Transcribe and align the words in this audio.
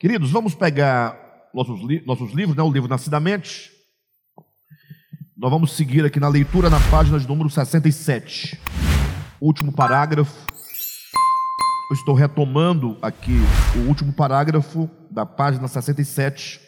Queridos, 0.00 0.30
vamos 0.30 0.54
pegar 0.54 1.50
nossos, 1.52 1.80
nossos 2.06 2.32
livros, 2.32 2.56
né? 2.56 2.62
o 2.62 2.70
livro 2.70 2.88
Nascidamente. 2.88 3.72
Nós 5.36 5.50
vamos 5.50 5.72
seguir 5.72 6.04
aqui 6.04 6.20
na 6.20 6.28
leitura 6.28 6.70
na 6.70 6.78
página 6.88 7.18
de 7.18 7.26
número 7.26 7.50
67. 7.50 8.56
Último 9.40 9.72
parágrafo. 9.72 10.46
Eu 11.90 11.96
estou 11.96 12.14
retomando 12.14 12.96
aqui 13.02 13.32
o 13.74 13.88
último 13.88 14.12
parágrafo 14.12 14.88
da 15.10 15.26
página 15.26 15.66
67. 15.66 16.60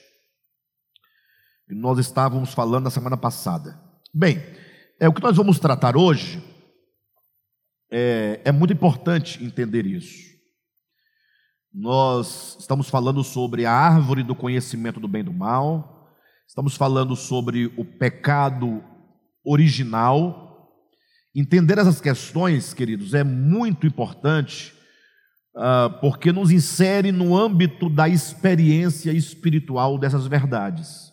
E 1.68 1.74
nós 1.76 2.00
estávamos 2.00 2.52
falando 2.52 2.82
na 2.82 2.90
semana 2.90 3.16
passada. 3.16 3.80
Bem, 4.12 4.42
é 4.98 5.08
o 5.08 5.12
que 5.12 5.22
nós 5.22 5.36
vamos 5.36 5.60
tratar 5.60 5.96
hoje. 5.96 6.42
É, 7.92 8.40
é 8.46 8.50
muito 8.50 8.72
importante 8.72 9.44
entender 9.44 9.86
isso. 9.86 10.29
Nós 11.72 12.56
estamos 12.58 12.90
falando 12.90 13.22
sobre 13.22 13.64
a 13.64 13.72
árvore 13.72 14.24
do 14.24 14.34
conhecimento 14.34 14.98
do 14.98 15.06
bem 15.06 15.20
e 15.20 15.24
do 15.24 15.32
mal, 15.32 16.10
estamos 16.46 16.74
falando 16.74 17.14
sobre 17.14 17.66
o 17.76 17.84
pecado 17.84 18.82
original. 19.44 20.68
Entender 21.32 21.78
essas 21.78 22.00
questões, 22.00 22.74
queridos, 22.74 23.14
é 23.14 23.22
muito 23.22 23.86
importante, 23.86 24.74
uh, 25.54 26.00
porque 26.00 26.32
nos 26.32 26.50
insere 26.50 27.12
no 27.12 27.36
âmbito 27.36 27.88
da 27.88 28.08
experiência 28.08 29.12
espiritual 29.12 29.96
dessas 29.96 30.26
verdades. 30.26 31.12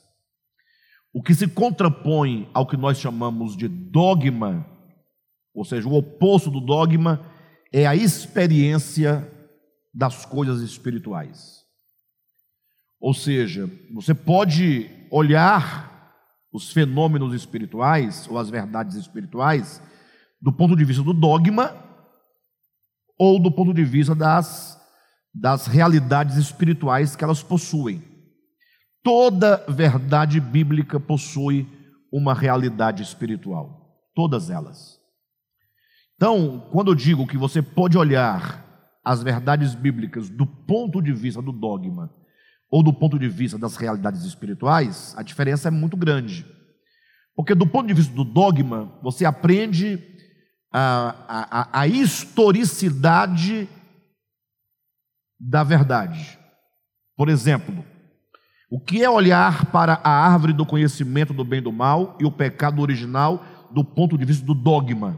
O 1.14 1.22
que 1.22 1.36
se 1.36 1.48
contrapõe 1.48 2.50
ao 2.52 2.66
que 2.66 2.76
nós 2.76 2.98
chamamos 2.98 3.56
de 3.56 3.68
dogma, 3.68 4.66
ou 5.54 5.64
seja, 5.64 5.88
o 5.88 5.94
oposto 5.94 6.50
do 6.50 6.60
dogma, 6.60 7.22
é 7.72 7.86
a 7.86 7.96
experiência 7.96 9.32
das 9.98 10.28
coisas 10.28 10.62
espirituais. 10.62 11.64
Ou 13.00 13.16
seja, 13.16 13.68
você 13.92 14.14
pode 14.14 14.88
olhar 15.10 16.14
os 16.54 16.72
fenômenos 16.72 17.34
espirituais 17.34 18.28
ou 18.30 18.38
as 18.38 18.48
verdades 18.48 18.96
espirituais 18.96 19.82
do 20.40 20.54
ponto 20.54 20.76
de 20.76 20.86
vista 20.86 21.02
do 21.02 21.14
dogma 21.14 21.76
ou 23.18 23.40
do 23.40 23.52
ponto 23.52 23.74
de 23.74 23.84
vista 23.84 24.14
das, 24.14 24.80
das 25.34 25.66
realidades 25.66 26.38
espirituais 26.38 27.16
que 27.16 27.24
elas 27.24 27.42
possuem. 27.42 28.04
Toda 29.04 29.66
verdade 29.68 30.40
bíblica 30.40 31.00
possui 31.00 31.68
uma 32.12 32.36
realidade 32.36 33.02
espiritual, 33.02 34.00
todas 34.14 34.52
elas. 34.52 35.00
Então, 36.16 36.68
quando 36.72 36.92
eu 36.92 36.96
digo 36.96 37.26
que 37.26 37.38
você 37.38 37.64
pode 37.64 37.98
olhar 37.98 38.67
as 39.08 39.24
verdades 39.24 39.74
bíblicas 39.74 40.30
do 40.30 40.46
ponto 40.46 41.02
de 41.02 41.14
vista 41.14 41.42
do 41.42 41.54
dogma 41.54 42.14
ou 42.70 42.84
do 42.84 42.92
ponto 42.92 43.18
de 43.18 43.30
vista 43.30 43.58
das 43.58 43.78
realidades 43.78 44.26
espirituais, 44.26 45.16
a 45.18 45.24
diferença 45.24 45.70
é 45.70 45.72
muito 45.72 45.96
grande. 45.96 46.46
Porque 47.34 47.56
do 47.56 47.66
ponto 47.66 47.88
de 47.88 47.94
vista 47.94 48.14
do 48.14 48.26
dogma, 48.26 49.00
você 49.02 49.24
aprende 49.24 49.98
a, 50.74 51.70
a, 51.70 51.80
a 51.80 51.88
historicidade 51.88 53.70
da 55.40 55.64
verdade. 55.64 56.38
Por 57.16 57.30
exemplo, 57.30 57.86
o 58.70 58.78
que 58.78 59.02
é 59.02 59.10
olhar 59.10 59.68
para 59.68 60.02
a 60.04 60.10
árvore 60.10 60.52
do 60.52 60.66
conhecimento 60.66 61.34
do 61.34 61.46
bem 61.46 61.60
e 61.60 61.64
do 61.64 61.72
mal 61.72 62.18
e 62.20 62.26
o 62.26 62.32
pecado 62.32 62.82
original 62.82 63.42
do 63.72 63.86
ponto 63.86 64.18
de 64.18 64.26
vista 64.26 64.46
do 64.46 64.54
dogma? 64.54 65.18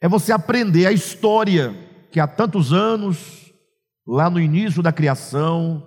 É 0.00 0.08
você 0.08 0.32
aprender 0.32 0.86
a 0.86 0.92
história 0.92 1.92
que 2.14 2.20
há 2.20 2.28
tantos 2.28 2.72
anos, 2.72 3.52
lá 4.06 4.30
no 4.30 4.38
início 4.38 4.80
da 4.80 4.92
criação, 4.92 5.84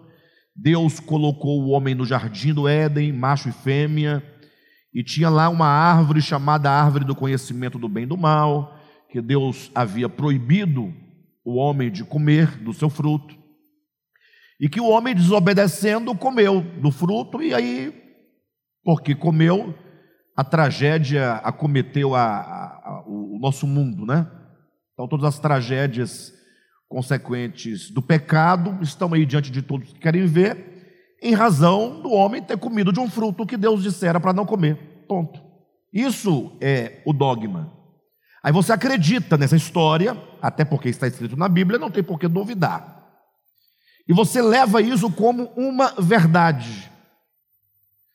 Deus 0.53 0.99
colocou 0.99 1.63
o 1.63 1.69
homem 1.69 1.95
no 1.95 2.03
jardim 2.03 2.53
do 2.53 2.67
Éden, 2.67 3.13
macho 3.13 3.47
e 3.47 3.53
fêmea, 3.53 4.21
e 4.93 5.01
tinha 5.01 5.29
lá 5.29 5.47
uma 5.47 5.67
árvore 5.67 6.21
chamada 6.21 6.69
árvore 6.69 7.05
do 7.05 7.15
conhecimento 7.15 7.79
do 7.79 7.87
bem 7.87 8.03
e 8.03 8.07
do 8.07 8.17
mal, 8.17 8.77
que 9.09 9.21
Deus 9.21 9.71
havia 9.73 10.09
proibido 10.09 10.93
o 11.45 11.55
homem 11.55 11.89
de 11.89 12.03
comer 12.03 12.57
do 12.57 12.73
seu 12.73 12.89
fruto. 12.89 13.33
E 14.59 14.67
que 14.67 14.81
o 14.81 14.89
homem, 14.89 15.15
desobedecendo, 15.15 16.13
comeu 16.13 16.59
do 16.59 16.91
fruto, 16.91 17.41
e 17.41 17.53
aí, 17.53 17.93
porque 18.83 19.15
comeu, 19.15 19.73
a 20.35 20.43
tragédia 20.43 21.35
acometeu 21.35 22.13
a, 22.13 22.21
a, 22.21 22.65
a, 22.83 23.03
o 23.07 23.39
nosso 23.39 23.65
mundo, 23.65 24.05
né? 24.05 24.29
Então, 24.97 25.07
todas 25.07 25.25
as 25.25 25.37
tragédias 25.37 26.33
consequentes 26.89 27.91
do 27.91 28.01
pecado 28.01 28.79
estão 28.81 29.13
aí 29.13 29.27
diante 29.27 29.51
de 29.51 29.61
todos 29.61 29.93
que 29.93 29.99
querem 29.99 30.25
ver, 30.25 31.19
em 31.21 31.35
razão 31.35 32.01
do 32.01 32.11
homem 32.11 32.41
ter 32.41 32.57
comido 32.57 32.91
de 32.91 32.99
um 32.99 33.07
fruto 33.07 33.45
que 33.45 33.55
Deus 33.55 33.83
dissera 33.83 34.19
para 34.19 34.33
não 34.33 34.43
comer. 34.43 35.05
Ponto. 35.07 35.39
Isso 35.93 36.57
é 36.59 37.03
o 37.05 37.13
dogma. 37.13 37.71
Aí 38.41 38.51
você 38.51 38.73
acredita 38.73 39.37
nessa 39.37 39.55
história, 39.55 40.19
até 40.41 40.65
porque 40.65 40.89
está 40.89 41.05
escrito 41.05 41.37
na 41.37 41.47
Bíblia, 41.47 41.77
não 41.77 41.91
tem 41.91 42.01
por 42.01 42.19
que 42.19 42.27
duvidar. 42.27 43.05
E 44.07 44.13
você 44.13 44.41
leva 44.41 44.81
isso 44.81 45.11
como 45.11 45.51
uma 45.55 45.93
verdade. 45.99 46.89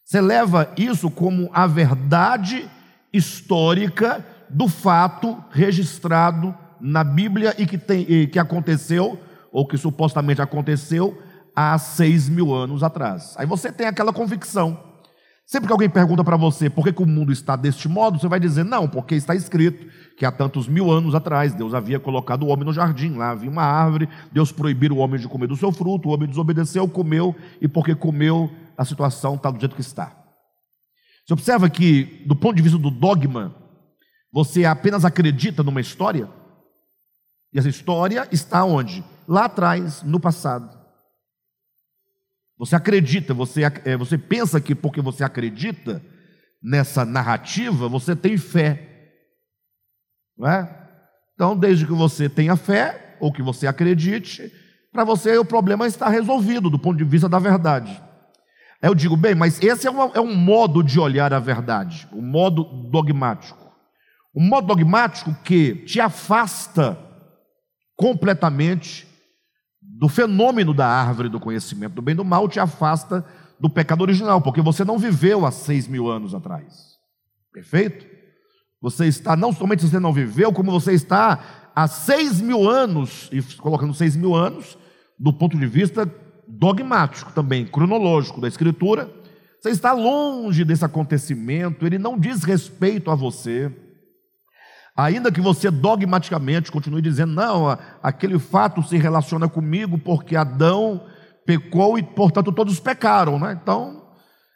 Você 0.05 0.21
leva 0.21 0.75
isso 0.77 1.09
como 1.13 1.49
a 1.53 1.65
verdade 1.69 2.69
histórica 3.13 4.27
do 4.51 4.67
fato 4.67 5.41
registrado 5.53 6.53
na 6.83 7.05
Bíblia 7.05 7.55
e 7.57 7.65
que, 7.65 7.79
tem, 7.79 8.05
e 8.09 8.27
que 8.27 8.39
aconteceu, 8.39 9.19
ou 9.53 9.67
que 9.67 9.79
supostamente 9.79 10.43
aconteceu, 10.43 11.17
há 11.55 11.79
seis 11.79 12.29
mil 12.29 12.53
anos 12.53 12.83
atrás. 12.83 13.35
Aí 13.39 13.47
você 13.47 13.71
tem 13.71 13.87
aquela 13.87 14.13
convicção. 14.13 14.91
Sempre 15.47 15.67
que 15.67 15.73
alguém 15.73 15.91
pergunta 15.91 16.25
para 16.25 16.37
você 16.37 16.71
por 16.71 16.85
que, 16.85 16.93
que, 16.93 17.03
o 17.03 17.07
mundo 17.07 17.31
está 17.31 17.57
deste 17.57 17.89
modo, 17.89 18.19
você 18.19 18.27
vai 18.27 18.41
dizer, 18.41 18.65
não, 18.65 18.89
porque 18.89 19.15
está 19.15 19.35
escrito 19.35 19.87
que 20.17 20.25
há 20.25 20.33
tantos 20.33 20.67
mil 20.67 20.91
anos 20.91 21.15
atrás 21.15 21.55
Deus 21.55 21.75
havia 21.75 22.01
colocado 22.01 22.45
o 22.45 22.49
homem 22.49 22.65
no 22.65 22.73
jardim, 22.73 23.17
lá 23.17 23.31
havia 23.31 23.51
uma 23.51 23.63
árvore, 23.63 24.09
Deus 24.33 24.51
proibiu 24.51 24.95
o 24.95 24.99
homem 24.99 25.21
de 25.21 25.29
comer 25.29 25.47
do 25.47 25.57
seu 25.57 25.71
fruto, 25.71 26.09
o 26.09 26.13
homem 26.13 26.29
desobedeceu, 26.29 26.89
comeu, 26.89 27.35
e 27.61 27.69
porque 27.69 27.95
comeu, 27.95 28.51
a 28.77 28.85
situação 28.85 29.35
está 29.35 29.51
do 29.51 29.61
jeito 29.61 29.75
que 29.75 29.81
está. 29.83 30.17
Você 31.27 31.35
observa 31.35 31.69
que, 31.69 32.25
do 32.27 32.35
ponto 32.35 32.57
de 32.57 32.63
vista 32.63 32.79
do 32.79 32.91
dogma, 32.91 33.55
você 34.33 34.65
apenas 34.65 35.05
acredita 35.05 35.63
numa 35.63 35.81
história, 35.81 36.29
e 37.53 37.59
essa 37.59 37.69
história 37.69 38.27
está 38.33 38.65
onde? 38.65 39.05
Lá 39.29 39.45
atrás, 39.45 40.03
no 40.03 40.19
passado. 40.19 40.81
Você 42.59 42.75
acredita, 42.77 43.35
você, 43.35 43.63
é, 43.85 43.97
você 43.97 44.17
pensa 44.17 44.61
que 44.61 44.75
porque 44.75 45.01
você 45.01 45.25
acredita 45.25 46.03
nessa 46.63 47.05
narrativa, 47.05 47.89
você 47.89 48.15
tem 48.15 48.39
fé. 48.39 48.89
Não 50.39 50.49
é? 50.49 50.83
Então, 51.35 51.57
desde 51.57 51.87
que 51.87 51.93
você 51.93 52.29
tenha 52.29 52.57
fé, 52.57 53.17
ou 53.21 53.33
que 53.33 53.43
você 53.43 53.67
acredite, 53.67 54.53
para 54.93 55.05
você 55.05 55.37
o 55.37 55.45
problema 55.45 55.87
está 55.87 56.09
resolvido 56.09 56.71
do 56.71 56.79
ponto 56.79 56.97
de 56.97 57.05
vista 57.05 57.29
da 57.29 57.39
verdade. 57.39 58.03
Aí 58.81 58.89
eu 58.89 58.95
digo, 58.95 59.17
bem, 59.17 59.35
mas 59.35 59.63
esse 59.63 59.87
é, 59.87 59.91
uma, 59.91 60.11
é 60.15 60.21
um 60.21 60.35
modo 60.35 60.83
de 60.83 60.99
olhar 60.99 61.33
a 61.33 61.39
verdade, 61.39 62.09
um 62.13 62.23
modo 62.23 62.65
dogmático. 62.91 63.61
Um 64.35 64.47
modo 64.47 64.67
dogmático 64.67 65.35
que 65.45 65.77
te 65.85 66.01
afasta 66.01 66.99
completamente 67.97 69.07
do 69.81 70.09
fenômeno 70.09 70.73
da 70.73 70.87
árvore 70.87 71.29
do 71.29 71.41
conhecimento 71.41 71.95
do 71.95 72.03
bem 72.03 72.13
e 72.13 72.17
do 72.17 72.25
mal, 72.25 72.49
te 72.49 72.61
afasta 72.61 73.25
do 73.59 73.69
pecado 73.69 74.03
original, 74.03 74.41
porque 74.41 74.61
você 74.61 74.85
não 74.85 74.99
viveu 74.99 75.47
há 75.47 75.51
seis 75.51 75.87
mil 75.87 76.09
anos 76.09 76.35
atrás. 76.35 76.97
Perfeito? 77.53 78.07
Você 78.81 79.07
está, 79.07 79.37
não 79.37 79.53
somente 79.53 79.87
você 79.87 80.01
não 80.01 80.13
viveu, 80.13 80.53
como 80.53 80.73
você 80.73 80.93
está 80.93 81.71
há 81.75 81.87
seis 81.87 82.41
mil 82.41 82.69
anos, 82.69 83.29
e 83.33 83.41
colocando 83.57 83.95
seis 83.95 84.17
mil 84.17 84.35
anos, 84.35 84.77
do 85.19 85.33
ponto 85.33 85.57
de 85.57 85.67
vista 85.67 86.11
dogmático 86.49 87.33
também, 87.33 87.65
cronológico 87.65 88.41
da 88.41 88.49
Escritura, 88.49 89.09
você 89.61 89.71
está 89.71 89.93
longe 89.93 90.65
desse 90.65 90.85
acontecimento, 90.85 91.87
ele 91.87 91.99
não 91.99 92.19
diz 92.19 92.43
respeito 92.43 93.11
a 93.11 93.15
você. 93.15 93.71
Ainda 94.95 95.33
que 95.33 95.41
você 95.41 95.71
dogmaticamente 95.71 96.71
continue 96.71 97.01
dizendo, 97.01 97.33
não, 97.33 97.79
aquele 98.03 98.39
fato 98.39 98.83
se 98.83 98.99
relaciona 98.99 99.49
comigo 99.49 99.97
porque 99.97 100.37
Adão 100.37 101.07
pecou 101.47 101.99
e, 101.99 102.03
portanto, 102.03 102.53
todos 102.53 102.79
pecaram, 102.79 103.39
né? 103.39 103.59
Então, 103.61 104.07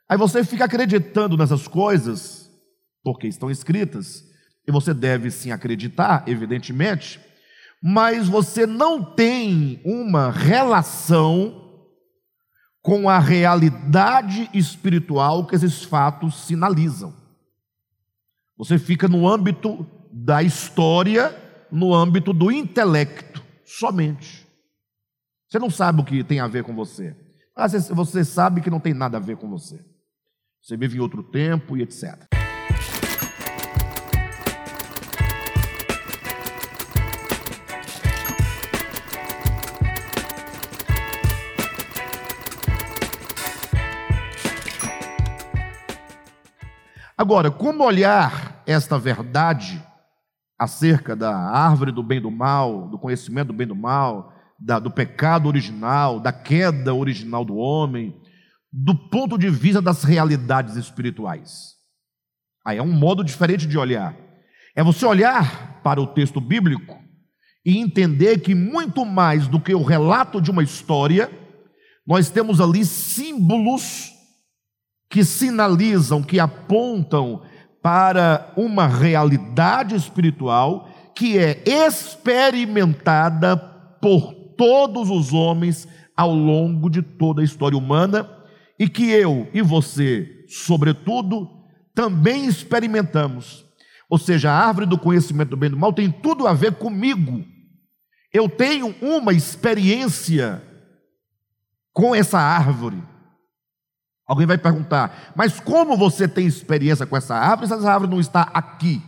aí 0.09 0.19
você 0.19 0.45
fica 0.45 0.67
acreditando 0.67 1.37
nessas 1.37 1.67
coisas, 1.67 2.51
porque 3.03 3.27
estão 3.27 3.51
escritas, 3.51 4.25
e 4.69 4.73
você 4.73 4.93
deve 4.93 5.31
sim 5.31 5.53
acreditar, 5.53 6.25
evidentemente, 6.27 7.21
mas 7.83 8.29
você 8.29 8.67
não 8.67 9.03
tem 9.03 9.81
uma 9.85 10.31
relação 10.31 11.63
com 12.83 13.09
a 13.09 13.19
realidade 13.19 14.51
espiritual 14.53 15.47
que 15.47 15.57
esses 15.57 15.83
fatos 15.83 16.47
sinalizam. 16.47 17.15
Você 18.57 18.79
fica 18.79 19.09
no 19.09 19.29
âmbito 19.29 19.87
da 20.27 20.43
história 20.43 21.33
no 21.71 21.95
âmbito 21.95 22.33
do 22.33 22.51
intelecto 22.51 23.41
somente. 23.65 24.45
Você 25.49 25.57
não 25.57 25.71
sabe 25.71 26.01
o 26.01 26.05
que 26.05 26.25
tem 26.25 26.41
a 26.41 26.49
ver 26.49 26.65
com 26.65 26.75
você. 26.75 27.15
Mas 27.57 27.89
você 27.91 28.25
sabe 28.25 28.61
que 28.61 28.69
não 28.69 28.81
tem 28.81 28.93
nada 28.93 29.19
a 29.19 29.21
ver 29.21 29.37
com 29.37 29.49
você. 29.49 29.79
Você 30.61 30.77
vive 30.77 30.97
em 30.97 31.01
outro 31.01 31.23
tempo 31.23 31.77
e 31.77 31.83
etc. 31.83 32.25
Agora, 47.17 47.49
como 47.49 47.85
olhar 47.85 48.61
esta 48.67 48.99
verdade 48.99 49.81
acerca 50.59 51.15
da 51.15 51.37
árvore 51.37 51.93
do 51.93 52.03
bem 52.03 52.19
e 52.19 52.23
do 52.23 52.31
mal, 52.31 52.89
do 52.89 52.99
conhecimento 52.99 53.49
do 53.49 53.53
bem 53.53 53.67
e 53.67 53.69
do 53.69 53.77
mal, 53.77 54.33
da, 54.59 54.79
do 54.79 54.91
pecado 54.91 55.47
original, 55.47 56.19
da 56.19 56.33
queda 56.33 56.95
original 56.95 57.45
do 57.45 57.57
homem, 57.57 58.17
do 58.73 58.95
ponto 58.95 59.39
de 59.39 59.51
vista 59.51 59.83
das 59.83 60.03
realidades 60.03 60.77
espirituais? 60.77 61.77
Aí 62.65 62.79
é 62.79 62.83
um 62.83 62.93
modo 62.93 63.23
diferente 63.23 63.67
de 63.67 63.79
olhar. 63.79 64.17
É 64.75 64.83
você 64.83 65.05
olhar 65.07 65.81
para 65.83 66.01
o 66.01 66.07
texto 66.07 66.41
bíblico 66.41 66.99
e 67.65 67.79
entender 67.79 68.41
que 68.41 68.55
muito 68.55 69.05
mais 69.05 69.49
do 69.49 69.61
que 69.61 69.75
o 69.75 69.83
relato 69.83 70.41
de 70.41 70.51
uma 70.51 70.63
história, 70.63 71.31
nós 72.07 72.31
temos 72.31 72.61
ali 72.61 72.85
símbolos 72.85 74.13
que 75.11 75.25
sinalizam, 75.25 76.23
que 76.23 76.39
apontam 76.39 77.43
para 77.87 78.53
uma 78.57 78.89
realidade 78.89 79.95
espiritual 79.95 80.91
que 81.15 81.39
é 81.39 81.63
experimentada 81.65 83.57
por 83.57 84.35
todos 84.57 85.09
os 85.09 85.33
homens 85.33 85.87
ao 86.17 86.35
longo 86.35 86.91
de 86.91 87.01
toda 87.01 87.43
a 87.43 87.45
história 87.45 87.79
humana 87.79 88.29
e 88.77 88.89
que 88.89 89.09
eu 89.13 89.49
e 89.55 89.63
você, 89.63 90.45
sobretudo, 90.49 91.49
também 91.95 92.47
experimentamos. 92.47 93.65
Ou 94.11 94.19
seja, 94.19 94.51
a 94.51 94.67
árvore 94.67 94.87
do 94.87 94.99
conhecimento 94.99 95.51
do 95.51 95.57
bem 95.57 95.69
e 95.69 95.71
do 95.71 95.79
mal 95.79 95.93
tem 95.93 96.11
tudo 96.11 96.49
a 96.49 96.53
ver 96.53 96.73
comigo. 96.73 97.45
Eu 98.33 98.49
tenho 98.49 98.97
uma 99.01 99.33
experiência 99.33 100.61
com 101.93 102.13
essa 102.13 102.41
árvore. 102.41 103.01
Alguém 104.27 104.47
vai 104.47 104.59
perguntar, 104.59 105.33
mas 105.37 105.61
como 105.61 105.97
você 105.97 106.27
tem 106.27 106.47
experiência 106.47 107.07
com 107.07 107.17
essa 107.17 107.37
árvore 107.37 107.69
se 107.69 107.75
essa 107.75 107.93
árvore 107.93 108.11
não 108.11 108.21
está 108.21 108.43
aqui? 108.53 109.01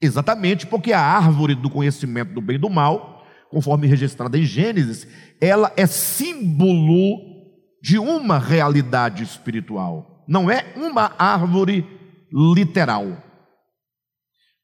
Exatamente 0.00 0.64
porque 0.64 0.92
a 0.92 1.00
árvore 1.00 1.56
do 1.56 1.68
conhecimento 1.68 2.32
do 2.32 2.40
bem 2.40 2.54
e 2.54 2.58
do 2.58 2.70
mal, 2.70 3.26
conforme 3.50 3.88
registrada 3.88 4.38
em 4.38 4.44
Gênesis, 4.44 5.08
ela 5.40 5.72
é 5.76 5.86
símbolo 5.86 7.18
de 7.82 7.98
uma 7.98 8.38
realidade 8.38 9.24
espiritual, 9.24 10.24
não 10.28 10.48
é 10.48 10.72
uma 10.76 11.12
árvore 11.18 11.84
literal. 12.32 13.06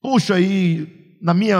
Puxa, 0.01 0.39
e 0.39 1.17
na 1.21 1.35
minha 1.35 1.59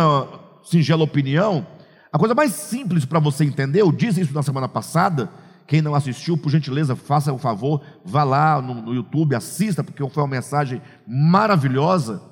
singela 0.63 1.03
opinião, 1.03 1.67
a 2.13 2.19
coisa 2.19 2.35
mais 2.35 2.53
simples 2.53 3.05
para 3.05 3.19
você 3.19 3.45
entender, 3.45 3.81
eu 3.81 3.91
disse 3.91 4.21
isso 4.21 4.35
na 4.35 4.43
semana 4.43 4.69
passada, 4.69 5.31
quem 5.67 5.81
não 5.81 5.95
assistiu, 5.95 6.37
por 6.37 6.51
gentileza, 6.51 6.95
faça 6.95 7.33
o 7.33 7.39
favor, 7.39 7.83
vá 8.05 8.23
lá 8.23 8.61
no, 8.61 8.75
no 8.75 8.95
YouTube, 8.95 9.35
assista, 9.35 9.83
porque 9.83 10.07
foi 10.09 10.23
uma 10.23 10.29
mensagem 10.29 10.81
maravilhosa. 11.07 12.23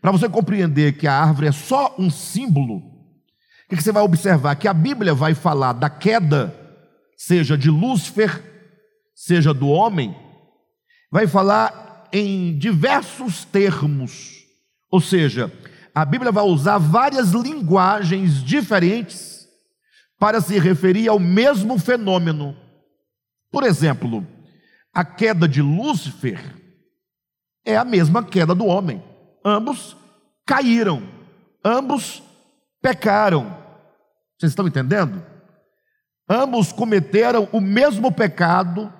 Para 0.00 0.10
você 0.10 0.28
compreender 0.28 0.94
que 0.94 1.06
a 1.06 1.14
árvore 1.14 1.48
é 1.48 1.52
só 1.52 1.94
um 1.98 2.10
símbolo, 2.10 2.76
o 2.76 3.68
que, 3.68 3.76
que 3.76 3.82
você 3.82 3.92
vai 3.92 4.02
observar? 4.02 4.56
Que 4.56 4.68
a 4.68 4.74
Bíblia 4.74 5.14
vai 5.14 5.34
falar 5.34 5.72
da 5.74 5.88
queda, 5.88 6.54
seja 7.16 7.56
de 7.56 7.70
Lúcifer, 7.70 8.42
seja 9.14 9.54
do 9.54 9.68
homem, 9.68 10.16
vai 11.10 11.26
falar 11.26 12.08
em 12.12 12.58
diversos 12.58 13.44
termos. 13.44 14.42
Ou 14.90 15.00
seja, 15.00 15.52
a 15.94 16.04
Bíblia 16.04 16.32
vai 16.32 16.44
usar 16.44 16.78
várias 16.78 17.30
linguagens 17.32 18.42
diferentes 18.42 19.46
para 20.18 20.40
se 20.40 20.58
referir 20.58 21.08
ao 21.08 21.18
mesmo 21.18 21.78
fenômeno. 21.78 22.56
Por 23.52 23.64
exemplo, 23.64 24.26
a 24.94 25.04
queda 25.04 25.46
de 25.46 25.60
Lúcifer 25.60 26.40
é 27.64 27.76
a 27.76 27.84
mesma 27.84 28.24
queda 28.24 28.54
do 28.54 28.64
homem. 28.64 29.02
Ambos 29.44 29.94
caíram, 30.46 31.02
ambos 31.62 32.22
pecaram. 32.80 33.56
Vocês 34.38 34.52
estão 34.52 34.66
entendendo? 34.66 35.22
Ambos 36.28 36.72
cometeram 36.72 37.46
o 37.52 37.60
mesmo 37.60 38.10
pecado 38.10 38.90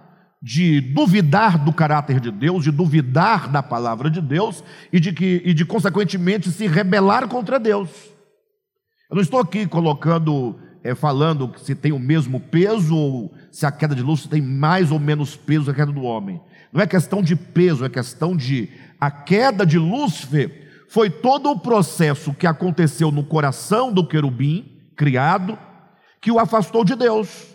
de 0.43 0.81
duvidar 0.81 1.57
do 1.57 1.73
caráter 1.73 2.21
de 2.21 2.31
Deus, 2.31 2.65
de 2.65 2.71
duvidar 2.71 3.49
da 3.49 3.63
palavra 3.63 4.11
de 4.11 4.21
Deus 4.21 4.63
e 4.93 5.01
de 5.01 5.13
que 5.13 5.41
e 5.45 5.55
de 5.55 5.65
consequentemente 5.65 6.51
se 6.51 6.67
rebelar 6.67 7.27
contra 7.29 7.59
Deus. 7.59 7.89
Eu 9.09 9.17
não 9.17 9.23
estou 9.23 9.41
aqui 9.41 9.67
colocando 9.67 10.59
é, 10.85 10.95
falando 10.95 11.53
se 11.59 11.75
tem 11.75 11.93
o 11.93 11.99
mesmo 11.99 12.41
peso 12.41 12.97
ou 12.97 13.35
se 13.51 13.65
a 13.65 13.71
queda 13.71 13.95
de 13.95 14.03
Lúcifer 14.03 14.31
tem 14.31 14.43
mais 14.43 14.91
ou 14.91 14.99
menos 14.99 15.37
peso 15.37 15.67
que 15.67 15.71
a 15.71 15.75
queda 15.75 15.93
do 15.93 16.03
homem. 16.03 16.41
Não 16.73 16.81
é 16.81 16.87
questão 16.87 17.23
de 17.23 17.37
peso, 17.37 17.85
é 17.85 17.89
questão 17.89 18.37
de 18.37 18.69
a 19.01 19.11
queda 19.11 19.67
de 19.67 19.79
Lúcifer 19.79 20.63
foi 20.89 21.09
todo 21.09 21.51
o 21.51 21.59
processo 21.59 22.35
que 22.35 22.47
aconteceu 22.47 23.11
no 23.11 23.25
coração 23.25 23.93
do 23.93 24.07
querubim 24.07 24.79
criado 24.97 25.59
que 26.21 26.31
o 26.31 26.39
afastou 26.39 26.85
de 26.85 26.95
Deus. 26.95 27.47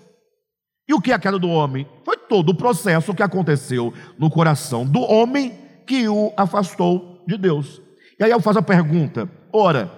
E 0.88 0.94
o 0.94 1.02
que 1.02 1.12
é 1.12 1.16
a 1.16 1.20
queda 1.20 1.38
do 1.38 1.50
homem? 1.50 1.88
Foi 2.04 2.18
todo 2.18 2.50
o 2.50 2.56
processo 2.56 3.14
que 3.14 3.22
aconteceu 3.22 3.94
no 4.18 4.30
coração 4.30 4.86
do 4.86 5.02
homem 5.02 5.54
que 5.86 6.08
o 6.08 6.34
afastou 6.36 7.24
de 7.28 7.38
Deus. 7.38 7.82
E 8.20 8.24
aí 8.24 8.32
eu 8.32 8.40
faço 8.40 8.60
a 8.60 8.64
pergunta: 8.64 9.30
ora, 9.54 9.92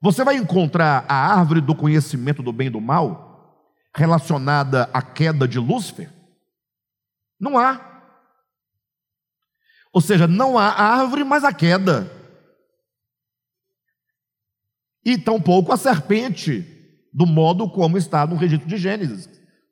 você 0.00 0.22
vai 0.24 0.36
encontrar 0.36 1.04
a 1.08 1.14
árvore 1.14 1.60
do 1.60 1.74
conhecimento 1.74 2.42
do 2.42 2.52
bem 2.52 2.66
e 2.68 2.70
do 2.70 2.80
mal 2.80 3.26
relacionada 3.94 4.90
à 4.92 5.00
queda 5.00 5.48
de 5.48 5.58
Lúcifer? 5.58 6.12
Não 7.40 7.58
há. 7.58 7.96
Ou 9.92 10.00
seja, 10.00 10.26
não 10.26 10.58
há 10.58 10.68
árvore, 10.68 11.24
mas 11.24 11.44
a 11.44 11.52
queda. 11.52 12.10
E 15.04 15.16
tampouco 15.16 15.72
a 15.72 15.76
serpente, 15.76 16.64
do 17.12 17.24
modo 17.24 17.70
como 17.70 17.96
está 17.96 18.26
no 18.26 18.36
registro 18.36 18.68
de 18.68 18.76
Gênesis 18.76 19.26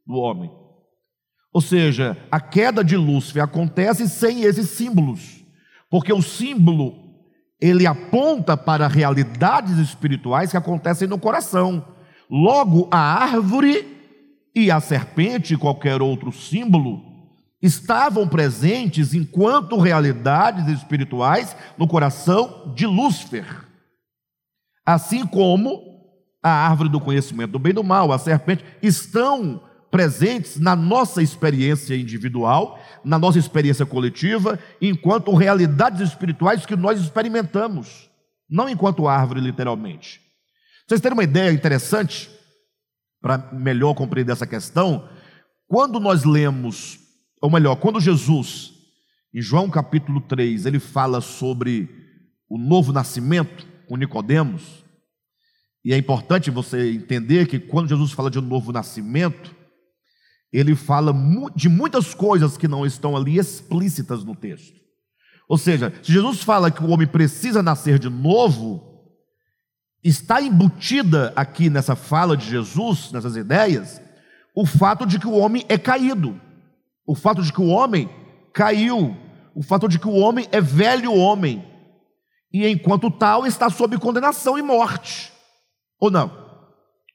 do 0.07 0.15
homem. 0.15 0.51
Ou 1.53 1.61
seja, 1.61 2.17
a 2.31 2.41
queda 2.41 2.83
de 2.83 2.97
Lúcifer 2.97 3.43
acontece 3.43 4.09
sem 4.09 4.43
esses 4.43 4.71
símbolos, 4.71 5.45
porque 5.91 6.13
o 6.13 6.23
símbolo 6.23 7.04
ele 7.65 7.87
aponta 7.87 8.59
para 8.59 8.87
realidades 8.87 9.79
espirituais 9.79 10.51
que 10.51 10.57
acontecem 10.57 11.09
no 11.09 11.19
coração. 11.19 11.83
Logo, 12.29 12.89
a 12.91 12.99
árvore 12.99 13.87
e 14.55 14.71
a 14.71 14.81
serpente, 14.81 15.57
qualquer 15.57 16.03
outro 16.03 16.31
símbolo, 16.31 17.01
estavam 17.63 18.29
presentes 18.29 19.15
enquanto 19.15 19.79
realidades 19.79 20.69
espirituais 20.69 21.57
no 21.79 21.89
coração 21.89 22.71
de 22.77 22.87
Lúcifer. 22.87 23.47
Assim 24.85 25.27
como 25.27 25.81
a 26.43 26.51
árvore 26.51 26.91
do 26.91 27.01
conhecimento 27.01 27.53
do 27.53 27.59
bem 27.59 27.71
e 27.71 27.75
do 27.77 27.83
mal, 27.83 28.13
a 28.13 28.19
serpente, 28.19 28.63
estão 28.83 29.63
presentes 29.95 30.59
na 30.59 30.75
nossa 30.75 31.23
experiência 31.23 31.95
individual, 31.95 32.83
na 33.05 33.17
nossa 33.17 33.39
experiência 33.39 33.87
coletiva, 33.87 34.59
enquanto 34.83 35.33
realidades 35.37 36.01
espirituais 36.01 36.67
que 36.67 36.75
nós 36.75 37.01
experimentamos, 37.01 38.11
não 38.51 38.69
enquanto 38.69 39.07
árvore, 39.07 39.41
literalmente. 39.41 40.21
Vocês 40.85 41.01
terem 41.01 41.17
uma 41.17 41.23
ideia 41.23 41.53
interessante, 41.53 42.29
para 43.23 43.39
melhor 43.53 43.95
compreender 43.95 44.33
essa 44.33 44.49
questão, 44.49 45.09
quando 45.69 46.01
nós 46.01 46.25
lemos, 46.25 46.99
ou 47.41 47.49
melhor, 47.49 47.77
quando 47.77 48.01
Jesus, 48.01 48.73
em 49.33 49.41
João 49.41 49.71
capítulo 49.71 50.21
3, 50.23 50.67
ele 50.67 50.81
fala 50.81 51.21
sobre 51.21 51.89
o 52.49 52.59
novo 52.59 52.93
nascimento 52.93 53.65
com 53.87 53.97
Nicodemos, 53.97 54.85
e 55.85 55.93
é 55.93 55.97
importante 55.97 56.51
você 56.51 56.91
entender 56.95 57.47
que 57.47 57.61
quando 57.61 57.91
Jesus 57.91 58.11
fala 58.11 58.29
de 58.29 58.41
um 58.41 58.43
novo 58.43 58.73
nascimento, 58.73 59.55
ele 60.55 60.77
fala 60.77 61.13
de 61.57 61.69
muitas 61.69 62.15
coisas 62.15 62.57
que 62.57 62.69
não 62.69 62.87
estão 62.87 63.17
ali 63.17 63.39
explícitas 63.39 64.23
no 64.23 64.37
texto. 64.37 64.79
Ou 65.49 65.59
seja, 65.59 65.93
se 66.01 66.13
Jesus 66.13 66.45
fala 66.45 66.71
que 66.71 66.83
o 66.83 66.91
homem 66.91 67.09
precisa 67.09 67.61
nascer 67.61 67.99
de 67.99 68.09
novo, 68.09 69.03
está 70.03 70.41
embutida 70.41 71.33
aqui 71.35 71.69
nessa 71.69 71.97
fala 71.97 72.37
de 72.37 72.49
Jesus, 72.49 73.11
nessas 73.11 73.35
ideias, 73.35 74.01
o 74.55 74.65
fato 74.65 75.05
de 75.05 75.19
que 75.19 75.27
o 75.27 75.33
homem 75.33 75.65
é 75.69 75.77
caído, 75.77 76.41
o 77.05 77.17
fato 77.17 77.43
de 77.43 77.53
que 77.53 77.61
o 77.61 77.67
homem 77.67 78.09
caiu, 78.53 79.17
o 79.57 79.63
fato 79.63 79.89
de 79.89 79.99
que 79.99 80.07
o 80.07 80.15
homem 80.15 80.47
é 80.53 80.61
velho 80.61 81.13
homem, 81.13 81.69
e 82.53 82.65
enquanto 82.69 83.11
tal 83.11 83.45
está 83.45 83.69
sob 83.69 83.99
condenação 83.99 84.57
e 84.57 84.63
morte. 84.63 85.33
Ou 85.99 86.13
não? 86.13 86.44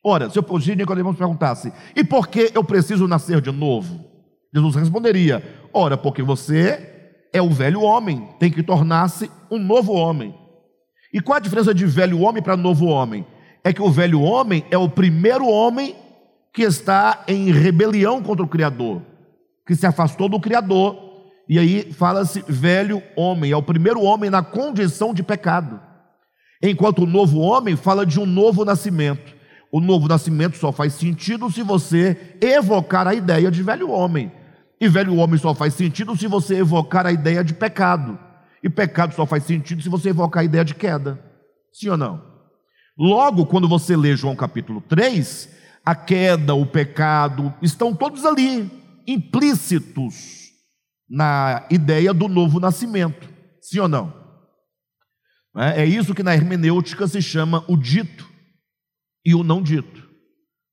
Ora, 0.04 0.30
se 0.30 0.40
o 0.40 0.76
Nicodemos 0.76 1.18
perguntasse, 1.18 1.74
e 1.96 2.04
por 2.04 2.28
que 2.28 2.52
eu 2.54 2.64
preciso 2.64 3.08
nascer 3.08 3.42
de 3.42 3.52
novo? 3.52 4.06
Jesus 4.54 4.76
responderia: 4.76 5.44
Ora, 5.74 5.98
porque 5.98 6.24
você 6.24 7.28
é 7.34 7.42
o 7.42 7.50
velho 7.50 7.82
homem, 7.82 8.28
tem 8.40 8.50
que 8.50 8.64
tornar-se 8.64 9.30
um 9.52 9.60
novo 9.60 9.94
homem. 9.94 10.34
E 11.14 11.20
qual 11.20 11.38
a 11.38 11.42
diferença 11.42 11.74
de 11.74 11.86
velho 11.86 12.22
homem 12.22 12.42
para 12.42 12.56
novo 12.56 12.86
homem? 12.86 13.26
É 13.64 13.74
que 13.74 13.82
o 13.82 13.92
velho 13.92 14.22
homem 14.22 14.64
é 14.72 14.78
o 14.78 14.90
primeiro 14.90 15.46
homem 15.48 15.96
que 16.54 16.64
está 16.64 17.24
em 17.28 17.52
rebelião 17.52 18.22
contra 18.24 18.44
o 18.44 18.48
Criador, 18.48 19.02
que 19.68 19.76
se 19.76 19.86
afastou 19.86 20.30
do 20.30 20.40
Criador. 20.40 20.98
E 21.48 21.60
aí 21.60 21.92
fala-se 21.92 22.44
velho 22.48 23.02
homem, 23.18 23.52
é 23.52 23.58
o 23.58 23.64
primeiro 23.64 24.02
homem 24.02 24.30
na 24.30 24.42
condição 24.42 25.14
de 25.14 25.24
pecado. 25.24 25.80
Enquanto 26.62 27.04
o 27.04 27.08
novo 27.08 27.40
homem 27.40 27.76
fala 27.76 28.06
de 28.06 28.20
um 28.20 28.26
novo 28.26 28.64
nascimento. 28.64 29.39
O 29.72 29.80
novo 29.80 30.08
nascimento 30.08 30.58
só 30.58 30.72
faz 30.72 30.94
sentido 30.94 31.52
se 31.52 31.62
você 31.62 32.38
evocar 32.42 33.08
a 33.08 33.14
ideia 33.14 33.52
de 33.52 33.62
velho 33.62 33.90
homem. 33.90 34.32
E 34.82 34.88
velho 34.88 35.16
homem 35.16 35.38
só 35.38 35.54
faz 35.54 35.74
sentido 35.76 36.16
se 36.18 36.28
você 36.28 36.56
evocar 36.56 37.06
a 37.06 37.12
ideia 37.12 37.44
de 37.44 37.54
pecado. 37.54 38.18
E 38.64 38.70
pecado 38.70 39.14
só 39.14 39.26
faz 39.26 39.44
sentido 39.44 39.82
se 39.82 39.90
você 39.90 40.10
evocar 40.10 40.42
a 40.42 40.46
ideia 40.46 40.66
de 40.66 40.74
queda. 40.74 41.24
Sim 41.72 41.90
ou 41.90 41.98
não? 41.98 42.22
Logo, 42.98 43.46
quando 43.46 43.68
você 43.68 43.96
lê 43.96 44.16
João 44.16 44.36
capítulo 44.36 44.82
3, 44.82 45.50
a 45.86 45.96
queda, 45.96 46.56
o 46.56 46.66
pecado, 46.66 47.54
estão 47.62 47.96
todos 47.96 48.26
ali, 48.26 48.70
implícitos 49.08 50.50
na 51.10 51.66
ideia 51.70 52.14
do 52.14 52.28
novo 52.28 52.60
nascimento. 52.60 53.30
Sim 53.62 53.80
ou 53.80 53.88
não? 53.88 54.14
É, 55.56 55.84
é 55.84 55.86
isso 55.86 56.16
que 56.16 56.24
na 56.24 56.34
hermenêutica 56.34 57.08
se 57.08 57.22
chama 57.22 57.64
o 57.68 57.78
dito 57.78 58.30
e 59.30 59.36
o 59.36 59.44
não 59.44 59.62
dito. 59.62 60.10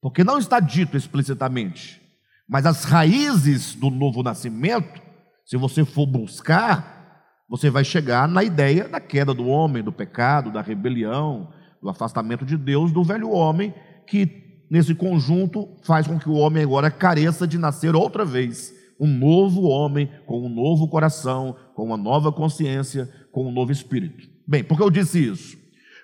Porque 0.00 0.24
não 0.24 0.38
está 0.38 0.58
dito 0.60 0.96
explicitamente, 0.96 2.00
mas 2.48 2.64
as 2.64 2.84
raízes 2.84 3.74
do 3.74 3.90
novo 3.90 4.22
nascimento, 4.22 5.02
se 5.44 5.58
você 5.58 5.84
for 5.84 6.06
buscar, 6.06 7.22
você 7.50 7.68
vai 7.68 7.84
chegar 7.84 8.26
na 8.26 8.42
ideia 8.42 8.88
da 8.88 8.98
queda 8.98 9.34
do 9.34 9.46
homem, 9.46 9.82
do 9.82 9.92
pecado, 9.92 10.50
da 10.50 10.62
rebelião, 10.62 11.52
do 11.82 11.90
afastamento 11.90 12.46
de 12.46 12.56
Deus, 12.56 12.92
do 12.92 13.04
velho 13.04 13.28
homem, 13.30 13.74
que 14.06 14.64
nesse 14.70 14.94
conjunto 14.94 15.76
faz 15.82 16.06
com 16.06 16.18
que 16.18 16.30
o 16.30 16.34
homem 16.34 16.62
agora 16.62 16.90
careça 16.90 17.46
de 17.46 17.58
nascer 17.58 17.94
outra 17.94 18.24
vez. 18.24 18.72
Um 18.98 19.06
novo 19.06 19.64
homem, 19.64 20.10
com 20.24 20.46
um 20.46 20.48
novo 20.48 20.88
coração, 20.88 21.54
com 21.74 21.84
uma 21.84 21.98
nova 21.98 22.32
consciência, 22.32 23.06
com 23.30 23.46
um 23.46 23.52
novo 23.52 23.70
espírito. 23.70 24.26
Bem, 24.48 24.64
por 24.64 24.78
que 24.78 24.82
eu 24.82 24.90
disse 24.90 25.22
isso? 25.22 25.58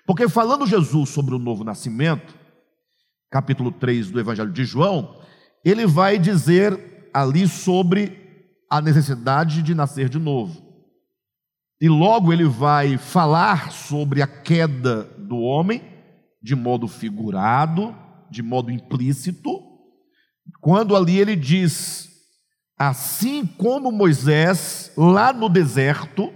Porque 0.05 0.29
falando 0.29 0.67
Jesus 0.67 1.09
sobre 1.09 1.33
o 1.33 1.39
novo 1.39 1.63
nascimento, 1.63 2.42
capítulo 3.33 3.71
3 3.71 4.11
do 4.11 4.19
Evangelho 4.19 4.51
de 4.51 4.63
João, 4.63 5.19
ele 5.65 5.87
vai 5.87 6.19
dizer 6.19 7.09
ali 7.11 7.47
sobre 7.47 8.15
a 8.69 8.79
necessidade 8.79 9.63
de 9.63 9.73
nascer 9.73 10.07
de 10.07 10.19
novo. 10.19 10.61
E 11.81 11.89
logo 11.89 12.31
ele 12.31 12.45
vai 12.45 12.95
falar 12.95 13.71
sobre 13.71 14.21
a 14.21 14.27
queda 14.27 15.05
do 15.17 15.37
homem, 15.37 15.81
de 16.43 16.55
modo 16.55 16.87
figurado, 16.87 17.95
de 18.29 18.43
modo 18.43 18.69
implícito, 18.69 19.49
quando 20.61 20.95
ali 20.95 21.17
ele 21.17 21.35
diz: 21.35 22.09
Assim 22.77 23.47
como 23.47 23.91
Moisés, 23.91 24.91
lá 24.95 25.33
no 25.33 25.49
deserto, 25.49 26.31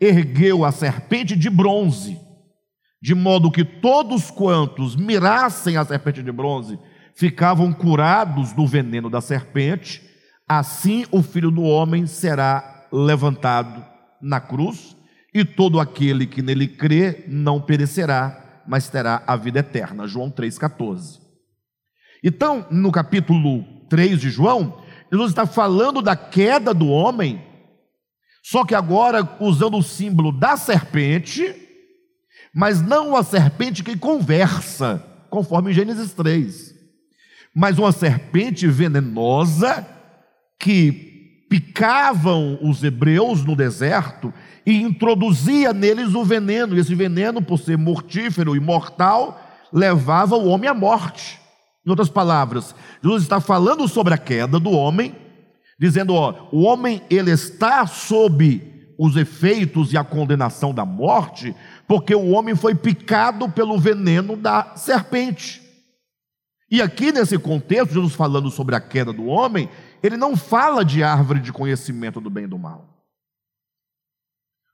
ergueu 0.00 0.64
a 0.64 0.72
serpente 0.72 1.36
de 1.36 1.48
bronze, 1.48 2.18
de 3.00 3.14
modo 3.14 3.50
que 3.50 3.64
todos 3.64 4.30
quantos 4.30 4.96
mirassem 4.96 5.76
a 5.76 5.84
serpente 5.84 6.22
de 6.22 6.32
bronze 6.32 6.78
ficavam 7.14 7.72
curados 7.72 8.52
do 8.52 8.66
veneno 8.66 9.08
da 9.08 9.20
serpente, 9.20 10.02
assim 10.48 11.06
o 11.10 11.22
filho 11.22 11.50
do 11.50 11.62
homem 11.62 12.06
será 12.06 12.88
levantado 12.92 13.84
na 14.20 14.40
cruz, 14.40 14.96
e 15.32 15.44
todo 15.44 15.78
aquele 15.78 16.26
que 16.26 16.42
nele 16.42 16.66
crê 16.66 17.24
não 17.28 17.60
perecerá, 17.60 18.62
mas 18.66 18.88
terá 18.88 19.22
a 19.26 19.36
vida 19.36 19.60
eterna. 19.60 20.06
João 20.06 20.30
3,14. 20.30 21.20
Então, 22.22 22.66
no 22.70 22.90
capítulo 22.90 23.64
3 23.88 24.20
de 24.20 24.28
João, 24.28 24.82
Jesus 25.10 25.30
está 25.30 25.46
falando 25.46 26.02
da 26.02 26.16
queda 26.16 26.74
do 26.74 26.88
homem 26.88 27.50
só 28.42 28.64
que 28.64 28.74
agora 28.74 29.36
usando 29.40 29.76
o 29.76 29.82
símbolo 29.82 30.32
da 30.32 30.56
serpente, 30.56 31.54
mas 32.54 32.82
não 32.82 33.16
a 33.16 33.22
serpente 33.22 33.82
que 33.82 33.96
conversa, 33.96 35.04
conforme 35.28 35.72
Gênesis 35.72 36.12
3, 36.12 36.74
mas 37.54 37.78
uma 37.78 37.92
serpente 37.92 38.66
venenosa 38.66 39.86
que 40.58 41.46
picavam 41.48 42.58
os 42.62 42.82
hebreus 42.84 43.44
no 43.44 43.56
deserto 43.56 44.32
e 44.64 44.80
introduzia 44.80 45.72
neles 45.72 46.14
o 46.14 46.24
veneno, 46.24 46.76
e 46.76 46.80
esse 46.80 46.94
veneno, 46.94 47.42
por 47.42 47.58
ser 47.58 47.76
mortífero 47.76 48.54
e 48.54 48.60
mortal, 48.60 49.40
levava 49.72 50.36
o 50.36 50.46
homem 50.46 50.68
à 50.68 50.74
morte. 50.74 51.40
Em 51.84 51.90
outras 51.90 52.08
palavras, 52.08 52.74
Jesus 53.02 53.22
está 53.22 53.40
falando 53.40 53.88
sobre 53.88 54.14
a 54.14 54.18
queda 54.18 54.60
do 54.60 54.70
homem 54.70 55.14
dizendo: 55.80 56.14
ó, 56.14 56.48
o 56.52 56.60
homem 56.60 57.00
ele 57.08 57.30
está 57.30 57.86
sob 57.86 58.69
os 59.02 59.16
efeitos 59.16 59.94
e 59.94 59.96
a 59.96 60.04
condenação 60.04 60.74
da 60.74 60.84
morte, 60.84 61.56
porque 61.88 62.14
o 62.14 62.32
homem 62.32 62.54
foi 62.54 62.74
picado 62.74 63.48
pelo 63.48 63.78
veneno 63.78 64.36
da 64.36 64.76
serpente. 64.76 65.62
E 66.70 66.82
aqui 66.82 67.10
nesse 67.10 67.38
contexto, 67.38 67.94
Jesus 67.94 68.14
falando 68.14 68.50
sobre 68.50 68.76
a 68.76 68.80
queda 68.80 69.10
do 69.10 69.24
homem, 69.24 69.70
ele 70.02 70.18
não 70.18 70.36
fala 70.36 70.84
de 70.84 71.02
árvore 71.02 71.40
de 71.40 71.50
conhecimento 71.50 72.20
do 72.20 72.28
bem 72.28 72.44
e 72.44 72.48
do 72.48 72.58
mal. 72.58 73.02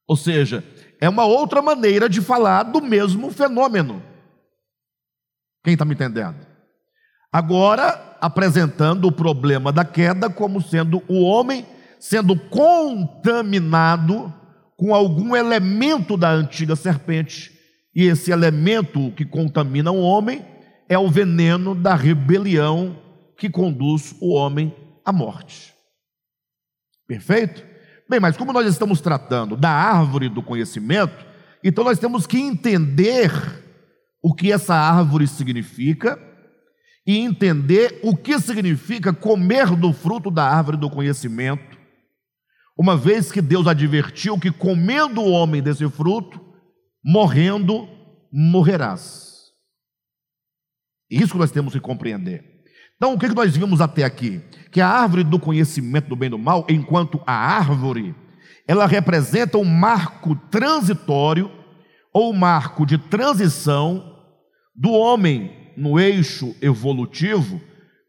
Ou 0.09 0.17
seja, 0.17 0.65
é 1.01 1.09
uma 1.09 1.25
outra 1.25 1.63
maneira 1.63 2.09
de 2.09 2.21
falar 2.21 2.65
do 2.65 2.83
mesmo 2.83 3.31
fenômeno. 3.31 4.03
Quem 5.63 5.75
está 5.75 5.85
me 5.85 5.95
entendendo? 5.95 6.45
Agora, 7.33 8.17
apresentando 8.21 9.07
o 9.07 9.13
problema 9.13 9.71
da 9.71 9.85
queda 9.85 10.29
como 10.29 10.61
sendo 10.61 11.01
o 11.07 11.23
homem 11.23 11.65
sendo 11.99 12.37
contaminado 12.37 14.33
com 14.77 14.95
algum 14.95 15.35
elemento 15.35 16.17
da 16.17 16.31
antiga 16.31 16.77
serpente. 16.77 17.53
E 17.95 18.05
esse 18.05 18.31
elemento 18.31 19.11
que 19.13 19.25
contamina 19.25 19.91
o 19.91 20.01
homem 20.01 20.45
é 20.89 20.99
o 20.99 21.11
veneno 21.11 21.75
da 21.75 21.95
rebelião 21.95 22.97
que 23.39 23.49
conduz 23.49 24.15
o 24.21 24.35
homem 24.35 24.75
à 25.05 25.13
morte. 25.13 25.75
Perfeito? 27.07 27.65
Bem, 28.09 28.21
mas 28.21 28.37
como 28.37 28.53
nós 28.53 28.67
estamos 28.67 29.01
tratando 29.01 29.57
da 29.57 29.71
árvore 29.71 30.29
do 30.29 30.43
conhecimento, 30.43 31.25
então 31.63 31.83
nós 31.83 31.99
temos 31.99 32.27
que 32.27 32.39
entender 32.39 33.31
o 34.23 34.35
que 34.35 34.53
essa 34.53 34.75
árvore 34.75 35.27
significa 35.27 36.19
e 37.07 37.19
entender 37.19 38.01
o 38.03 38.17
que 38.17 38.39
significa 38.41 39.13
comer 39.13 39.75
do 39.77 39.93
fruto 39.93 40.31
da 40.31 40.45
árvore 40.45 40.77
do 40.77 40.91
conhecimento, 40.91 41.76
uma 42.77 42.97
vez 42.97 43.33
que 43.33 43.41
Deus 43.41 43.67
advertiu 43.67 44.39
que 44.39 44.51
comendo 44.51 45.21
o 45.21 45.31
homem 45.31 45.63
desse 45.63 45.89
fruto, 45.89 46.41
morrendo, 47.03 47.89
morrerás. 48.33 49.27
Isso 51.11 51.33
que 51.33 51.39
nós 51.39 51.51
temos 51.51 51.73
que 51.73 51.81
compreender. 51.81 52.45
Então, 52.97 53.15
o 53.15 53.19
que 53.19 53.29
nós 53.29 53.57
vimos 53.57 53.81
até 53.81 54.05
aqui? 54.05 54.43
Que 54.71 54.81
a 54.81 54.89
árvore 54.89 55.23
do 55.23 55.39
conhecimento 55.39 56.09
do 56.09 56.17
bem 56.17 56.29
e 56.29 56.31
do 56.31 56.39
mal, 56.39 56.67
enquanto 56.69 57.21
a 57.27 57.33
árvore, 57.33 58.15
ela 58.67 58.87
representa 58.87 59.59
um 59.59 59.65
marco 59.65 60.35
transitório 60.51 61.51
ou 62.13 62.33
marco 62.33 62.85
de 62.85 62.99
transição 62.99 64.17
do 64.75 64.91
homem 64.91 65.73
no 65.77 66.01
eixo 66.01 66.55
evolutivo, 66.61 67.61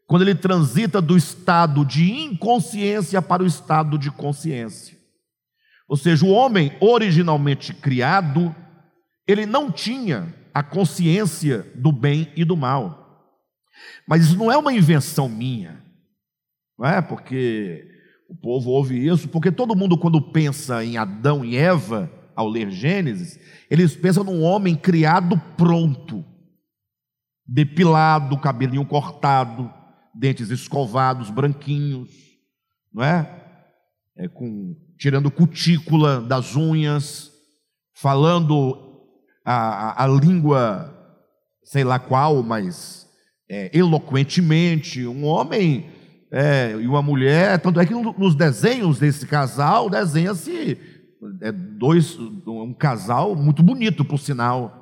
quando 0.08 0.22
ele 0.22 0.34
transita 0.34 1.02
do 1.02 1.18
estado 1.18 1.84
de 1.84 2.10
inconsciência 2.10 3.20
para 3.20 3.42
o 3.42 3.46
estado 3.46 3.98
de 3.98 4.10
consciência. 4.10 4.96
Ou 5.86 5.98
seja, 5.98 6.24
o 6.24 6.30
homem 6.30 6.72
originalmente 6.80 7.74
criado, 7.74 8.56
ele 9.26 9.44
não 9.44 9.70
tinha 9.70 10.34
a 10.54 10.62
consciência 10.62 11.70
do 11.74 11.92
bem 11.92 12.32
e 12.34 12.42
do 12.42 12.56
mal. 12.56 13.36
Mas 14.06 14.24
isso 14.24 14.36
não 14.38 14.50
é 14.50 14.56
uma 14.56 14.72
invenção 14.72 15.28
minha, 15.28 15.84
não 16.78 16.88
é? 16.88 17.02
Porque 17.02 17.86
o 18.30 18.34
povo 18.34 18.70
ouve 18.70 19.06
isso, 19.06 19.28
porque 19.28 19.52
todo 19.52 19.76
mundo, 19.76 19.98
quando 19.98 20.32
pensa 20.32 20.82
em 20.82 20.96
Adão 20.96 21.44
e 21.44 21.54
Eva, 21.54 22.10
ao 22.34 22.48
ler 22.48 22.70
Gênesis, 22.70 23.38
eles 23.70 23.94
pensam 23.94 24.24
num 24.24 24.42
homem 24.42 24.74
criado 24.74 25.38
pronto 25.54 26.24
depilado, 27.46 28.38
cabelinho 28.38 28.84
cortado, 28.84 29.72
dentes 30.18 30.50
escovados, 30.50 31.30
branquinhos, 31.30 32.10
não 32.92 33.04
é? 33.04 33.30
é 34.16 34.26
com, 34.26 34.74
tirando 34.98 35.30
cutícula 35.30 36.20
das 36.20 36.56
unhas, 36.56 37.30
falando 37.94 39.06
a, 39.44 40.02
a, 40.02 40.04
a 40.04 40.06
língua, 40.08 40.92
sei 41.62 41.84
lá 41.84 42.00
qual, 42.00 42.42
mas 42.42 43.08
é, 43.48 43.70
eloquentemente, 43.72 45.06
um 45.06 45.24
homem 45.24 45.88
é, 46.32 46.72
e 46.72 46.86
uma 46.88 47.00
mulher. 47.00 47.60
Tanto 47.60 47.78
é 47.78 47.86
que 47.86 47.94
nos 47.94 48.34
desenhos 48.34 48.98
desse 48.98 49.24
casal 49.24 49.88
desenha-se 49.88 50.76
é, 51.40 51.52
dois, 51.52 52.18
um 52.18 52.74
casal 52.74 53.36
muito 53.36 53.62
bonito, 53.62 54.04
por 54.04 54.18
sinal. 54.18 54.74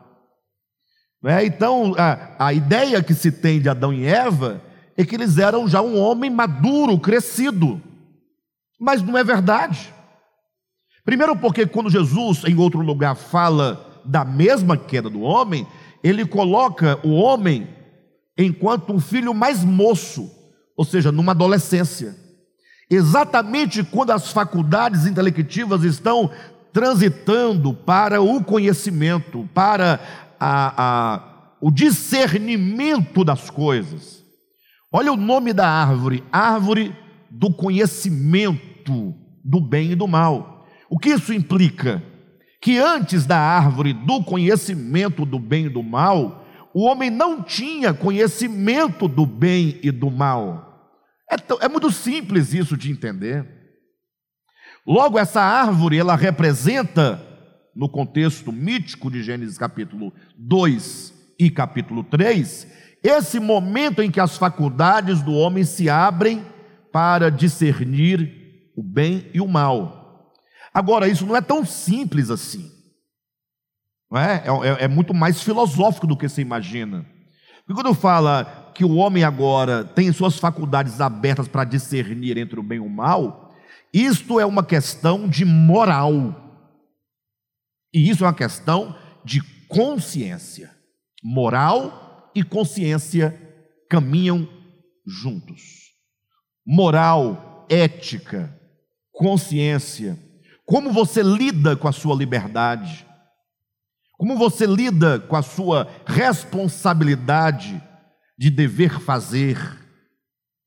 É, 1.25 1.45
então, 1.45 1.95
a, 1.99 2.47
a 2.47 2.53
ideia 2.55 3.03
que 3.03 3.13
se 3.13 3.31
tem 3.31 3.61
de 3.61 3.69
Adão 3.69 3.93
e 3.93 4.07
Eva 4.07 4.63
é 4.97 5.05
que 5.05 5.15
eles 5.15 5.39
eram 5.39 5.69
já 5.69 5.83
um 5.83 5.99
homem 5.99 6.31
maduro, 6.31 6.99
crescido. 6.99 7.81
Mas 8.81 9.03
não 9.03 9.17
é 9.17 9.23
verdade. 9.23 9.93
Primeiro, 11.05 11.37
porque 11.37 11.67
quando 11.67 11.91
Jesus, 11.91 12.45
em 12.45 12.57
outro 12.57 12.81
lugar, 12.81 13.15
fala 13.15 14.01
da 14.05 14.25
mesma 14.25 14.77
queda 14.77 15.11
do 15.11 15.21
homem, 15.21 15.67
ele 16.03 16.25
coloca 16.27 16.99
o 17.05 17.13
homem 17.13 17.69
enquanto 18.37 18.93
um 18.93 19.01
filho 19.01 19.35
mais 19.35 19.65
moço, 19.65 20.31
ou 20.77 20.85
seja, 20.85 21.11
numa 21.11 21.33
adolescência. 21.33 22.17
Exatamente 22.89 23.83
quando 23.83 24.13
as 24.13 24.31
faculdades 24.31 25.07
intelectivas 25.07 25.83
estão 25.83 26.31
transitando 26.73 27.73
para 27.73 28.21
o 28.21 28.45
conhecimento, 28.45 29.49
para 29.55 29.99
a, 30.39 30.75
a, 30.77 31.23
o 31.61 31.71
discernimento 31.71 33.25
das 33.25 33.51
coisas. 33.51 34.16
Olha 34.97 35.13
o 35.13 35.17
nome 35.17 35.53
da 35.53 35.69
árvore: 35.69 36.25
árvore 36.33 36.97
do 37.31 37.53
conhecimento 37.53 39.15
do 39.45 39.61
bem 39.61 39.91
e 39.91 39.95
do 39.95 40.09
mal. 40.09 40.67
O 40.89 40.99
que 40.99 41.11
isso 41.11 41.35
implica? 41.35 42.03
Que 42.63 42.79
antes 42.79 43.27
da 43.27 43.39
árvore 43.39 43.93
do 43.93 44.25
conhecimento 44.25 45.27
do 45.27 45.39
bem 45.39 45.67
e 45.67 45.69
do 45.69 45.83
mal, 45.83 46.47
o 46.73 46.85
homem 46.85 47.11
não 47.11 47.43
tinha 47.43 47.93
conhecimento 47.93 49.07
do 49.07 49.27
bem 49.27 49.79
e 49.83 49.91
do 49.91 50.11
mal. 50.11 50.89
É, 51.31 51.67
é 51.67 51.69
muito 51.69 51.93
simples 51.93 52.55
isso 52.55 52.75
de 52.75 52.91
entender. 52.91 53.47
Logo, 54.87 55.19
essa 55.19 55.43
árvore, 55.43 55.99
ela 55.99 56.17
representa, 56.17 57.21
no 57.75 57.87
contexto 57.87 58.51
mítico 58.51 59.11
de 59.11 59.23
Gênesis 59.23 59.59
capítulo 59.59 60.11
2 60.39 61.13
e 61.39 61.51
capítulo 61.51 62.03
3, 62.03 62.86
esse 63.09 63.39
momento 63.39 64.03
em 64.03 64.11
que 64.11 64.19
as 64.19 64.37
faculdades 64.37 65.23
do 65.23 65.33
homem 65.33 65.65
se 65.65 65.89
abrem 65.89 66.45
para 66.93 67.31
discernir 67.31 68.73
o 68.77 68.83
bem 68.83 69.31
e 69.33 69.41
o 69.41 69.47
mal. 69.47 70.33
Agora, 70.75 71.09
isso 71.09 71.25
não 71.25 71.37
é 71.37 71.41
tão 71.41 71.65
simples 71.65 72.31
assim. 72.31 72.71
Não 74.11 74.21
é? 74.21 74.45
É, 74.45 74.85
é 74.85 74.89
muito 74.89 75.15
mais 75.15 75.41
filosófico 75.43 76.07
do 76.07 76.17
que 76.17 76.29
você 76.29 76.43
imagina. 76.43 77.07
Porque 77.65 77.81
quando 77.81 77.95
fala 77.95 78.73
que 78.75 78.85
o 78.85 78.97
homem 78.97 79.25
agora 79.25 79.85
tem 79.85 80.13
suas 80.13 80.39
faculdades 80.39 81.01
abertas 81.01 81.49
para 81.49 81.65
discernir 81.65 82.37
entre 82.37 82.59
o 82.59 82.63
bem 82.63 82.79
e 82.79 82.81
o 82.81 82.89
mal, 82.89 83.55
isto 83.93 84.39
é 84.39 84.47
uma 84.47 84.65
questão 84.65 85.29
de 85.29 85.45
moral. 85.45 86.35
E 87.93 88.11
isso 88.11 88.25
é 88.25 88.27
uma 88.27 88.35
questão 88.35 88.97
de 89.25 89.41
consciência. 89.69 90.71
Moral 91.23 92.06
e 92.37 92.43
consciência 92.43 93.35
caminham 93.89 94.47
juntos. 95.07 95.87
Moral, 96.67 97.67
ética, 97.71 98.55
consciência, 99.11 100.19
como 100.67 100.93
você 100.93 101.23
lida 101.23 101.75
com 101.75 101.89
a 101.89 101.93
sua 101.93 102.15
liberdade, 102.15 103.07
como 104.19 104.37
você 104.37 104.67
lida 104.67 105.19
com 105.19 105.35
a 105.35 105.41
sua 105.41 105.89
responsabilidade 106.05 107.83
de 108.39 108.51
dever 108.51 109.01
fazer, 109.01 109.57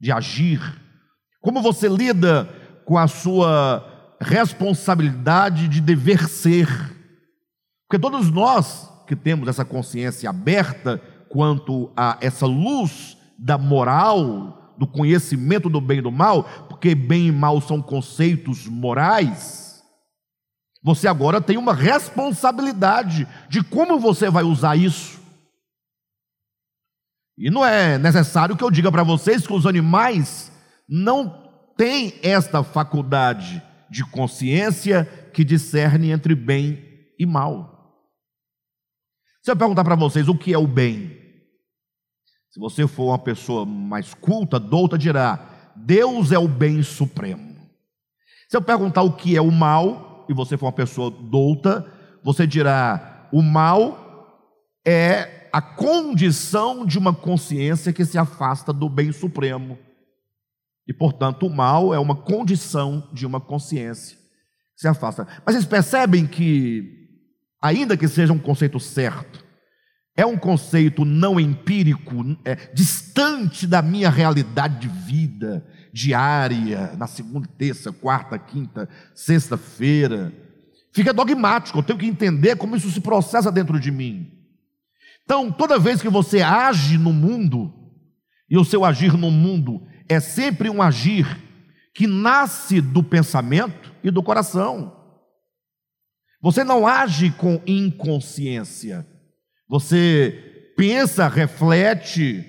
de 0.01 0.11
agir, 0.11 0.59
como 1.39 1.61
você 1.61 1.88
lida 1.88 2.45
com 2.83 2.97
a 2.97 3.07
sua 3.07 4.17
responsabilidade 4.19 5.67
de 5.67 5.79
dever 5.79 6.27
ser. 6.27 6.67
Porque 7.88 8.01
todos 8.01 8.32
nós 8.32 8.89
que 9.08 9.15
temos 9.15 9.47
essa 9.47 9.63
consciência 9.63 10.29
aberta 10.32 10.99
quanto 11.29 11.91
a 11.95 12.17
essa 12.21 12.45
luz 12.45 13.17
da 13.37 13.57
moral, 13.57 14.73
do 14.77 14.87
conhecimento 14.87 15.69
do 15.69 15.79
bem 15.79 15.99
e 15.99 16.01
do 16.01 16.11
mal, 16.11 16.43
porque 16.67 16.95
bem 16.95 17.27
e 17.27 17.31
mal 17.31 17.61
são 17.61 17.81
conceitos 17.81 18.67
morais, 18.67 19.83
você 20.81 21.07
agora 21.07 21.41
tem 21.41 21.57
uma 21.57 21.73
responsabilidade 21.73 23.27
de 23.49 23.63
como 23.63 23.99
você 23.99 24.29
vai 24.29 24.43
usar 24.43 24.75
isso. 24.75 25.19
E 27.37 27.49
não 27.49 27.65
é 27.65 27.97
necessário 27.97 28.55
que 28.55 28.63
eu 28.63 28.71
diga 28.71 28.91
para 28.91 29.03
vocês 29.03 29.45
que 29.45 29.53
os 29.53 29.65
animais 29.65 30.51
não 30.87 31.49
têm 31.77 32.13
esta 32.21 32.63
faculdade 32.63 33.61
de 33.89 34.05
consciência 34.05 35.05
que 35.33 35.43
discerne 35.43 36.11
entre 36.11 36.35
bem 36.35 36.83
e 37.17 37.25
mal. 37.25 37.79
Se 39.43 39.51
eu 39.51 39.55
perguntar 39.55 39.83
para 39.83 39.95
vocês 39.95 40.27
o 40.27 40.35
que 40.35 40.53
é 40.53 40.57
o 40.57 40.67
bem, 40.67 41.18
se 42.49 42.59
você 42.59 42.88
for 42.88 43.07
uma 43.07 43.19
pessoa 43.19 43.65
mais 43.65 44.13
culta, 44.13 44.59
douta, 44.59 44.97
dirá: 44.97 45.73
Deus 45.75 46.31
é 46.31 46.39
o 46.39 46.47
bem 46.47 46.81
supremo. 46.81 47.55
Se 48.49 48.57
eu 48.57 48.62
perguntar 48.62 49.03
o 49.03 49.13
que 49.13 49.35
é 49.35 49.41
o 49.41 49.51
mal, 49.51 50.25
e 50.27 50.33
você 50.33 50.57
for 50.57 50.65
uma 50.65 50.71
pessoa 50.71 51.12
douta, 51.12 51.85
você 52.23 52.47
dirá: 52.47 53.29
o 53.31 53.41
mal 53.41 54.07
é 54.85 55.49
a 55.51 55.62
condição 55.62 56.85
de 56.85 56.97
uma 56.97 57.13
consciência 57.13 57.93
que 57.93 58.05
se 58.05 58.17
afasta 58.17 58.73
do 58.73 58.89
bem 58.89 59.12
supremo. 59.12 59.77
E, 60.88 60.93
portanto, 60.93 61.45
o 61.45 61.49
mal 61.49 61.93
é 61.93 61.99
uma 61.99 62.15
condição 62.15 63.07
de 63.13 63.25
uma 63.25 63.39
consciência 63.39 64.17
que 64.17 64.81
se 64.81 64.88
afasta. 64.88 65.27
Mas 65.45 65.53
vocês 65.53 65.65
percebem 65.65 66.25
que, 66.25 66.83
ainda 67.62 67.95
que 67.95 68.07
seja 68.07 68.33
um 68.33 68.39
conceito 68.39 68.79
certo, 68.79 69.45
é 70.19 70.25
um 70.25 70.38
conceito 70.38 71.05
não 71.05 71.39
empírico, 71.39 72.13
é, 72.43 72.53
distante 72.73 73.65
da 73.65 73.82
minha 73.82 74.10
realidade 74.10 74.77
de 74.82 74.89
vida 74.89 75.65
diária, 75.93 76.93
na 76.97 77.08
segunda, 77.08 77.47
terça, 77.58 77.93
quarta, 77.93 78.38
quinta, 78.38 78.89
sexta-feira. 79.15 80.34
Fica 80.91 81.13
dogmático, 81.13 81.79
eu 81.79 81.84
tenho 81.84 81.97
que 81.97 82.05
entender 82.05 82.58
como 82.58 82.75
isso 82.75 82.91
se 82.91 82.99
processa 82.99 83.49
dentro 83.49 83.79
de 83.79 83.91
mim. 83.91 84.29
Então, 85.23 85.49
toda 85.49 85.79
vez 85.79 86.01
que 86.01 86.10
você 86.10 86.41
age 86.41 86.97
no 86.97 87.13
mundo, 87.13 87.73
e 88.49 88.58
o 88.58 88.65
seu 88.65 88.84
agir 88.84 89.13
no 89.13 89.32
mundo 89.32 89.88
é 90.10 90.19
sempre 90.19 90.69
um 90.69 90.82
agir 90.82 91.25
que 91.95 92.05
nasce 92.05 92.82
do 92.82 93.01
pensamento 93.01 93.95
e 94.03 94.12
do 94.12 94.21
coração. 94.21 94.97
Você 96.41 96.65
não 96.65 96.86
age 96.86 97.32
com 97.32 97.62
inconsciência. 97.65 99.08
Você 99.69 100.73
pensa, 100.75 101.27
reflete, 101.27 102.43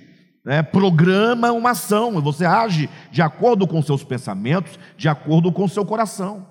né, 0.45 0.63
programa 0.63 1.53
uma 1.53 1.73
ação, 1.73 2.21
você 2.23 2.47
age 2.47 2.89
de 3.11 3.21
acordo 3.21 3.67
com 3.67 3.83
seus 3.83 4.03
pensamentos, 4.03 4.79
de 4.97 5.09
acordo 5.09 5.53
com 5.53 5.69
seu 5.69 5.85
coração. 5.85 6.47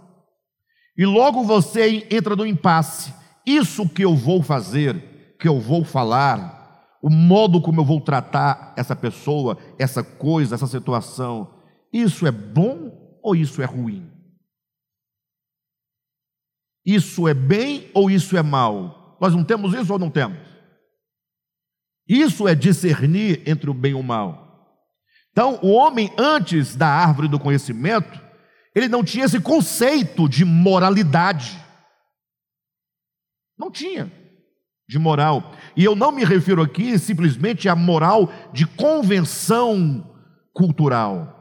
E 0.95 1.05
logo 1.05 1.43
você 1.43 2.07
entra 2.11 2.35
no 2.35 2.45
impasse. 2.45 3.13
Isso 3.45 3.89
que 3.89 4.03
eu 4.03 4.15
vou 4.15 4.43
fazer, 4.43 5.35
que 5.39 5.47
eu 5.47 5.59
vou 5.59 5.83
falar, 5.83 6.97
o 7.01 7.09
modo 7.09 7.61
como 7.61 7.81
eu 7.81 7.85
vou 7.85 8.01
tratar 8.01 8.73
essa 8.77 8.95
pessoa, 8.95 9.57
essa 9.79 10.03
coisa, 10.03 10.53
essa 10.53 10.67
situação, 10.67 11.55
isso 11.91 12.27
é 12.27 12.31
bom 12.31 13.17
ou 13.23 13.35
isso 13.35 13.61
é 13.61 13.65
ruim? 13.65 14.07
Isso 16.85 17.27
é 17.27 17.33
bem 17.33 17.89
ou 17.93 18.11
isso 18.11 18.37
é 18.37 18.43
mal? 18.43 19.17
Nós 19.19 19.33
não 19.33 19.43
temos 19.43 19.73
isso 19.73 19.91
ou 19.91 19.97
não 19.97 20.09
temos? 20.09 20.48
Isso 22.09 22.47
é 22.47 22.55
discernir 22.55 23.43
entre 23.45 23.69
o 23.69 23.73
bem 23.73 23.91
e 23.91 23.95
o 23.95 24.01
mal. 24.01 24.49
Então, 25.31 25.59
o 25.61 25.69
homem, 25.69 26.11
antes 26.17 26.75
da 26.75 26.87
árvore 26.87 27.27
do 27.27 27.39
conhecimento, 27.39 28.19
ele 28.73 28.87
não 28.87 29.03
tinha 29.03 29.25
esse 29.25 29.39
conceito 29.39 30.27
de 30.27 30.43
moralidade. 30.43 31.55
Não 33.55 33.69
tinha 33.69 34.11
de 34.89 34.97
moral. 34.97 35.53
E 35.77 35.85
eu 35.85 35.95
não 35.95 36.11
me 36.11 36.25
refiro 36.25 36.63
aqui 36.63 36.97
simplesmente 36.97 37.69
à 37.69 37.75
moral 37.75 38.33
de 38.51 38.65
convenção 38.65 40.11
cultural. 40.51 41.35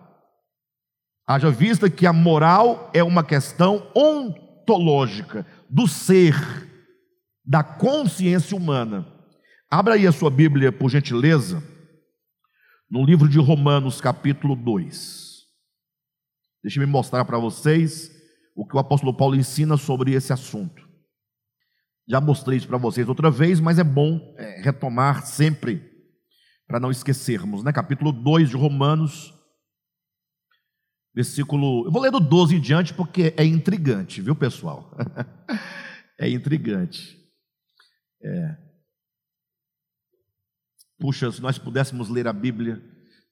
Haja 1.26 1.50
vista 1.50 1.88
que 1.88 2.06
a 2.06 2.12
moral 2.12 2.90
é 2.92 3.02
uma 3.02 3.24
questão 3.24 3.90
ontológica 3.96 5.46
do 5.68 5.88
ser, 5.88 6.34
da 7.42 7.62
consciência 7.62 8.54
humana. 8.54 9.17
Abra 9.70 9.96
aí 9.96 10.06
a 10.06 10.12
sua 10.12 10.30
Bíblia, 10.30 10.72
por 10.72 10.88
gentileza, 10.88 11.62
no 12.90 13.04
livro 13.04 13.28
de 13.28 13.38
Romanos, 13.38 14.00
capítulo 14.00 14.56
2. 14.56 15.42
Deixe-me 16.62 16.86
mostrar 16.86 17.22
para 17.26 17.36
vocês 17.36 18.10
o 18.56 18.66
que 18.66 18.74
o 18.74 18.78
apóstolo 18.78 19.14
Paulo 19.14 19.36
ensina 19.36 19.76
sobre 19.76 20.12
esse 20.12 20.32
assunto. 20.32 20.88
Já 22.08 22.18
mostrei 22.18 22.56
isso 22.56 22.66
para 22.66 22.78
vocês 22.78 23.10
outra 23.10 23.30
vez, 23.30 23.60
mas 23.60 23.78
é 23.78 23.84
bom 23.84 24.34
é, 24.38 24.62
retomar 24.62 25.26
sempre, 25.26 25.86
para 26.66 26.80
não 26.80 26.90
esquecermos, 26.90 27.62
né? 27.62 27.70
Capítulo 27.70 28.10
2 28.10 28.48
de 28.48 28.56
Romanos, 28.56 29.34
versículo. 31.14 31.84
Eu 31.84 31.92
vou 31.92 32.00
ler 32.00 32.10
do 32.10 32.20
12 32.20 32.56
em 32.56 32.60
diante 32.60 32.94
porque 32.94 33.34
é 33.36 33.44
intrigante, 33.44 34.22
viu, 34.22 34.34
pessoal? 34.34 34.96
é 36.18 36.26
intrigante. 36.26 37.18
É. 38.22 38.67
Puxa, 40.98 41.30
se 41.30 41.40
nós 41.40 41.58
pudéssemos 41.58 42.08
ler 42.08 42.26
a 42.26 42.32
Bíblia 42.32 42.82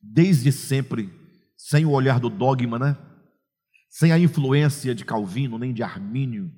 desde 0.01 0.53
sempre, 0.53 1.13
sem 1.57 1.85
o 1.85 1.91
olhar 1.91 2.21
do 2.21 2.31
dogma, 2.31 2.79
né? 2.79 2.97
Sem 3.91 4.13
a 4.13 4.19
influência 4.19 4.95
de 4.95 5.05
Calvino, 5.05 5.59
nem 5.59 5.73
de 5.73 5.83
Armínio, 5.83 6.51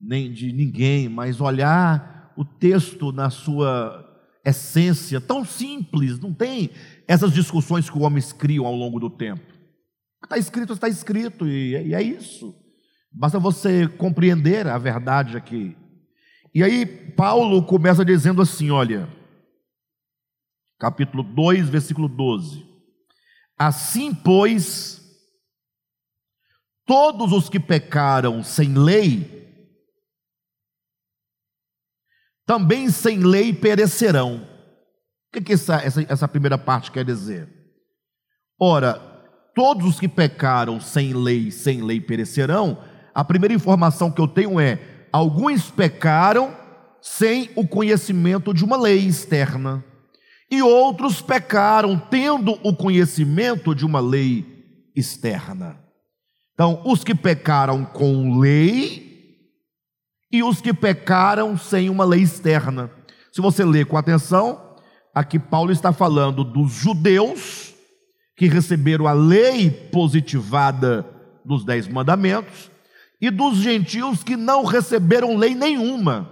nem 0.00 0.32
de 0.32 0.52
ninguém, 0.52 1.08
mas 1.08 1.40
olhar 1.40 2.32
o 2.36 2.44
texto 2.44 3.12
na 3.12 3.30
sua 3.30 4.08
essência, 4.44 5.20
tão 5.20 5.44
simples, 5.44 6.18
não 6.18 6.34
tem 6.34 6.70
essas 7.06 7.32
discussões 7.32 7.88
que 7.88 7.96
os 7.96 8.02
homens 8.02 8.32
criam 8.32 8.66
ao 8.66 8.74
longo 8.74 8.98
do 8.98 9.10
tempo. 9.10 9.52
Está 10.24 10.38
escrito, 10.38 10.72
está 10.72 10.88
escrito, 10.88 11.46
e 11.46 11.94
é 11.94 12.02
isso. 12.02 12.54
Basta 13.12 13.38
você 13.38 13.86
compreender 13.86 14.66
a 14.66 14.78
verdade 14.78 15.36
aqui. 15.36 15.76
E 16.54 16.62
aí, 16.62 16.86
Paulo 16.86 17.62
começa 17.64 18.04
dizendo 18.04 18.40
assim: 18.40 18.70
olha, 18.70 19.08
capítulo 20.82 21.22
2, 21.22 21.68
versículo 21.68 22.08
12: 22.08 22.66
Assim, 23.56 24.12
pois, 24.12 25.00
todos 26.84 27.30
os 27.30 27.48
que 27.48 27.60
pecaram 27.60 28.42
sem 28.42 28.74
lei, 28.74 29.40
também 32.44 32.90
sem 32.90 33.20
lei 33.20 33.52
perecerão. 33.52 34.38
O 34.42 35.32
que, 35.32 35.40
que 35.40 35.52
essa, 35.52 35.76
essa, 35.76 36.02
essa 36.08 36.26
primeira 36.26 36.58
parte 36.58 36.90
quer 36.90 37.04
dizer? 37.04 37.48
Ora, 38.60 38.94
todos 39.54 39.86
os 39.86 40.00
que 40.00 40.08
pecaram 40.08 40.80
sem 40.80 41.12
lei, 41.12 41.52
sem 41.52 41.80
lei 41.80 42.00
perecerão. 42.00 42.82
A 43.14 43.24
primeira 43.24 43.54
informação 43.54 44.10
que 44.10 44.20
eu 44.20 44.26
tenho 44.26 44.58
é: 44.58 45.06
alguns 45.12 45.70
pecaram 45.70 46.52
sem 47.00 47.50
o 47.54 47.68
conhecimento 47.68 48.52
de 48.52 48.64
uma 48.64 48.76
lei 48.76 48.98
externa, 48.98 49.84
e 50.52 50.60
outros 50.60 51.22
pecaram 51.22 51.98
tendo 51.98 52.58
o 52.62 52.76
conhecimento 52.76 53.74
de 53.74 53.86
uma 53.86 54.00
lei 54.00 54.44
externa. 54.94 55.80
Então, 56.52 56.82
os 56.84 57.02
que 57.02 57.14
pecaram 57.14 57.86
com 57.86 58.38
lei 58.38 59.48
e 60.30 60.42
os 60.42 60.60
que 60.60 60.74
pecaram 60.74 61.56
sem 61.56 61.88
uma 61.88 62.04
lei 62.04 62.20
externa. 62.20 62.90
Se 63.32 63.40
você 63.40 63.64
ler 63.64 63.86
com 63.86 63.96
atenção, 63.96 64.76
aqui 65.14 65.38
Paulo 65.38 65.72
está 65.72 65.90
falando 65.90 66.44
dos 66.44 66.70
judeus 66.70 67.72
que 68.36 68.46
receberam 68.46 69.06
a 69.06 69.14
lei 69.14 69.70
positivada 69.70 71.06
dos 71.42 71.64
dez 71.64 71.88
mandamentos 71.88 72.70
e 73.18 73.30
dos 73.30 73.56
gentios 73.56 74.22
que 74.22 74.36
não 74.36 74.66
receberam 74.66 75.34
lei 75.34 75.54
nenhuma. 75.54 76.30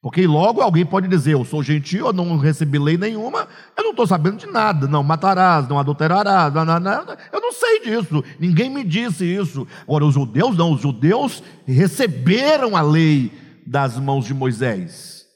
Porque 0.00 0.26
logo 0.26 0.60
alguém 0.60 0.86
pode 0.86 1.08
dizer, 1.08 1.32
eu 1.32 1.44
sou 1.44 1.60
gentil, 1.60 2.06
eu 2.06 2.12
não 2.12 2.38
recebi 2.38 2.78
lei 2.78 2.96
nenhuma, 2.96 3.48
eu 3.76 3.82
não 3.82 3.90
estou 3.90 4.06
sabendo 4.06 4.36
de 4.36 4.46
nada, 4.46 4.86
não 4.86 5.02
matarás, 5.02 5.66
não 5.66 5.78
adulterarás, 5.78 6.54
não, 6.54 6.64
não, 6.64 6.78
não, 6.78 7.04
eu 7.32 7.40
não 7.40 7.52
sei 7.52 7.80
disso, 7.80 8.22
ninguém 8.38 8.70
me 8.70 8.84
disse 8.84 9.24
isso. 9.24 9.66
Agora, 9.82 10.04
os 10.04 10.14
judeus 10.14 10.56
não, 10.56 10.72
os 10.72 10.80
judeus 10.80 11.42
receberam 11.66 12.76
a 12.76 12.80
lei 12.80 13.32
das 13.66 13.98
mãos 13.98 14.24
de 14.24 14.32
Moisés. 14.32 15.26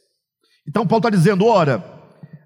Então 0.67 0.87
Paulo 0.87 1.01
está 1.01 1.11
dizendo: 1.11 1.45
ora, 1.45 1.85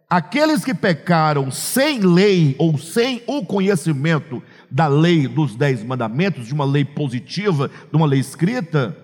aqueles 0.09 0.65
que 0.65 0.73
pecaram 0.73 1.51
sem 1.51 2.01
lei 2.01 2.57
ou 2.59 2.79
sem 2.79 3.23
o 3.27 3.45
conhecimento 3.45 4.43
da 4.71 4.89
lei 4.89 5.29
dos 5.29 5.55
dez 5.55 5.85
mandamentos, 5.85 6.47
de 6.47 6.55
uma 6.55 6.65
lei 6.65 6.85
positiva, 6.85 7.69
de 7.69 7.97
uma 7.97 8.07
lei 8.07 8.21
escrita, 8.21 8.97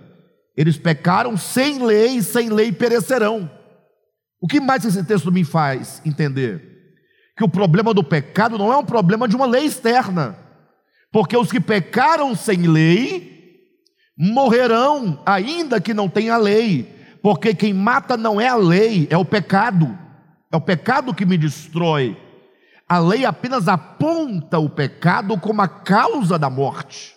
eles 0.57 0.77
pecaram 0.77 1.37
sem 1.37 1.85
lei, 1.85 2.17
e 2.17 2.23
sem 2.23 2.51
lei 2.51 2.73
perecerão. 2.73 3.51
O 4.41 4.47
que 4.47 4.61
mais 4.61 4.85
esse 4.85 5.03
texto 5.05 5.31
me 5.31 5.45
faz 5.45 6.03
entender? 6.05 6.71
Que 7.37 7.45
o 7.45 7.49
problema 7.49 7.95
do 7.95 8.05
pecado 8.05 8.59
não 8.59 8.73
é 8.73 8.77
um 8.77 8.85
problema 8.85 9.27
de 9.27 9.37
uma 9.37 9.47
lei 9.47 9.65
externa, 9.65 10.37
porque 11.11 11.37
os 11.37 11.51
que 11.51 11.61
pecaram 11.61 12.35
sem 12.35 12.67
lei 12.67 13.33
morrerão, 14.17 15.23
ainda 15.25 15.81
que 15.81 15.95
não 15.95 16.09
tenha 16.09 16.37
lei, 16.37 16.93
porque 17.23 17.55
quem 17.55 17.73
mata 17.73 18.17
não 18.17 18.41
é 18.41 18.49
a 18.49 18.57
lei, 18.57 19.07
é 19.11 19.17
o 19.17 19.25
pecado, 19.25 19.97
é 20.51 20.57
o 20.57 20.61
pecado 20.61 21.15
que 21.15 21.25
me 21.25 21.38
destrói. 21.38 22.17
A 22.88 22.99
lei 22.99 23.25
apenas 23.25 23.69
aponta 23.69 24.59
o 24.59 24.69
pecado 24.69 25.38
como 25.38 25.62
a 25.62 25.69
causa 25.69 26.38
da 26.38 26.51
morte. 26.51 27.12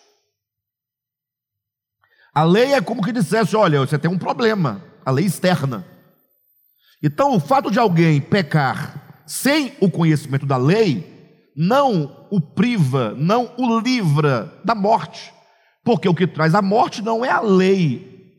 A 2.36 2.44
lei 2.44 2.74
é 2.74 2.82
como 2.82 3.02
que 3.02 3.14
dissesse: 3.14 3.56
olha, 3.56 3.80
você 3.80 3.98
tem 3.98 4.12
um 4.12 4.18
problema, 4.18 4.84
a 5.06 5.10
lei 5.10 5.26
externa. 5.26 5.86
Então, 7.02 7.34
o 7.34 7.40
fato 7.40 7.72
de 7.72 7.80
alguém 7.80 8.20
pecar 8.20 9.24
sem 9.26 9.74
o 9.80 9.90
conhecimento 9.90 10.46
da 10.46 10.58
lei, 10.58 11.50
não 11.56 12.28
o 12.30 12.42
priva, 12.42 13.14
não 13.18 13.54
o 13.58 13.80
livra 13.80 14.54
da 14.66 14.76
morte, 14.76 15.34
porque 15.84 16.10
o 16.10 16.14
que 16.14 16.28
traz 16.28 16.54
a 16.54 16.62
morte 16.62 17.02
não 17.02 17.24
é 17.24 17.30
a 17.30 17.40
lei, 17.40 18.34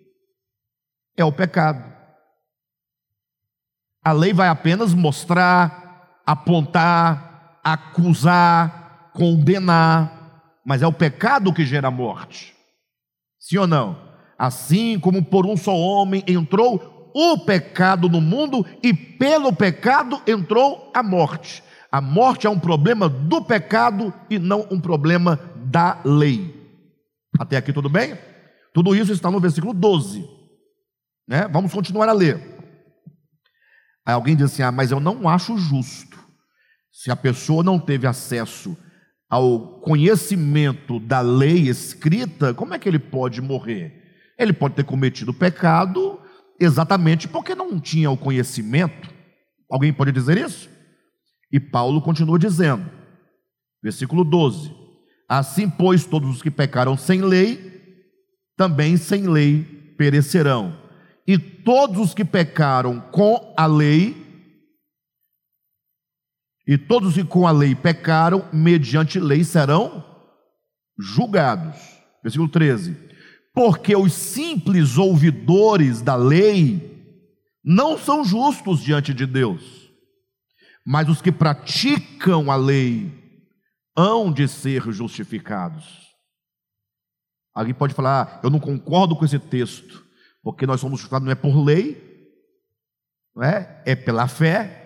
é 1.16 1.24
o 1.24 1.32
pecado. 1.32 1.96
A 4.04 4.12
lei 4.12 4.32
vai 4.32 4.48
apenas 4.48 4.92
mostrar, 4.92 6.20
apontar, 6.24 7.60
acusar, 7.64 9.10
condenar, 9.12 10.60
mas 10.64 10.82
é 10.82 10.86
o 10.86 10.92
pecado 10.92 11.52
que 11.52 11.64
gera 11.64 11.88
a 11.88 11.90
morte. 11.90 12.55
Sim 13.46 13.58
ou 13.58 13.66
não? 13.68 13.96
Assim 14.36 14.98
como 14.98 15.24
por 15.24 15.46
um 15.46 15.56
só 15.56 15.72
homem 15.72 16.24
entrou 16.26 17.12
o 17.14 17.38
pecado 17.38 18.08
no 18.08 18.20
mundo 18.20 18.66
e 18.82 18.92
pelo 18.92 19.54
pecado 19.54 20.20
entrou 20.26 20.90
a 20.92 21.00
morte. 21.00 21.62
A 21.90 22.00
morte 22.00 22.48
é 22.48 22.50
um 22.50 22.58
problema 22.58 23.08
do 23.08 23.40
pecado 23.40 24.12
e 24.28 24.36
não 24.36 24.66
um 24.68 24.80
problema 24.80 25.38
da 25.54 26.00
lei. 26.04 26.54
Até 27.38 27.56
aqui 27.56 27.72
tudo 27.72 27.88
bem? 27.88 28.18
Tudo 28.74 28.96
isso 28.96 29.12
está 29.12 29.30
no 29.30 29.38
versículo 29.38 29.72
12. 29.72 30.28
Né? 31.28 31.46
Vamos 31.46 31.72
continuar 31.72 32.08
a 32.08 32.12
ler. 32.12 32.36
Aí 34.04 34.12
alguém 34.12 34.34
diz 34.34 34.46
assim: 34.46 34.62
Ah, 34.62 34.72
mas 34.72 34.90
eu 34.90 34.98
não 34.98 35.28
acho 35.28 35.56
justo. 35.56 36.18
Se 36.90 37.12
a 37.12 37.16
pessoa 37.16 37.62
não 37.62 37.78
teve 37.78 38.08
acesso 38.08 38.76
ao 39.28 39.80
conhecimento 39.80 41.00
da 41.00 41.20
lei 41.20 41.68
escrita, 41.68 42.54
como 42.54 42.74
é 42.74 42.78
que 42.78 42.88
ele 42.88 42.98
pode 42.98 43.40
morrer? 43.40 43.92
Ele 44.38 44.52
pode 44.52 44.74
ter 44.74 44.84
cometido 44.84 45.34
pecado 45.34 46.20
exatamente 46.60 47.26
porque 47.26 47.54
não 47.54 47.80
tinha 47.80 48.10
o 48.10 48.16
conhecimento. 48.16 49.10
Alguém 49.70 49.92
pode 49.92 50.12
dizer 50.12 50.38
isso? 50.38 50.68
E 51.50 51.58
Paulo 51.58 52.00
continua 52.00 52.38
dizendo, 52.38 52.88
versículo 53.82 54.24
12: 54.24 54.72
Assim, 55.28 55.68
pois, 55.68 56.04
todos 56.04 56.28
os 56.28 56.42
que 56.42 56.50
pecaram 56.50 56.96
sem 56.96 57.20
lei, 57.20 57.82
também 58.56 58.96
sem 58.96 59.26
lei 59.26 59.62
perecerão. 59.96 60.76
E 61.26 61.36
todos 61.38 61.98
os 61.98 62.14
que 62.14 62.24
pecaram 62.24 63.00
com 63.10 63.52
a 63.56 63.66
lei, 63.66 64.25
e 66.66 66.76
todos 66.76 67.14
que 67.14 67.24
com 67.24 67.46
a 67.46 67.52
lei 67.52 67.74
pecaram, 67.74 68.48
mediante 68.52 69.20
lei 69.20 69.44
serão 69.44 70.04
julgados. 70.98 71.76
Versículo 72.22 72.48
13. 72.48 72.96
Porque 73.54 73.94
os 73.94 74.12
simples 74.12 74.98
ouvidores 74.98 76.02
da 76.02 76.16
lei 76.16 76.96
não 77.64 77.96
são 77.96 78.24
justos 78.24 78.80
diante 78.80 79.14
de 79.14 79.26
Deus, 79.26 79.90
mas 80.84 81.08
os 81.08 81.22
que 81.22 81.32
praticam 81.32 82.50
a 82.50 82.56
lei 82.56 83.12
hão 83.96 84.32
de 84.32 84.46
ser 84.46 84.82
justificados. 84.92 86.06
Alguém 87.54 87.72
pode 87.72 87.94
falar, 87.94 88.22
ah, 88.22 88.40
eu 88.42 88.50
não 88.50 88.60
concordo 88.60 89.16
com 89.16 89.24
esse 89.24 89.38
texto, 89.38 90.04
porque 90.42 90.66
nós 90.66 90.80
somos 90.80 90.98
justificados 90.98 91.24
não 91.24 91.32
é 91.32 91.34
por 91.34 91.56
lei, 91.64 92.30
não 93.34 93.42
é? 93.42 93.82
é 93.86 93.96
pela 93.96 94.28
fé, 94.28 94.85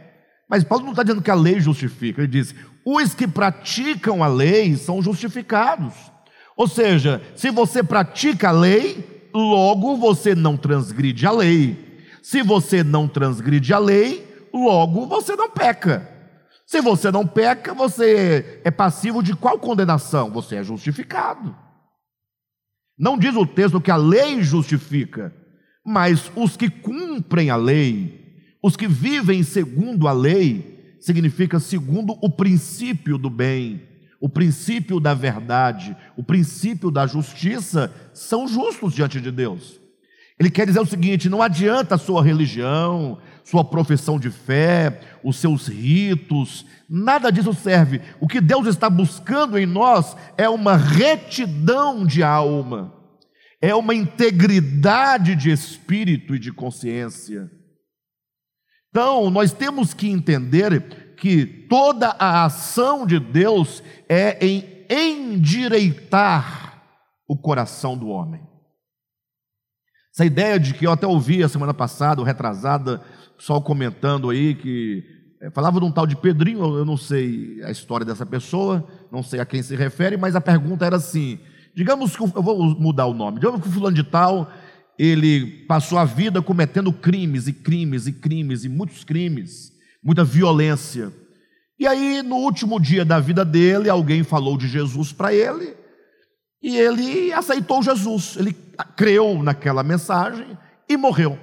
mas 0.50 0.64
Paulo 0.64 0.82
não 0.82 0.90
está 0.90 1.04
dizendo 1.04 1.22
que 1.22 1.30
a 1.30 1.34
lei 1.34 1.60
justifica, 1.60 2.20
ele 2.20 2.28
diz: 2.28 2.52
os 2.84 3.14
que 3.14 3.28
praticam 3.28 4.22
a 4.22 4.26
lei 4.26 4.76
são 4.76 5.00
justificados. 5.00 5.94
Ou 6.56 6.66
seja, 6.66 7.22
se 7.36 7.50
você 7.50 7.84
pratica 7.84 8.48
a 8.48 8.52
lei, 8.52 9.30
logo 9.32 9.96
você 9.96 10.34
não 10.34 10.56
transgride 10.56 11.24
a 11.24 11.30
lei. 11.30 11.88
Se 12.20 12.42
você 12.42 12.82
não 12.82 13.06
transgride 13.06 13.72
a 13.72 13.78
lei, 13.78 14.48
logo 14.52 15.06
você 15.06 15.36
não 15.36 15.48
peca. 15.48 16.06
Se 16.66 16.80
você 16.80 17.10
não 17.10 17.26
peca, 17.26 17.72
você 17.72 18.60
é 18.64 18.70
passivo 18.70 19.22
de 19.22 19.34
qual 19.34 19.58
condenação? 19.58 20.30
Você 20.32 20.56
é 20.56 20.64
justificado. 20.64 21.56
Não 22.98 23.16
diz 23.16 23.34
o 23.36 23.46
texto 23.46 23.80
que 23.80 23.90
a 23.90 23.96
lei 23.96 24.42
justifica, 24.42 25.34
mas 25.84 26.30
os 26.36 26.56
que 26.56 26.68
cumprem 26.68 27.50
a 27.50 27.56
lei, 27.56 28.19
os 28.62 28.76
que 28.76 28.86
vivem 28.86 29.42
segundo 29.42 30.06
a 30.06 30.12
lei, 30.12 30.96
significa 31.00 31.58
segundo 31.58 32.16
o 32.20 32.28
princípio 32.28 33.16
do 33.16 33.30
bem, 33.30 33.82
o 34.20 34.28
princípio 34.28 35.00
da 35.00 35.14
verdade, 35.14 35.96
o 36.16 36.22
princípio 36.22 36.90
da 36.90 37.06
justiça, 37.06 37.92
são 38.12 38.46
justos 38.46 38.92
diante 38.92 39.20
de 39.20 39.30
Deus. 39.30 39.80
Ele 40.38 40.50
quer 40.50 40.66
dizer 40.66 40.80
o 40.80 40.86
seguinte: 40.86 41.28
não 41.28 41.42
adianta 41.42 41.94
a 41.94 41.98
sua 41.98 42.22
religião, 42.22 43.18
sua 43.44 43.64
profissão 43.64 44.18
de 44.18 44.30
fé, 44.30 45.00
os 45.24 45.36
seus 45.36 45.66
ritos, 45.66 46.66
nada 46.88 47.30
disso 47.30 47.54
serve. 47.54 48.00
O 48.20 48.28
que 48.28 48.40
Deus 48.40 48.66
está 48.66 48.88
buscando 48.90 49.58
em 49.58 49.66
nós 49.66 50.16
é 50.36 50.48
uma 50.48 50.76
retidão 50.76 52.06
de 52.06 52.22
alma, 52.22 52.92
é 53.60 53.74
uma 53.74 53.94
integridade 53.94 55.34
de 55.34 55.50
espírito 55.50 56.34
e 56.34 56.38
de 56.38 56.52
consciência. 56.52 57.50
Então, 58.90 59.30
nós 59.30 59.52
temos 59.52 59.94
que 59.94 60.08
entender 60.08 61.14
que 61.16 61.46
toda 61.46 62.08
a 62.18 62.44
ação 62.44 63.06
de 63.06 63.20
Deus 63.20 63.82
é 64.08 64.44
em 64.44 64.84
endireitar 64.90 66.82
o 67.28 67.36
coração 67.36 67.96
do 67.96 68.08
homem. 68.08 68.42
Essa 70.12 70.24
ideia 70.24 70.58
de 70.58 70.74
que 70.74 70.86
eu 70.86 70.90
até 70.90 71.06
ouvi 71.06 71.42
a 71.42 71.48
semana 71.48 71.72
passada, 71.72 72.24
retrasada, 72.24 73.00
só 73.38 73.60
comentando 73.60 74.28
aí 74.28 74.56
que 74.56 75.04
é, 75.40 75.50
falava 75.50 75.78
de 75.78 75.86
um 75.86 75.92
tal 75.92 76.06
de 76.06 76.16
Pedrinho, 76.16 76.76
eu 76.76 76.84
não 76.84 76.96
sei 76.96 77.62
a 77.62 77.70
história 77.70 78.04
dessa 78.04 78.26
pessoa, 78.26 78.84
não 79.12 79.22
sei 79.22 79.38
a 79.38 79.46
quem 79.46 79.62
se 79.62 79.76
refere, 79.76 80.16
mas 80.16 80.34
a 80.34 80.40
pergunta 80.40 80.84
era 80.84 80.96
assim: 80.96 81.38
digamos 81.74 82.16
que 82.16 82.22
eu 82.22 82.42
vou 82.42 82.58
mudar 82.78 83.06
o 83.06 83.14
nome, 83.14 83.38
digamos 83.38 83.60
que 83.62 83.68
o 83.68 83.70
fulano 83.70 83.94
de 83.94 84.02
tal 84.02 84.50
ele 85.02 85.64
passou 85.64 85.96
a 85.96 86.04
vida 86.04 86.42
cometendo 86.42 86.92
crimes 86.92 87.48
e 87.48 87.54
crimes 87.54 88.06
e 88.06 88.12
crimes 88.12 88.64
e 88.64 88.68
muitos 88.68 89.02
crimes, 89.02 89.72
muita 90.04 90.22
violência. 90.22 91.10
E 91.78 91.86
aí, 91.86 92.22
no 92.22 92.36
último 92.36 92.78
dia 92.78 93.02
da 93.02 93.18
vida 93.18 93.42
dele, 93.42 93.88
alguém 93.88 94.22
falou 94.22 94.58
de 94.58 94.68
Jesus 94.68 95.10
para 95.10 95.32
ele, 95.32 95.74
e 96.60 96.76
ele 96.76 97.32
aceitou 97.32 97.82
Jesus, 97.82 98.36
ele 98.36 98.52
creu 98.94 99.42
naquela 99.42 99.82
mensagem 99.82 100.58
e 100.86 100.98
morreu. 100.98 101.38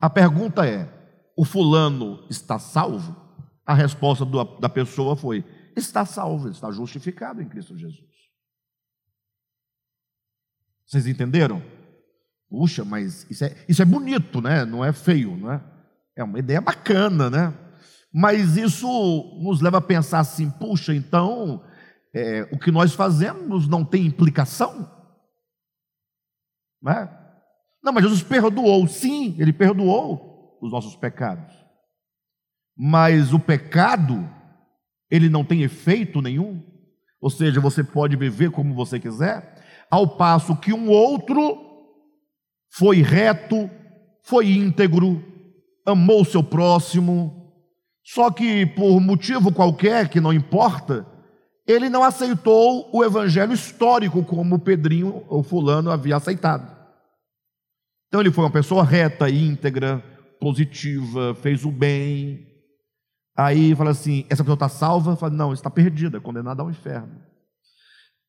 A 0.00 0.10
pergunta 0.10 0.66
é: 0.66 0.92
o 1.36 1.44
fulano 1.44 2.26
está 2.28 2.58
salvo? 2.58 3.14
A 3.64 3.74
resposta 3.74 4.26
da 4.58 4.68
pessoa 4.68 5.14
foi: 5.14 5.44
está 5.76 6.04
salvo, 6.04 6.48
está 6.48 6.72
justificado 6.72 7.40
em 7.40 7.48
Cristo 7.48 7.78
Jesus. 7.78 8.13
Vocês 10.86 11.06
entenderam? 11.06 11.62
Puxa, 12.48 12.84
mas 12.84 13.26
isso 13.30 13.44
é, 13.44 13.56
isso 13.68 13.82
é 13.82 13.84
bonito, 13.84 14.40
né? 14.40 14.64
Não 14.64 14.84
é 14.84 14.92
feio, 14.92 15.36
não 15.36 15.52
é? 15.52 15.62
É 16.16 16.22
uma 16.22 16.38
ideia 16.38 16.60
bacana, 16.60 17.28
né? 17.28 17.52
Mas 18.12 18.56
isso 18.56 18.86
nos 19.42 19.60
leva 19.60 19.78
a 19.78 19.82
pensar 19.82 20.20
assim: 20.20 20.48
puxa, 20.50 20.94
então 20.94 21.64
é, 22.14 22.48
o 22.52 22.58
que 22.58 22.70
nós 22.70 22.94
fazemos 22.94 23.66
não 23.66 23.84
tem 23.84 24.06
implicação? 24.06 24.88
Não, 26.80 26.92
é? 26.92 27.24
não, 27.82 27.92
mas 27.92 28.04
Jesus 28.04 28.22
perdoou, 28.22 28.86
sim, 28.86 29.34
ele 29.38 29.52
perdoou 29.52 30.58
os 30.62 30.70
nossos 30.70 30.94
pecados. 30.94 31.52
Mas 32.76 33.32
o 33.32 33.40
pecado, 33.40 34.28
ele 35.10 35.28
não 35.28 35.44
tem 35.44 35.62
efeito 35.62 36.20
nenhum. 36.20 36.62
Ou 37.20 37.30
seja, 37.30 37.60
você 37.60 37.82
pode 37.82 38.16
viver 38.16 38.50
como 38.50 38.74
você 38.74 39.00
quiser, 39.00 39.53
ao 39.94 40.08
passo 40.08 40.56
que 40.56 40.72
um 40.72 40.88
outro 40.88 41.56
foi 42.72 43.00
reto, 43.00 43.70
foi 44.24 44.50
íntegro, 44.50 45.22
amou 45.86 46.24
seu 46.24 46.42
próximo, 46.42 47.54
só 48.04 48.28
que 48.28 48.66
por 48.66 49.00
motivo 49.00 49.52
qualquer 49.52 50.08
que 50.08 50.20
não 50.20 50.32
importa, 50.32 51.06
ele 51.64 51.88
não 51.88 52.02
aceitou 52.02 52.90
o 52.92 53.04
evangelho 53.04 53.52
histórico 53.52 54.24
como 54.24 54.58
Pedrinho 54.58 55.24
ou 55.28 55.44
Fulano 55.44 55.92
havia 55.92 56.16
aceitado. 56.16 56.76
Então 58.08 58.20
ele 58.20 58.32
foi 58.32 58.42
uma 58.42 58.50
pessoa 58.50 58.82
reta, 58.82 59.30
íntegra, 59.30 60.02
positiva, 60.40 61.36
fez 61.36 61.64
o 61.64 61.70
bem. 61.70 62.44
Aí 63.36 63.72
fala 63.76 63.90
assim: 63.90 64.26
essa 64.28 64.42
pessoa 64.42 64.54
está 64.54 64.68
salva? 64.68 65.14
Fala, 65.14 65.32
não, 65.32 65.52
está 65.52 65.70
perdida, 65.70 66.20
condenada 66.20 66.62
ao 66.62 66.70
inferno. 66.70 67.33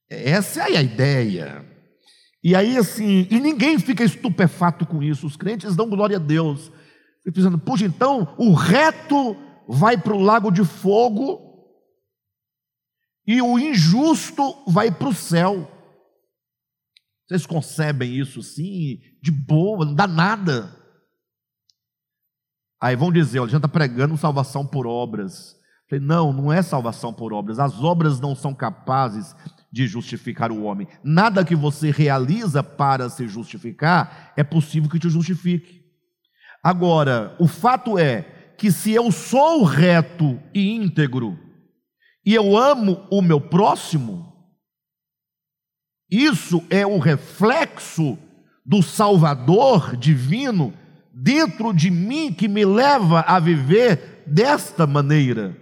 Essa 0.10 0.70
é 0.70 0.78
a 0.78 0.84
ideia. 0.84 1.65
E 2.44 2.56
aí, 2.56 2.78
assim, 2.78 3.28
e 3.32 3.39
ninguém 3.39 3.80
fica 3.80 4.04
estupefato 4.04 4.86
com 4.86 5.02
isso. 5.02 5.26
Os 5.26 5.36
crentes 5.36 5.76
dão 5.76 5.89
glória 5.89 6.18
a 6.18 6.20
Deus. 6.20 6.72
Pensando, 7.24 7.58
puxa, 7.58 7.86
então 7.86 8.36
o 8.38 8.54
reto 8.54 9.36
vai 9.68 9.98
para 9.98 10.13
o 10.13 10.22
lago 10.22 10.52
de 10.52 10.63
fogo 10.63 11.41
e 13.26 13.41
o 13.41 13.58
injusto 13.58 14.63
vai 14.68 14.91
para 14.91 15.08
o 15.08 15.13
céu. 15.13 15.72
Vocês 17.28 17.48
concebem 17.48 18.13
isso 18.13 18.41
assim, 18.41 19.00
de 19.24 19.32
boa, 19.32 19.84
não 19.84 19.96
dá 19.96 20.06
nada. 20.06 20.72
Aí 22.80 22.96
vão 22.96 23.12
dizer, 23.12 23.39
olha, 23.39 23.50
gente 23.50 23.58
está 23.58 23.68
pregando 23.68 24.15
salvação 24.15 24.68
por 24.68 24.86
obras. 24.86 25.56
Falei, 25.89 26.06
não, 26.06 26.32
não 26.32 26.54
é 26.54 26.62
salvação 26.62 27.12
por 27.12 27.34
obras. 27.34 27.58
As 27.58 27.84
obras 27.84 28.20
não 28.20 28.36
são 28.36 28.54
capazes 28.54 29.34
de 29.76 29.88
justificar 29.88 30.54
o 30.54 30.64
homem. 30.64 30.88
Nada 31.04 31.44
que 31.44 31.54
você 31.54 31.92
realiza 31.92 32.64
para 32.64 33.10
se 33.10 33.28
justificar 33.28 34.32
é 34.38 34.42
possível 34.42 34.90
que 34.90 34.98
te 34.98 35.10
justifique. 35.10 35.84
Agora, 36.64 37.36
o 37.38 37.46
fato 37.46 38.00
é 38.00 38.54
que 38.58 38.72
se 38.72 38.94
eu 38.94 39.12
sou 39.12 39.66
reto 39.66 40.42
e 40.54 40.72
íntegro, 40.72 41.38
e 42.26 42.34
eu 42.34 42.56
amo 42.58 43.06
o 43.12 43.22
meu 43.22 43.42
próximo, 43.42 44.34
isso 46.10 46.64
é 46.70 46.88
o 46.88 46.98
reflexo 46.98 48.18
do 48.66 48.82
Salvador 48.82 49.98
divino 49.98 50.74
dentro 51.14 51.74
de 51.74 51.92
mim 51.92 52.32
que 52.32 52.48
me 52.48 52.64
leva 52.64 53.26
a 53.28 53.42
viver 53.42 54.24
desta 54.26 54.88
maneira. 54.88 55.58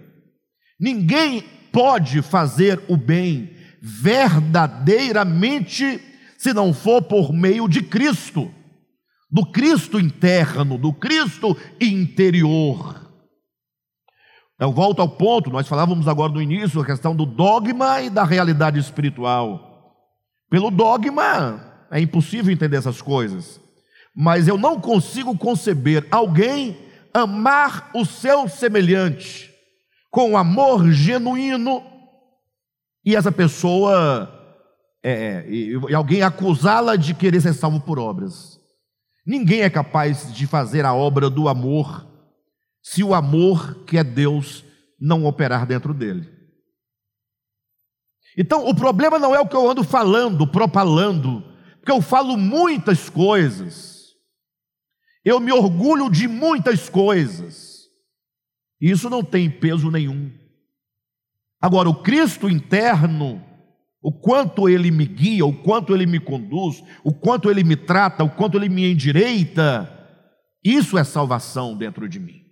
Ninguém 0.78 1.42
pode 1.72 2.22
fazer 2.22 2.80
o 2.86 2.96
bem 2.96 3.53
verdadeiramente 3.86 6.00
se 6.38 6.54
não 6.54 6.72
for 6.72 7.02
por 7.02 7.34
meio 7.34 7.68
de 7.68 7.82
Cristo, 7.82 8.50
do 9.30 9.44
Cristo 9.44 10.00
interno, 10.00 10.78
do 10.78 10.90
Cristo 10.90 11.54
interior. 11.78 12.98
Eu 14.58 14.72
volto 14.72 15.02
ao 15.02 15.08
ponto, 15.08 15.50
nós 15.50 15.68
falávamos 15.68 16.08
agora 16.08 16.32
no 16.32 16.40
início 16.40 16.80
a 16.80 16.86
questão 16.86 17.14
do 17.14 17.26
dogma 17.26 18.00
e 18.00 18.08
da 18.08 18.24
realidade 18.24 18.80
espiritual. 18.80 19.94
Pelo 20.48 20.70
dogma 20.70 21.86
é 21.90 22.00
impossível 22.00 22.50
entender 22.50 22.78
essas 22.78 23.02
coisas, 23.02 23.60
mas 24.16 24.48
eu 24.48 24.56
não 24.56 24.80
consigo 24.80 25.36
conceber 25.36 26.06
alguém 26.10 26.78
amar 27.12 27.90
o 27.94 28.06
seu 28.06 28.48
semelhante 28.48 29.52
com 30.10 30.38
amor 30.38 30.90
genuíno 30.90 31.93
e 33.04 33.14
essa 33.14 33.30
pessoa, 33.30 34.30
é, 35.02 35.12
é, 35.12 35.50
e, 35.50 35.72
e 35.90 35.94
alguém 35.94 36.22
acusá-la 36.22 36.96
de 36.96 37.14
querer 37.14 37.40
ser 37.40 37.52
salvo 37.52 37.80
por 37.80 37.98
obras. 37.98 38.58
Ninguém 39.26 39.62
é 39.62 39.70
capaz 39.70 40.32
de 40.32 40.46
fazer 40.46 40.84
a 40.84 40.94
obra 40.94 41.28
do 41.28 41.48
amor 41.48 42.06
se 42.82 43.02
o 43.02 43.14
amor 43.14 43.84
que 43.86 43.96
é 43.96 44.04
Deus 44.04 44.64
não 45.00 45.24
operar 45.24 45.66
dentro 45.66 45.94
dele. 45.94 46.30
Então, 48.36 48.66
o 48.66 48.74
problema 48.74 49.18
não 49.18 49.34
é 49.34 49.40
o 49.40 49.46
que 49.46 49.56
eu 49.56 49.70
ando 49.70 49.84
falando, 49.84 50.46
propalando, 50.46 51.42
porque 51.76 51.92
eu 51.92 52.02
falo 52.02 52.36
muitas 52.36 53.08
coisas, 53.08 54.08
eu 55.24 55.38
me 55.38 55.52
orgulho 55.52 56.10
de 56.10 56.26
muitas 56.26 56.88
coisas, 56.88 57.84
e 58.80 58.90
isso 58.90 59.08
não 59.08 59.22
tem 59.22 59.50
peso 59.50 59.90
nenhum. 59.90 60.30
Agora, 61.64 61.88
o 61.88 62.02
Cristo 62.02 62.46
interno, 62.46 63.42
o 64.02 64.12
quanto 64.12 64.68
ele 64.68 64.90
me 64.90 65.06
guia, 65.06 65.46
o 65.46 65.62
quanto 65.62 65.94
ele 65.94 66.04
me 66.04 66.20
conduz, 66.20 66.84
o 67.02 67.10
quanto 67.10 67.50
ele 67.50 67.64
me 67.64 67.74
trata, 67.74 68.22
o 68.22 68.28
quanto 68.28 68.58
ele 68.58 68.68
me 68.68 68.92
endireita, 68.92 69.90
isso 70.62 70.98
é 70.98 71.02
salvação 71.02 71.74
dentro 71.74 72.06
de 72.06 72.20
mim. 72.20 72.42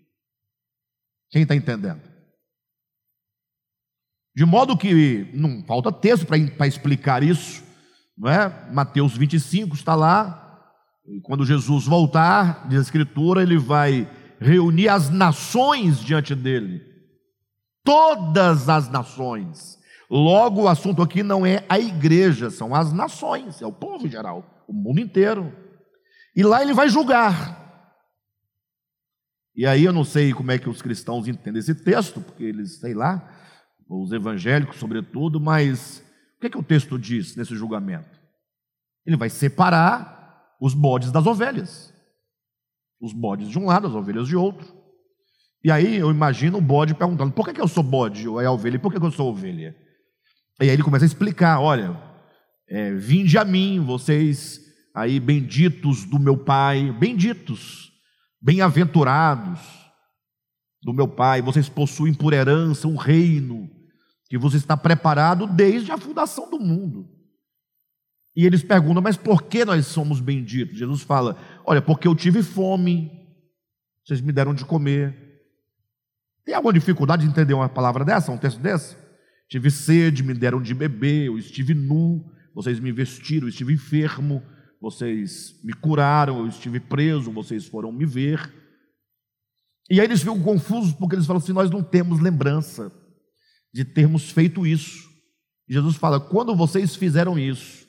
Quem 1.31 1.43
está 1.43 1.55
entendendo? 1.55 2.01
De 4.35 4.47
modo 4.47 4.79
que 4.79 5.31
não 5.35 5.63
falta 5.67 5.93
texto 5.93 6.27
para 6.27 6.67
explicar 6.67 7.23
isso, 7.23 7.63
não 8.17 8.31
é? 8.31 8.73
Mateus 8.73 9.15
25 9.15 9.75
está 9.77 9.95
lá, 9.95 10.73
e 11.07 11.21
quando 11.21 11.45
Jesus 11.45 11.85
voltar, 11.85 12.67
diz 12.67 12.79
a 12.79 12.83
Escritura, 12.83 13.43
ele 13.43 13.59
vai 13.59 14.11
reunir 14.41 14.89
as 14.89 15.11
nações 15.11 16.01
diante 16.01 16.35
dele 16.35 16.92
todas 17.85 18.69
as 18.69 18.89
nações. 18.89 19.79
Logo, 20.11 20.63
o 20.63 20.69
assunto 20.69 21.03
aqui 21.03 21.23
não 21.23 21.47
é 21.47 21.65
a 21.69 21.79
igreja, 21.79 22.51
são 22.51 22.75
as 22.75 22.93
nações, 22.93 23.63
é 23.63 23.67
o 23.67 23.73
povo 23.73 24.07
em 24.07 24.11
geral, 24.11 24.65
o 24.69 24.73
mundo 24.73 25.01
inteiro. 25.01 25.53
E 26.37 26.43
lá 26.43 26.63
ele 26.63 26.75
vai 26.75 26.89
julgar. 26.89 27.61
E 29.55 29.67
aí 29.67 29.85
eu 29.85 29.93
não 29.93 30.05
sei 30.05 30.33
como 30.33 30.51
é 30.51 30.59
que 30.59 30.69
os 30.69 30.81
cristãos 30.81 31.29
entendem 31.29 31.61
esse 31.61 31.75
texto, 31.75 32.21
porque 32.21 32.45
eles, 32.45 32.81
sei 32.81 32.95
lá, 32.95 33.27
os 33.89 34.13
evangélicos 34.13 34.77
sobretudo, 34.77 35.41
mas 35.41 36.03
o 36.37 36.41
que, 36.41 36.47
é 36.47 36.51
que 36.51 36.59
o 36.59 36.63
texto 36.63 36.99
diz 36.99 37.37
nesse 37.37 37.55
julgamento? 37.55 38.21
Ele 39.07 39.17
vai 39.17 39.29
separar 39.29 40.57
os 40.61 40.75
bodes 40.75 41.11
das 41.11 41.27
ovelhas. 41.27 41.93
Os 43.01 43.13
bodes 43.13 43.49
de 43.49 43.59
um 43.59 43.67
lado, 43.67 43.89
as 43.89 43.95
ovelhas 43.95 44.29
de 44.29 44.37
outro. 44.37 44.82
E 45.65 45.71
aí 45.71 45.97
eu 45.97 46.11
imagino 46.11 46.59
o 46.59 46.63
bode 46.63 46.95
perguntando: 46.95 47.33
por 47.33 47.47
que, 47.47 47.55
que 47.55 47.61
eu 47.61 47.69
sou 47.69 47.83
bode 47.83 48.29
ou 48.29 48.41
é 48.41 48.49
ovelha? 48.49 48.79
Por 48.79 48.93
que, 48.93 48.99
que 48.99 49.07
eu 49.07 49.13
sou 49.13 49.31
ovelha? 49.31 49.77
E 50.61 50.65
aí 50.65 50.71
ele 50.71 50.83
começa 50.83 51.05
a 51.05 51.07
explicar: 51.07 51.61
olha, 51.61 51.97
é, 52.69 52.93
vinde 52.93 53.39
a 53.39 53.45
mim, 53.45 53.81
vocês 53.81 54.61
aí 54.95 55.19
benditos 55.21 56.05
do 56.05 56.19
meu 56.19 56.37
Pai, 56.37 56.93
benditos, 56.93 57.93
bem-aventurados 58.41 59.61
do 60.83 60.93
meu 60.93 61.07
Pai, 61.07 61.41
vocês 61.41 61.69
possuem 61.69 62.13
por 62.13 62.33
herança 62.33 62.89
um 62.89 62.97
reino 62.97 63.71
que 64.29 64.37
vos 64.37 64.55
está 64.55 64.77
preparado 64.77 65.47
desde 65.47 65.93
a 65.93 65.99
fundação 65.99 66.51
do 66.51 66.59
mundo. 66.59 67.09
E 68.35 68.47
eles 68.47 68.63
perguntam, 68.63 69.03
mas 69.03 69.17
por 69.17 69.43
que 69.43 69.65
nós 69.65 69.87
somos 69.87 70.21
benditos? 70.21 70.79
Jesus 70.79 71.03
fala: 71.03 71.37
olha, 71.65 71.83
porque 71.83 72.09
eu 72.09 72.15
tive 72.15 72.43
fome, 72.43 73.11
vocês 74.05 74.21
me 74.21 74.33
deram 74.33 74.55
de 74.55 74.65
comer. 74.65 75.22
Tem 76.45 76.55
alguma 76.55 76.73
dificuldade 76.73 77.25
de 77.25 77.31
entender 77.31 77.55
uma 77.55 77.69
palavra 77.69 78.05
dessa, 78.05 78.33
um 78.33 78.39
texto 78.39 78.61
desse? 78.61 78.97
Tive 79.49 79.71
sede, 79.71 80.23
me 80.23 80.35
deram 80.35 80.61
de 80.61 80.75
beber, 80.75 81.27
eu 81.27 81.39
estive 81.39 81.75
nu, 81.75 82.25
vocês 82.55 82.81
me 82.81 82.91
vestiram, 82.91 83.47
eu 83.47 83.51
estive 83.51 83.75
enfermo, 83.75 84.43
vocês 84.81 85.55
me 85.63 85.73
curaram, 85.73 86.39
eu 86.41 86.49
estive 86.49 86.81
preso, 86.81 87.31
vocês 87.31 87.67
foram 87.67 87.93
me 87.93 88.05
ver. 88.05 88.53
E 89.91 90.01
aí 90.01 90.07
eles 90.07 90.21
ficam 90.21 90.43
confusos 90.43 90.93
porque 90.93 91.15
eles 91.15 91.27
falam 91.27 91.41
assim: 91.41 91.53
nós 91.53 91.71
não 91.71 91.83
temos 91.83 92.21
lembrança 92.21 92.91
de 93.73 93.85
termos 93.85 94.31
feito 94.31 94.67
isso. 94.67 95.09
Jesus 95.69 95.97
fala: 95.97 96.19
quando 96.19 96.57
vocês 96.57 96.97
fizeram 96.97 97.39
isso, 97.39 97.87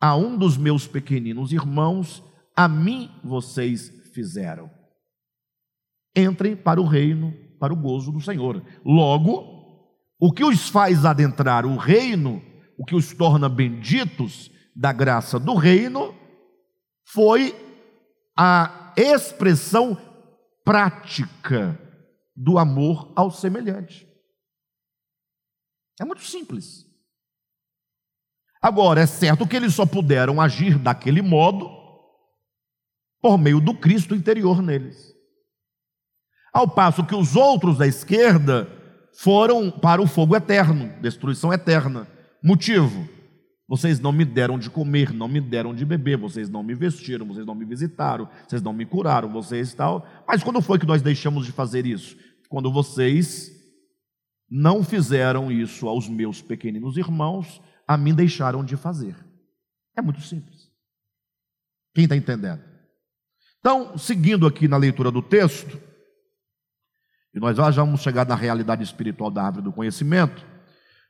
a 0.00 0.16
um 0.16 0.36
dos 0.36 0.56
meus 0.56 0.86
pequeninos 0.86 1.52
irmãos, 1.52 2.22
a 2.56 2.66
mim 2.68 3.10
vocês 3.22 3.90
fizeram. 4.12 4.70
Entrem 6.16 6.56
para 6.56 6.80
o 6.80 6.86
reino, 6.86 7.34
para 7.60 7.72
o 7.72 7.76
gozo 7.76 8.10
do 8.10 8.20
Senhor. 8.20 8.64
Logo, 8.84 9.60
o 10.18 10.32
que 10.32 10.42
os 10.42 10.68
faz 10.68 11.04
adentrar 11.04 11.66
o 11.66 11.76
reino, 11.76 12.42
o 12.76 12.84
que 12.84 12.96
os 12.96 13.12
torna 13.12 13.48
benditos, 13.48 14.50
da 14.74 14.92
graça 14.92 15.38
do 15.38 15.54
reino 15.54 16.14
foi 17.04 17.54
a 18.36 18.94
expressão 18.96 19.96
prática 20.64 21.78
do 22.34 22.58
amor 22.58 23.12
ao 23.14 23.30
semelhante. 23.30 24.08
É 26.00 26.04
muito 26.04 26.22
simples. 26.22 26.86
Agora, 28.62 29.00
é 29.00 29.06
certo 29.06 29.46
que 29.46 29.56
eles 29.56 29.74
só 29.74 29.84
puderam 29.84 30.40
agir 30.40 30.78
daquele 30.78 31.20
modo 31.20 31.68
por 33.20 33.36
meio 33.36 33.60
do 33.60 33.74
Cristo 33.74 34.14
interior 34.14 34.62
neles. 34.62 35.09
Ao 36.52 36.68
passo 36.68 37.04
que 37.04 37.14
os 37.14 37.36
outros 37.36 37.78
da 37.78 37.86
esquerda 37.86 38.68
foram 39.12 39.70
para 39.70 40.02
o 40.02 40.06
fogo 40.06 40.36
eterno, 40.36 40.92
destruição 41.00 41.52
eterna. 41.52 42.08
Motivo: 42.42 43.08
vocês 43.68 44.00
não 44.00 44.10
me 44.10 44.24
deram 44.24 44.58
de 44.58 44.68
comer, 44.68 45.12
não 45.12 45.28
me 45.28 45.40
deram 45.40 45.72
de 45.74 45.84
beber, 45.84 46.16
vocês 46.16 46.48
não 46.48 46.62
me 46.62 46.74
vestiram, 46.74 47.24
vocês 47.26 47.46
não 47.46 47.54
me 47.54 47.64
visitaram, 47.64 48.28
vocês 48.46 48.60
não 48.60 48.72
me 48.72 48.84
curaram, 48.84 49.32
vocês 49.32 49.72
tal. 49.74 50.04
Mas 50.26 50.42
quando 50.42 50.60
foi 50.60 50.78
que 50.78 50.86
nós 50.86 51.02
deixamos 51.02 51.46
de 51.46 51.52
fazer 51.52 51.86
isso? 51.86 52.16
Quando 52.48 52.72
vocês 52.72 53.52
não 54.50 54.82
fizeram 54.82 55.52
isso 55.52 55.86
aos 55.86 56.08
meus 56.08 56.42
pequeninos 56.42 56.96
irmãos, 56.96 57.62
a 57.86 57.96
mim 57.96 58.12
deixaram 58.12 58.64
de 58.64 58.76
fazer. 58.76 59.14
É 59.96 60.02
muito 60.02 60.20
simples. 60.20 60.68
Quem 61.94 62.04
está 62.04 62.16
entendendo? 62.16 62.62
Então, 63.60 63.96
seguindo 63.96 64.46
aqui 64.46 64.66
na 64.66 64.76
leitura 64.76 65.12
do 65.12 65.22
texto, 65.22 65.80
e 67.34 67.38
nós 67.38 67.56
já 67.56 67.70
vamos 67.70 68.00
chegar 68.00 68.26
na 68.26 68.34
realidade 68.34 68.82
espiritual 68.82 69.30
da 69.30 69.44
árvore 69.44 69.64
do 69.64 69.72
conhecimento. 69.72 70.44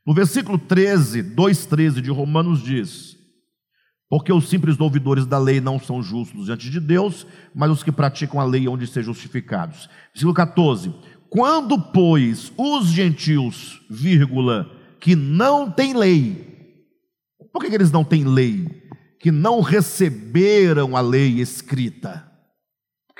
No 0.06 0.14
versículo 0.14 0.58
13, 0.58 1.22
2,13 1.22 2.00
de 2.00 2.10
Romanos 2.10 2.62
diz: 2.62 3.16
Porque 4.08 4.32
os 4.32 4.48
simples 4.48 4.78
ouvidores 4.78 5.26
da 5.26 5.38
lei 5.38 5.60
não 5.60 5.78
são 5.78 6.02
justos 6.02 6.46
diante 6.46 6.70
de 6.70 6.80
Deus, 6.80 7.26
mas 7.54 7.70
os 7.70 7.82
que 7.82 7.92
praticam 7.92 8.40
a 8.40 8.44
lei 8.44 8.66
hão 8.66 8.76
de 8.76 8.86
ser 8.86 9.02
justificados. 9.02 9.88
Versículo 10.12 10.34
14: 10.34 10.94
Quando, 11.30 11.80
pois, 11.80 12.52
os 12.56 12.88
gentios, 12.88 13.80
vírgula, 13.88 14.70
que 15.00 15.16
não 15.16 15.70
têm 15.70 15.94
lei, 15.94 16.50
por 17.52 17.62
que, 17.62 17.70
que 17.70 17.74
eles 17.74 17.90
não 17.90 18.04
têm 18.04 18.24
lei? 18.24 18.68
Que 19.18 19.30
não 19.30 19.60
receberam 19.60 20.96
a 20.96 21.00
lei 21.00 21.40
escrita. 21.40 22.29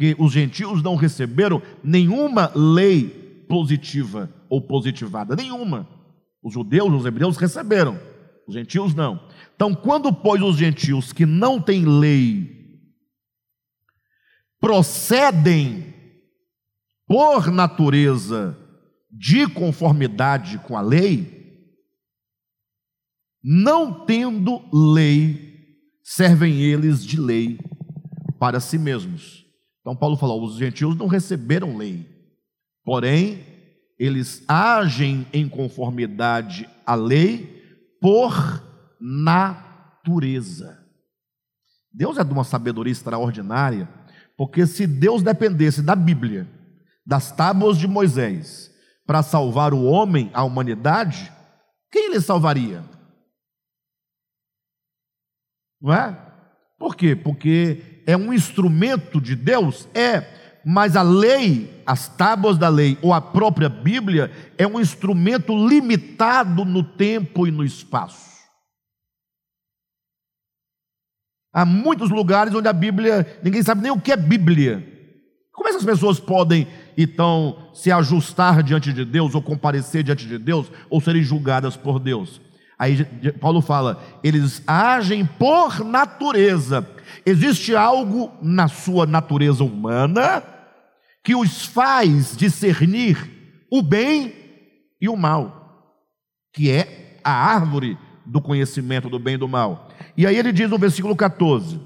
Porque 0.01 0.17
os 0.19 0.33
gentios 0.33 0.83
não 0.83 0.97
receberam 0.97 1.61
nenhuma 1.85 2.51
lei 2.55 3.45
positiva 3.47 4.33
ou 4.49 4.59
positivada, 4.59 5.37
nenhuma. 5.37 5.87
Os 6.43 6.55
judeus, 6.55 6.91
os 6.91 7.05
hebreus 7.05 7.37
receberam, 7.37 8.01
os 8.49 8.55
gentios 8.55 8.95
não. 8.95 9.29
Então, 9.55 9.75
quando, 9.75 10.11
pois, 10.11 10.41
os 10.41 10.57
gentios 10.57 11.13
que 11.13 11.27
não 11.27 11.61
têm 11.61 11.85
lei 11.85 12.81
procedem 14.59 15.95
por 17.07 17.51
natureza 17.51 18.57
de 19.11 19.47
conformidade 19.49 20.57
com 20.61 20.79
a 20.79 20.81
lei, 20.81 21.77
não 23.45 24.07
tendo 24.07 24.63
lei, 24.95 25.77
servem 26.03 26.63
eles 26.63 27.05
de 27.05 27.21
lei 27.21 27.59
para 28.39 28.61
si 28.61 28.79
mesmos. 28.79 29.50
Então, 29.91 29.97
Paulo 29.99 30.17
falou: 30.17 30.45
os 30.45 30.57
gentios 30.57 30.95
não 30.95 31.09
receberam 31.09 31.77
lei, 31.77 32.07
porém, 32.85 33.45
eles 33.99 34.45
agem 34.47 35.27
em 35.33 35.49
conformidade 35.49 36.69
à 36.87 36.95
lei 36.95 37.91
por 38.01 38.33
natureza. 39.01 40.79
Deus 41.93 42.19
é 42.19 42.23
de 42.23 42.33
uma 42.33 42.45
sabedoria 42.45 42.93
extraordinária, 42.93 43.89
porque 44.37 44.65
se 44.65 44.87
Deus 44.87 45.25
dependesse 45.25 45.83
da 45.83 45.97
Bíblia, 45.97 46.49
das 47.05 47.33
tábuas 47.33 47.77
de 47.77 47.89
Moisés, 47.89 48.73
para 49.05 49.25
salvar 49.25 49.75
o 49.75 49.83
homem, 49.83 50.31
a 50.33 50.45
humanidade, 50.45 51.33
quem 51.91 52.11
ele 52.11 52.21
salvaria? 52.21 52.85
Não 55.83 55.93
é? 55.93 56.17
Por 56.79 56.95
quê? 56.95 57.17
Porque 57.17 57.90
é 58.07 58.17
um 58.17 58.33
instrumento 58.33 59.21
de 59.21 59.35
Deus? 59.35 59.89
É 59.95 60.41
mas 60.65 60.97
a 60.97 61.03
lei, 61.03 61.83
as 61.87 62.09
tábuas 62.09 62.59
da 62.59 62.69
lei 62.69 62.99
ou 63.03 63.13
a 63.13 63.21
própria 63.21 63.69
Bíblia 63.69 64.31
é 64.59 64.67
um 64.67 64.81
instrumento 64.81 65.55
limitado 65.69 66.65
no 66.65 66.83
tempo 66.83 67.47
e 67.47 67.51
no 67.51 67.65
espaço. 67.65 68.31
Há 71.53 71.65
muitos 71.65 72.11
lugares 72.11 72.55
onde 72.55 72.69
a 72.69 72.73
Bíblia, 72.73 73.41
ninguém 73.43 73.63
sabe 73.63 73.83
nem 73.83 73.91
o 73.91 74.01
que 74.01 74.13
é 74.13 74.17
Bíblia. 74.17 74.87
Como 75.53 75.69
essas 75.69 75.85
pessoas 75.85 76.21
podem, 76.21 76.67
então, 76.97 77.71
se 77.75 77.91
ajustar 77.91 78.63
diante 78.63 78.93
de 78.93 79.05
Deus, 79.05 79.35
ou 79.35 79.43
comparecer 79.43 80.03
diante 80.03 80.27
de 80.27 80.39
Deus, 80.39 80.71
ou 80.89 81.01
serem 81.01 81.23
julgadas 81.23 81.77
por 81.77 81.99
Deus? 81.99 82.41
Aí 82.79 83.05
Paulo 83.41 83.61
fala, 83.61 84.03
eles 84.23 84.63
agem 84.67 85.27
por 85.27 85.85
natureza. 85.85 86.89
Existe 87.25 87.75
algo 87.75 88.31
na 88.43 88.69
sua 88.69 89.07
natureza 89.07 89.65
humana 89.65 90.43
que 91.23 91.35
os 91.35 91.65
faz 91.65 92.37
discernir 92.37 93.17
o 93.71 93.83
bem 93.83 94.35
e 95.01 95.09
o 95.09 95.17
mal, 95.17 95.97
que 96.53 96.71
é 96.71 97.19
a 97.23 97.33
árvore 97.33 97.97
do 98.25 98.41
conhecimento 98.41 99.09
do 99.09 99.19
bem 99.19 99.35
e 99.35 99.39
do 99.39 99.49
mal. 99.49 99.89
E 100.17 100.27
aí 100.27 100.37
ele 100.37 100.53
diz 100.53 100.69
no 100.69 100.79
versículo 100.79 101.15
14: 101.15 101.81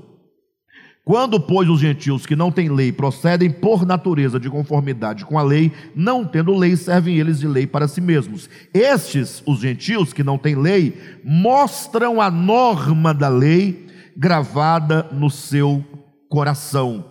quando, 1.05 1.39
pois, 1.39 1.69
os 1.69 1.81
gentios 1.81 2.25
que 2.25 2.35
não 2.35 2.51
têm 2.51 2.71
lei 2.71 2.91
procedem 2.91 3.51
por 3.51 3.85
natureza 3.85 4.41
de 4.41 4.49
conformidade 4.49 5.27
com 5.27 5.39
a 5.39 5.43
lei, 5.43 5.71
não 5.95 6.25
tendo 6.25 6.57
lei, 6.57 6.75
servem 6.77 7.19
eles 7.19 7.39
de 7.39 7.47
lei 7.47 7.67
para 7.67 7.87
si 7.87 8.01
mesmos. 8.01 8.49
Estes, 8.73 9.43
os 9.47 9.61
gentios 9.61 10.15
que 10.15 10.25
não 10.25 10.39
têm 10.39 10.55
lei, 10.55 10.99
mostram 11.23 12.23
a 12.23 12.31
norma 12.31 13.13
da 13.13 13.29
lei 13.29 13.84
gravada 14.17 15.05
no 15.13 15.31
seu 15.31 15.85
coração, 16.29 17.05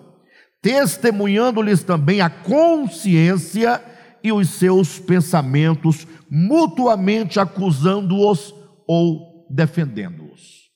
testemunhando-lhes 0.61 1.83
também 1.83 2.21
a 2.21 2.29
consciência 2.29 3.81
e 4.23 4.31
os 4.31 4.49
seus 4.49 4.99
pensamentos, 4.99 6.07
mutuamente 6.29 7.39
acusando-os 7.39 8.53
ou 8.87 9.47
defendendo-os. 9.49 10.69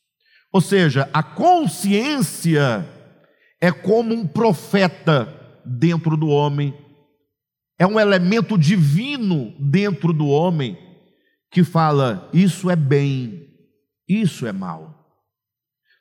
Ou 0.51 0.61
seja, 0.61 1.09
a 1.13 1.23
consciência 1.23 2.87
é 3.61 3.71
como 3.71 4.13
um 4.13 4.27
profeta 4.27 5.33
dentro 5.65 6.15
do 6.15 6.27
homem, 6.27 6.73
é 7.79 7.85
um 7.85 7.99
elemento 7.99 8.57
divino 8.57 9.53
dentro 9.59 10.11
do 10.11 10.27
homem 10.27 10.77
que 11.51 11.63
fala: 11.63 12.29
isso 12.33 12.69
é 12.69 12.75
bem, 12.75 13.47
isso 14.07 14.45
é 14.45 14.51
mal. 14.51 14.96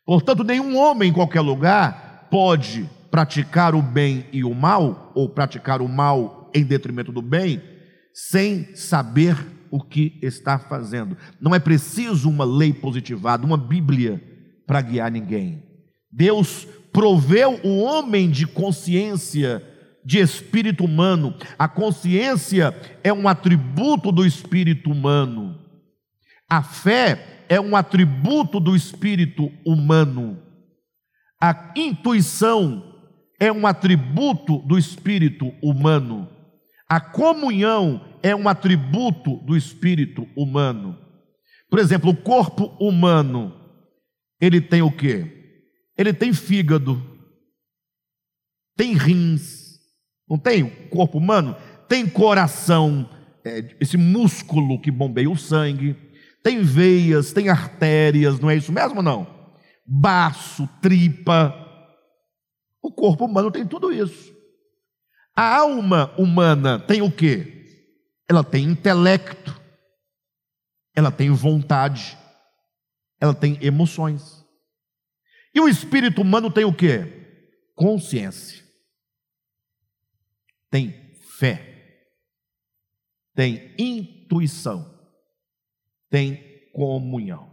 Portanto, 0.07 0.45
nenhum 0.45 0.79
homem 0.79 1.11
em 1.11 1.13
qualquer 1.13 1.41
lugar 1.41 2.29
pode 2.31 2.89
praticar 3.11 3.75
o 3.75 3.83
bem 3.83 4.27
e 4.33 4.45
o 4.45 4.55
mal, 4.55 5.11
ou 5.15 5.29
praticar 5.29 5.83
o 5.83 5.89
mal 5.89 6.49
em 6.55 6.65
detrimento 6.65 7.11
do 7.11 7.21
bem, 7.21 7.61
sem 8.15 8.75
saber 8.77 9.37
o 9.71 9.81
que 9.81 10.17
está 10.23 10.59
fazendo. 10.59 11.17
Não 11.41 11.55
é 11.55 11.59
preciso 11.59 12.31
uma 12.31 12.45
lei 12.45 12.73
positivada, 12.73 13.45
uma 13.45 13.57
Bíblia 13.57 14.23
para 14.65 14.81
guiar 14.81 15.11
ninguém. 15.11 15.65
Deus 16.11 16.67
proveu 16.93 17.61
o 17.65 17.81
homem 17.81 18.31
de 18.31 18.47
consciência, 18.47 19.63
de 20.05 20.19
espírito 20.19 20.85
humano. 20.85 21.35
A 21.59 21.67
consciência 21.67 22.75
é 23.03 23.13
um 23.13 23.27
atributo 23.27 24.13
do 24.13 24.25
espírito 24.25 24.91
humano. 24.91 25.59
A 26.49 26.63
fé 26.63 27.36
é 27.49 27.61
um 27.61 27.77
atributo 27.77 28.61
do 28.61 28.75
espírito 28.75 29.51
humano. 29.65 30.43
A 31.41 31.73
intuição 31.77 32.95
é 33.39 33.53
um 33.53 33.67
atributo 33.67 34.59
do 34.59 34.79
espírito 34.79 35.53
humano. 35.63 36.29
A 36.89 37.01
comunhão 37.01 38.01
é 38.23 38.35
um 38.35 38.49
atributo 38.49 39.37
do 39.39 39.57
espírito 39.57 40.27
humano. 40.37 40.99
Por 41.69 41.79
exemplo, 41.79 42.11
o 42.11 42.17
corpo 42.17 42.77
humano, 42.81 43.55
ele 44.41 44.61
tem 44.61 44.83
o 44.83 44.91
quê? 44.91 45.33
Ele 45.99 46.13
tem 46.13 46.33
fígado, 46.33 47.03
tem 48.77 48.95
rins, 48.95 49.81
não 50.29 50.39
tem 50.39 50.63
o 50.63 50.89
corpo 50.89 51.19
humano? 51.19 51.57
Tem 51.89 52.09
coração, 52.09 53.09
é, 53.45 53.77
esse 53.81 53.97
músculo 53.97 54.81
que 54.81 54.91
bombeia 54.91 55.31
o 55.31 55.37
sangue, 55.37 55.97
tem 56.47 56.63
veias, 56.63 57.33
tem 57.33 57.49
artérias, 57.49 58.39
não 58.39 58.49
é 58.49 58.55
isso 58.55 58.71
mesmo 58.71 59.03
não? 59.03 59.27
Baço, 59.85 60.69
tripa. 60.81 61.53
O 62.81 62.93
corpo 62.93 63.25
humano 63.25 63.51
tem 63.51 63.67
tudo 63.67 63.93
isso. 63.93 64.33
A 65.35 65.57
alma 65.57 66.15
humana 66.17 66.79
tem 66.79 67.03
o 67.03 67.11
quê? 67.11 67.65
Ela 68.29 68.45
tem 68.45 68.63
intelecto, 68.63 69.61
ela 70.95 71.11
tem 71.11 71.33
vontade, 71.33 72.17
ela 73.21 73.35
tem 73.35 73.59
emoções. 73.61 74.47
E 75.53 75.61
o 75.61 75.69
espírito 75.69 76.23
humano 76.23 76.49
tem 76.49 76.65
o 76.65 76.73
quê? 76.73 77.43
Consciência. 77.75 78.65
Tem 80.71 81.13
fé. 81.41 82.05
Tem 83.35 83.75
intuição. 83.77 84.96
Tem 86.11 86.71
comunhão. 86.73 87.51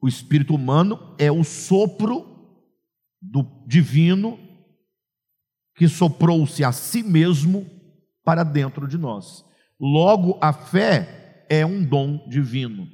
O 0.00 0.08
espírito 0.08 0.54
humano 0.54 1.14
é 1.18 1.30
o 1.30 1.42
sopro 1.42 2.36
do 3.20 3.42
divino 3.66 4.38
que 5.74 5.88
soprou-se 5.88 6.64
a 6.64 6.72
si 6.72 7.02
mesmo 7.02 7.68
para 8.24 8.42
dentro 8.42 8.88
de 8.88 8.96
nós. 8.96 9.44
Logo, 9.78 10.38
a 10.40 10.52
fé 10.52 11.44
é 11.48 11.64
um 11.64 11.84
dom 11.84 12.26
divino. 12.28 12.88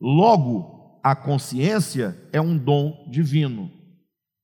Logo, 0.00 1.00
a 1.02 1.14
consciência 1.14 2.16
é 2.32 2.40
um 2.40 2.56
dom 2.56 3.08
divino. 3.10 3.70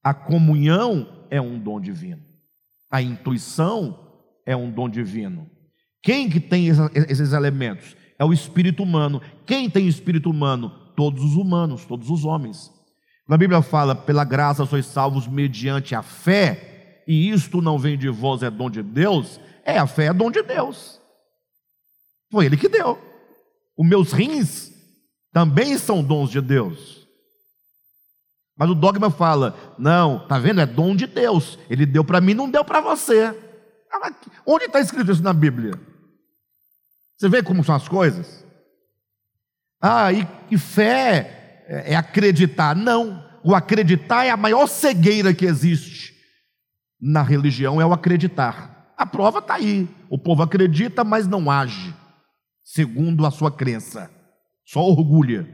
A 0.03 0.13
comunhão 0.13 1.27
é 1.31 1.41
um 1.41 1.59
dom 1.59 1.81
divino. 1.81 2.23
A 2.91 3.01
intuição 3.01 4.23
é 4.45 4.55
um 4.55 4.71
dom 4.71 4.89
divino. 4.89 5.49
Quem 6.03 6.29
que 6.29 6.41
tem 6.41 6.69
esses 6.69 7.33
elementos? 7.33 7.97
É 8.21 8.25
o 8.25 8.35
espírito 8.35 8.83
humano. 8.83 9.23
Quem 9.47 9.71
tem 9.71 9.89
espírito 9.89 10.29
humano? 10.29 10.69
Todos 10.95 11.25
os 11.25 11.37
humanos, 11.37 11.87
todos 11.87 12.11
os 12.11 12.27
homens. 12.27 12.71
Na 13.27 13.39
Bíblia 13.39 13.63
fala: 13.63 13.95
pela 13.95 14.25
graça 14.25 14.67
sois 14.67 14.85
salvos 14.85 15.27
mediante 15.27 15.95
a 15.95 16.03
fé 16.03 17.03
e 17.09 17.31
isto 17.31 17.63
não 17.63 17.79
vem 17.79 17.97
de 17.97 18.11
vós, 18.11 18.43
é 18.43 18.51
dom 18.51 18.69
de 18.69 18.83
Deus, 18.83 19.41
é 19.65 19.79
a 19.79 19.87
fé 19.87 20.05
é 20.05 20.13
dom 20.13 20.31
de 20.31 20.43
Deus. 20.43 21.01
Foi 22.31 22.45
Ele 22.45 22.59
que 22.59 22.69
deu. 22.69 22.99
Os 23.75 23.89
meus 23.89 24.13
rins 24.13 24.71
também 25.33 25.79
são 25.79 26.05
dons 26.05 26.31
de 26.31 26.43
Deus. 26.43 27.09
Mas 28.55 28.69
o 28.69 28.75
dogma 28.75 29.11
fala: 29.11 29.75
não, 29.79 30.29
tá 30.29 30.39
vendo? 30.39 30.61
É 30.61 30.67
dom 30.67 30.95
de 30.95 31.07
Deus. 31.07 31.59
Ele 31.71 31.87
deu 31.87 32.05
para 32.05 32.21
mim, 32.21 32.35
não 32.35 32.51
deu 32.51 32.67
para 32.67 32.83
você. 32.83 33.35
Ah, 33.91 34.13
onde 34.45 34.67
está 34.67 34.79
escrito 34.79 35.11
isso 35.11 35.23
na 35.23 35.33
Bíblia? 35.33 35.73
Você 37.21 37.29
vê 37.29 37.43
como 37.43 37.63
são 37.63 37.75
as 37.75 37.87
coisas? 37.87 38.43
Ah, 39.79 40.11
e, 40.11 40.27
e 40.51 40.57
fé 40.57 41.65
é, 41.69 41.93
é 41.93 41.97
acreditar. 41.97 42.75
Não, 42.75 43.23
o 43.45 43.55
acreditar 43.55 44.25
é 44.25 44.31
a 44.31 44.39
maior 44.39 44.67
cegueira 44.67 45.35
que 45.35 45.45
existe 45.45 46.15
na 46.99 47.23
religião 47.23 47.79
é 47.79 47.85
o 47.85 47.93
acreditar. 47.93 48.95
A 48.97 49.05
prova 49.05 49.41
está 49.41 49.57
aí. 49.57 49.87
O 50.09 50.17
povo 50.17 50.43
acredita, 50.43 51.05
mas 51.05 51.27
não 51.27 51.51
age 51.51 51.95
segundo 52.65 53.27
a 53.27 53.31
sua 53.31 53.51
crença, 53.51 54.11
só 54.65 54.81
orgulha. 54.81 55.47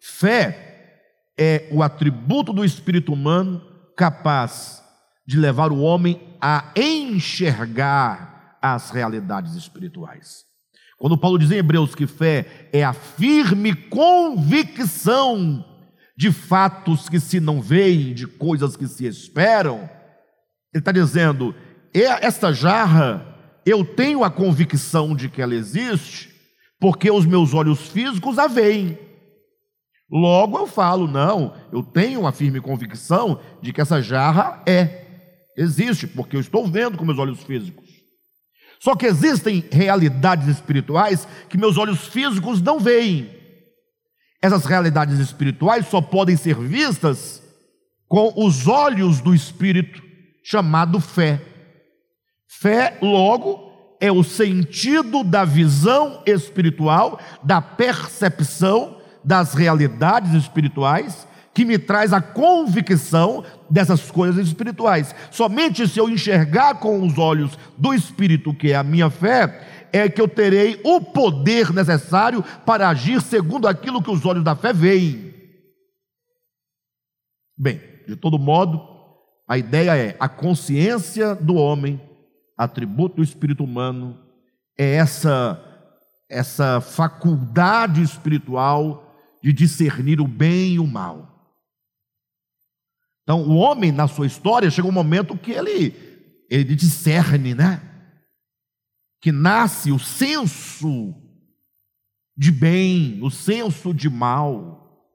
Fé 0.00 1.02
é 1.36 1.68
o 1.72 1.82
atributo 1.82 2.52
do 2.52 2.64
espírito 2.64 3.12
humano 3.12 3.60
capaz 3.96 4.80
de 5.26 5.36
levar 5.36 5.72
o 5.72 5.80
homem 5.80 6.36
a 6.40 6.70
enxergar 6.76 8.58
as 8.62 8.90
realidades 8.90 9.54
espirituais. 9.54 10.47
Quando 10.98 11.16
Paulo 11.16 11.38
diz 11.38 11.50
em 11.52 11.58
Hebreus 11.58 11.94
que 11.94 12.06
fé 12.06 12.68
é 12.72 12.82
a 12.82 12.92
firme 12.92 13.74
convicção 13.74 15.64
de 16.16 16.32
fatos 16.32 17.08
que 17.08 17.20
se 17.20 17.38
não 17.38 17.62
veem, 17.62 18.12
de 18.12 18.26
coisas 18.26 18.76
que 18.76 18.88
se 18.88 19.06
esperam, 19.06 19.88
ele 20.74 20.80
está 20.80 20.90
dizendo: 20.90 21.54
esta 21.94 22.52
jarra, 22.52 23.36
eu 23.64 23.84
tenho 23.84 24.24
a 24.24 24.30
convicção 24.30 25.14
de 25.14 25.28
que 25.28 25.40
ela 25.40 25.54
existe, 25.54 26.34
porque 26.80 27.08
os 27.10 27.24
meus 27.24 27.54
olhos 27.54 27.88
físicos 27.88 28.36
a 28.36 28.48
veem. 28.48 28.98
Logo 30.10 30.58
eu 30.58 30.66
falo, 30.66 31.06
não, 31.06 31.54
eu 31.70 31.82
tenho 31.82 32.20
uma 32.20 32.32
firme 32.32 32.60
convicção 32.60 33.40
de 33.60 33.72
que 33.72 33.80
essa 33.80 34.00
jarra 34.00 34.62
é, 34.66 35.04
existe, 35.56 36.06
porque 36.06 36.34
eu 36.34 36.40
estou 36.40 36.66
vendo 36.66 36.96
com 36.96 37.04
meus 37.04 37.18
olhos 37.18 37.42
físicos. 37.42 37.87
Só 38.80 38.94
que 38.94 39.06
existem 39.06 39.64
realidades 39.70 40.46
espirituais 40.48 41.26
que 41.48 41.58
meus 41.58 41.76
olhos 41.76 42.06
físicos 42.06 42.62
não 42.62 42.78
veem. 42.78 43.30
Essas 44.40 44.64
realidades 44.64 45.18
espirituais 45.18 45.86
só 45.88 46.00
podem 46.00 46.36
ser 46.36 46.56
vistas 46.56 47.42
com 48.06 48.32
os 48.36 48.66
olhos 48.66 49.20
do 49.20 49.34
espírito 49.34 50.02
chamado 50.42 51.00
fé. 51.00 51.42
Fé, 52.46 52.96
logo, 53.02 53.68
é 54.00 54.10
o 54.10 54.24
sentido 54.24 55.22
da 55.22 55.44
visão 55.44 56.22
espiritual, 56.24 57.20
da 57.42 57.60
percepção 57.60 58.96
das 59.22 59.52
realidades 59.52 60.32
espirituais, 60.32 61.27
que 61.58 61.64
me 61.64 61.76
traz 61.76 62.12
a 62.12 62.20
convicção 62.20 63.44
dessas 63.68 64.12
coisas 64.12 64.46
espirituais. 64.46 65.12
Somente 65.28 65.88
se 65.88 65.98
eu 65.98 66.08
enxergar 66.08 66.76
com 66.76 67.04
os 67.04 67.18
olhos 67.18 67.58
do 67.76 67.92
Espírito, 67.92 68.54
que 68.54 68.70
é 68.70 68.76
a 68.76 68.84
minha 68.84 69.10
fé, 69.10 69.88
é 69.92 70.08
que 70.08 70.20
eu 70.20 70.28
terei 70.28 70.80
o 70.84 71.00
poder 71.00 71.72
necessário 71.72 72.44
para 72.64 72.88
agir 72.88 73.20
segundo 73.20 73.66
aquilo 73.66 74.00
que 74.00 74.08
os 74.08 74.24
olhos 74.24 74.44
da 74.44 74.54
fé 74.54 74.72
veem. 74.72 75.34
Bem, 77.58 77.80
de 78.06 78.14
todo 78.14 78.38
modo, 78.38 78.80
a 79.48 79.58
ideia 79.58 79.96
é 79.96 80.16
a 80.20 80.28
consciência 80.28 81.34
do 81.34 81.56
homem, 81.56 82.00
atributo 82.56 83.16
do 83.16 83.24
espírito 83.24 83.64
humano, 83.64 84.16
é 84.78 84.94
essa 84.94 85.60
essa 86.30 86.80
faculdade 86.80 88.00
espiritual 88.00 89.12
de 89.42 89.52
discernir 89.52 90.20
o 90.20 90.28
bem 90.28 90.74
e 90.74 90.78
o 90.78 90.86
mal. 90.86 91.37
Então, 93.28 93.42
o 93.42 93.56
homem 93.56 93.92
na 93.92 94.08
sua 94.08 94.26
história 94.26 94.70
chega 94.70 94.88
um 94.88 94.90
momento 94.90 95.36
que 95.36 95.52
ele 95.52 95.94
ele 96.48 96.74
discerne, 96.74 97.54
né? 97.54 97.82
Que 99.20 99.30
nasce 99.30 99.92
o 99.92 99.98
senso 99.98 101.14
de 102.34 102.50
bem, 102.50 103.22
o 103.22 103.30
senso 103.30 103.92
de 103.92 104.08
mal. 104.08 105.06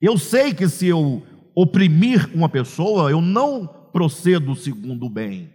Eu 0.00 0.16
sei 0.16 0.54
que 0.54 0.66
se 0.66 0.86
eu 0.86 1.26
oprimir 1.54 2.34
uma 2.34 2.48
pessoa, 2.48 3.10
eu 3.10 3.20
não 3.20 3.66
procedo 3.66 4.56
segundo 4.56 5.04
o 5.04 5.10
bem. 5.10 5.52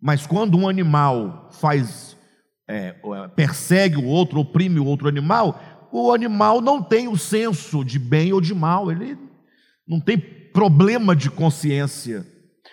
Mas 0.00 0.26
quando 0.26 0.56
um 0.56 0.66
animal 0.66 1.50
faz, 1.52 2.16
é, 2.66 2.96
persegue 3.36 3.98
o 3.98 4.06
outro, 4.06 4.40
oprime 4.40 4.80
o 4.80 4.86
outro 4.86 5.06
animal, 5.06 5.60
o 5.92 6.14
animal 6.14 6.62
não 6.62 6.82
tem 6.82 7.08
o 7.08 7.18
senso 7.18 7.84
de 7.84 7.98
bem 7.98 8.32
ou 8.32 8.40
de 8.40 8.54
mal, 8.54 8.90
ele 8.90 9.30
não 9.86 10.00
tem 10.00 10.18
problema 10.18 11.14
de 11.14 11.30
consciência. 11.30 12.26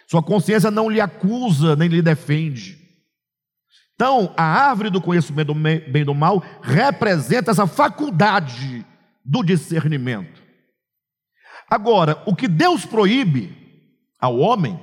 Sua 0.08 0.24
consciência 0.24 0.72
não 0.72 0.90
lhe 0.90 1.00
acusa 1.00 1.76
nem 1.76 1.88
lhe 1.88 2.02
defende. 2.02 2.78
Então, 3.96 4.34
a 4.38 4.44
árvore 4.44 4.90
do 4.90 5.02
conhecimento 5.02 5.54
do 5.54 5.56
bem 5.56 6.06
do 6.06 6.16
mal 6.16 6.40
representa 6.62 7.52
essa 7.52 7.68
faculdade 7.68 8.86
do 9.26 9.44
discernimento. 9.44 10.42
Agora, 11.70 12.24
o 12.26 12.36
que 12.36 12.48
Deus 12.48 12.86
proíbe 12.86 13.56
ao 14.20 14.40
homem 14.40 14.80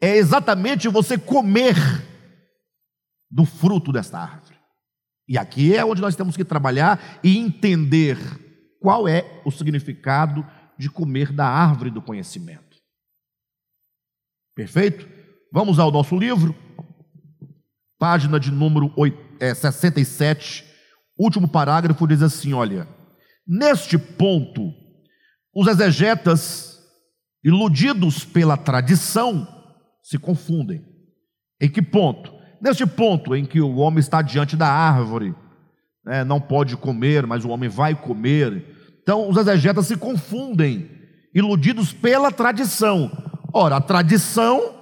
é 0.00 0.16
exatamente 0.16 0.86
você 0.88 1.16
comer 1.18 1.74
do 3.30 3.44
fruto 3.44 3.90
desta 3.90 4.18
árvore. 4.18 4.56
E 5.28 5.36
aqui 5.36 5.74
é 5.74 5.84
onde 5.84 6.00
nós 6.00 6.14
temos 6.14 6.36
que 6.36 6.44
trabalhar 6.44 7.18
e 7.24 7.36
entender 7.36 8.18
qual 8.86 9.08
é 9.08 9.42
o 9.44 9.50
significado 9.50 10.46
de 10.78 10.88
comer 10.88 11.32
da 11.32 11.44
árvore 11.44 11.90
do 11.90 12.00
conhecimento. 12.00 12.76
Perfeito? 14.54 15.08
Vamos 15.52 15.80
ao 15.80 15.90
nosso 15.90 16.16
livro, 16.16 16.54
página 17.98 18.38
de 18.38 18.52
número 18.52 18.94
67, 19.40 20.62
é, 20.62 20.66
último 21.20 21.48
parágrafo 21.48 22.06
diz 22.06 22.22
assim: 22.22 22.52
olha, 22.52 22.86
neste 23.44 23.98
ponto, 23.98 24.72
os 25.52 25.66
exegetas, 25.66 26.80
iludidos 27.42 28.24
pela 28.24 28.56
tradição, 28.56 29.48
se 30.00 30.16
confundem. 30.16 30.86
Em 31.60 31.68
que 31.68 31.82
ponto? 31.82 32.32
Neste 32.62 32.86
ponto 32.86 33.34
em 33.34 33.44
que 33.44 33.60
o 33.60 33.78
homem 33.78 33.98
está 33.98 34.22
diante 34.22 34.56
da 34.56 34.68
árvore, 34.68 35.34
né, 36.04 36.22
não 36.22 36.40
pode 36.40 36.76
comer, 36.76 37.26
mas 37.26 37.44
o 37.44 37.48
homem 37.48 37.68
vai 37.68 37.92
comer. 37.92 38.75
Então, 39.06 39.30
os 39.30 39.36
exegetas 39.36 39.86
se 39.86 39.96
confundem, 39.96 40.90
iludidos 41.32 41.92
pela 41.92 42.32
tradição. 42.32 43.08
Ora, 43.52 43.76
a 43.76 43.80
tradição 43.80 44.74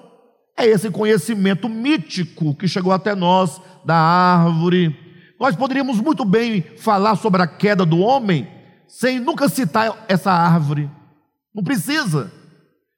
é 0.57 0.64
esse 0.64 0.91
conhecimento 0.91 1.68
mítico 1.68 2.55
que 2.55 2.66
chegou 2.66 2.91
até 2.91 3.14
nós 3.14 3.61
da 3.85 3.95
árvore. 3.95 4.97
Nós 5.39 5.55
poderíamos 5.55 6.01
muito 6.01 6.25
bem 6.25 6.62
falar 6.79 7.16
sobre 7.16 7.43
a 7.43 7.47
queda 7.47 7.85
do 7.85 7.99
homem 7.99 8.49
sem 8.89 9.20
nunca 9.20 9.47
citar 9.47 10.07
essa 10.09 10.33
árvore. 10.33 10.91
Não 11.55 11.62
precisa. 11.62 12.33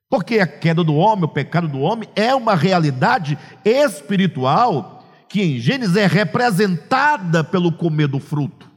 Porque 0.08 0.38
a 0.38 0.46
queda 0.46 0.84
do 0.84 0.94
homem, 0.94 1.24
o 1.24 1.28
pecado 1.28 1.66
do 1.66 1.80
homem, 1.80 2.08
é 2.14 2.36
uma 2.36 2.54
realidade 2.54 3.36
espiritual 3.64 5.04
que 5.28 5.42
em 5.42 5.58
Gênesis 5.58 5.96
é 5.96 6.06
representada 6.06 7.42
pelo 7.42 7.72
comer 7.72 8.06
do 8.06 8.20
fruto. 8.20 8.75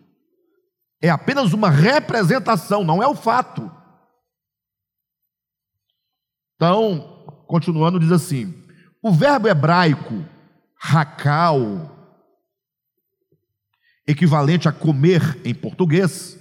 É 1.01 1.09
apenas 1.09 1.53
uma 1.53 1.69
representação, 1.69 2.83
não 2.83 3.01
é 3.01 3.07
o 3.07 3.15
fato. 3.15 3.71
Então, 6.55 7.43
continuando, 7.47 7.99
diz 7.99 8.11
assim: 8.11 8.53
o 9.01 9.11
verbo 9.11 9.47
hebraico 9.47 10.25
racal, 10.77 11.95
equivalente 14.05 14.67
a 14.67 14.71
comer 14.71 15.39
em 15.45 15.53
português, 15.53 16.37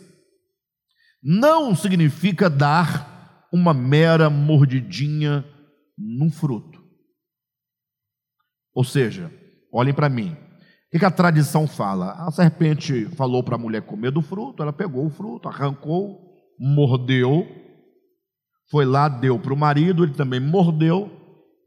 não 1.23 1.75
significa 1.75 2.51
dar 2.51 3.47
uma 3.53 3.73
mera 3.73 4.29
mordidinha 4.29 5.45
num 5.97 6.31
fruto. 6.31 6.83
Ou 8.75 8.85
seja, 8.85 9.33
olhem 9.73 9.95
para 9.95 10.09
mim. 10.09 10.37
O 10.95 10.99
que 10.99 11.05
a 11.05 11.11
tradição 11.11 11.67
fala? 11.67 12.13
A 12.13 12.31
serpente 12.31 13.05
falou 13.15 13.43
para 13.43 13.57
a 13.57 13.59
mulher 13.59 13.83
comer 13.83 14.11
do 14.11 14.23
fruto, 14.23 14.63
ela 14.63 14.73
pegou 14.73 15.05
o 15.05 15.11
fruto, 15.11 15.47
arrancou, 15.47 16.19
mordeu, 16.59 17.47
foi 18.71 18.87
lá, 18.87 19.07
deu 19.07 19.39
para 19.39 19.53
o 19.53 19.57
marido, 19.57 20.03
ele 20.03 20.15
também 20.15 20.41
mordeu, 20.41 21.11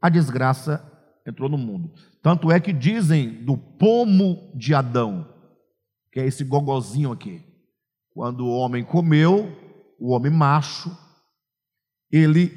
a 0.00 0.08
desgraça 0.08 0.84
entrou 1.26 1.48
no 1.48 1.56
mundo. 1.56 1.92
Tanto 2.20 2.50
é 2.50 2.58
que 2.58 2.72
dizem 2.72 3.44
do 3.44 3.56
pomo 3.56 4.52
de 4.56 4.74
Adão, 4.74 5.28
que 6.12 6.18
é 6.18 6.26
esse 6.26 6.42
gogozinho 6.42 7.12
aqui. 7.12 7.44
Quando 8.12 8.44
o 8.44 8.50
homem 8.50 8.84
comeu, 8.84 9.56
o 10.00 10.10
homem 10.12 10.32
macho, 10.32 10.90
ele 12.10 12.50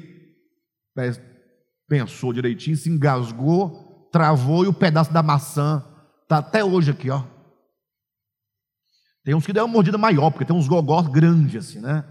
pensou 1.88 2.32
direitinho, 2.32 2.76
se 2.76 2.90
engasgou, 2.90 4.08
travou 4.10 4.64
e 4.64 4.68
o 4.68 4.74
pedaço 4.74 5.12
da 5.12 5.22
maçã 5.22 5.84
está 6.26 6.38
até 6.38 6.64
hoje 6.64 6.90
aqui, 6.90 7.08
ó. 7.08 7.22
Tem 9.24 9.34
uns 9.34 9.46
que 9.46 9.52
deu 9.52 9.64
uma 9.64 9.72
mordida 9.72 9.96
maior, 9.96 10.30
porque 10.30 10.44
tem 10.44 10.54
uns 10.54 10.68
gogós 10.68 11.08
grandes 11.08 11.68
assim, 11.68 11.80
né? 11.80 12.04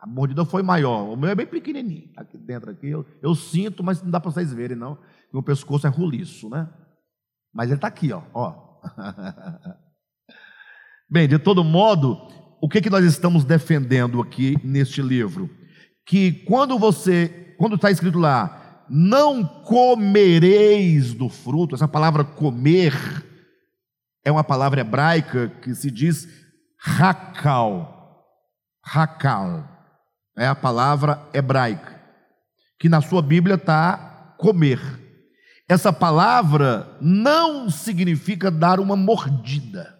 A 0.00 0.06
mordida 0.06 0.44
foi 0.44 0.62
maior. 0.62 1.08
O 1.08 1.16
meu 1.16 1.30
é 1.30 1.34
bem 1.34 1.46
pequenininho. 1.46 2.10
Aqui 2.16 2.38
dentro 2.38 2.70
aqui 2.70 2.88
eu, 2.88 3.04
eu 3.20 3.34
sinto, 3.34 3.82
mas 3.82 4.02
não 4.02 4.10
dá 4.10 4.20
para 4.20 4.30
vocês 4.30 4.52
verem 4.52 4.76
não. 4.76 4.98
Meu 5.32 5.42
pescoço 5.42 5.86
é 5.86 5.90
roliço, 5.90 6.48
né? 6.48 6.68
Mas 7.52 7.68
ele 7.68 7.76
está 7.76 7.88
aqui, 7.88 8.12
ó. 8.12 8.22
ó. 8.32 8.80
Bem, 11.10 11.26
de 11.26 11.38
todo 11.38 11.64
modo, 11.64 12.16
o 12.60 12.68
que, 12.68 12.80
que 12.80 12.90
nós 12.90 13.04
estamos 13.04 13.44
defendendo 13.44 14.20
aqui 14.20 14.56
neste 14.62 15.02
livro? 15.02 15.50
Que 16.06 16.32
quando 16.32 16.78
você, 16.78 17.54
quando 17.58 17.76
está 17.76 17.90
escrito 17.90 18.18
lá, 18.18 18.84
não 18.88 19.44
comereis 19.44 21.12
do 21.12 21.28
fruto, 21.28 21.74
essa 21.74 21.88
palavra 21.88 22.24
comer 22.24 22.94
é 24.24 24.30
uma 24.30 24.44
palavra 24.44 24.80
hebraica 24.80 25.48
que 25.62 25.74
se 25.74 25.90
diz 25.90 26.28
rakal. 26.78 28.24
Rakal 28.84 29.68
é 30.36 30.46
a 30.46 30.54
palavra 30.54 31.20
hebraica, 31.34 32.00
que 32.78 32.88
na 32.88 33.00
sua 33.00 33.20
Bíblia 33.20 33.56
está 33.56 34.34
comer. 34.38 34.80
Essa 35.68 35.92
palavra 35.92 36.96
não 37.00 37.68
significa 37.68 38.50
dar 38.50 38.80
uma 38.80 38.96
mordida, 38.96 39.98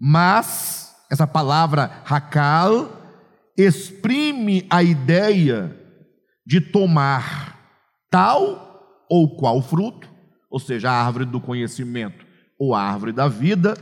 mas 0.00 0.94
essa 1.10 1.26
palavra 1.26 2.02
hakal 2.04 2.90
exprime 3.56 4.66
a 4.68 4.82
ideia 4.82 5.78
de 6.44 6.60
tomar 6.60 7.60
tal 8.10 9.04
ou 9.08 9.36
qual 9.36 9.62
fruto, 9.62 10.08
ou 10.50 10.58
seja, 10.58 10.90
a 10.90 11.06
árvore 11.06 11.24
do 11.24 11.40
conhecimento 11.40 12.23
ou 12.58 12.74
árvore 12.74 13.12
da 13.12 13.28
vida, 13.28 13.76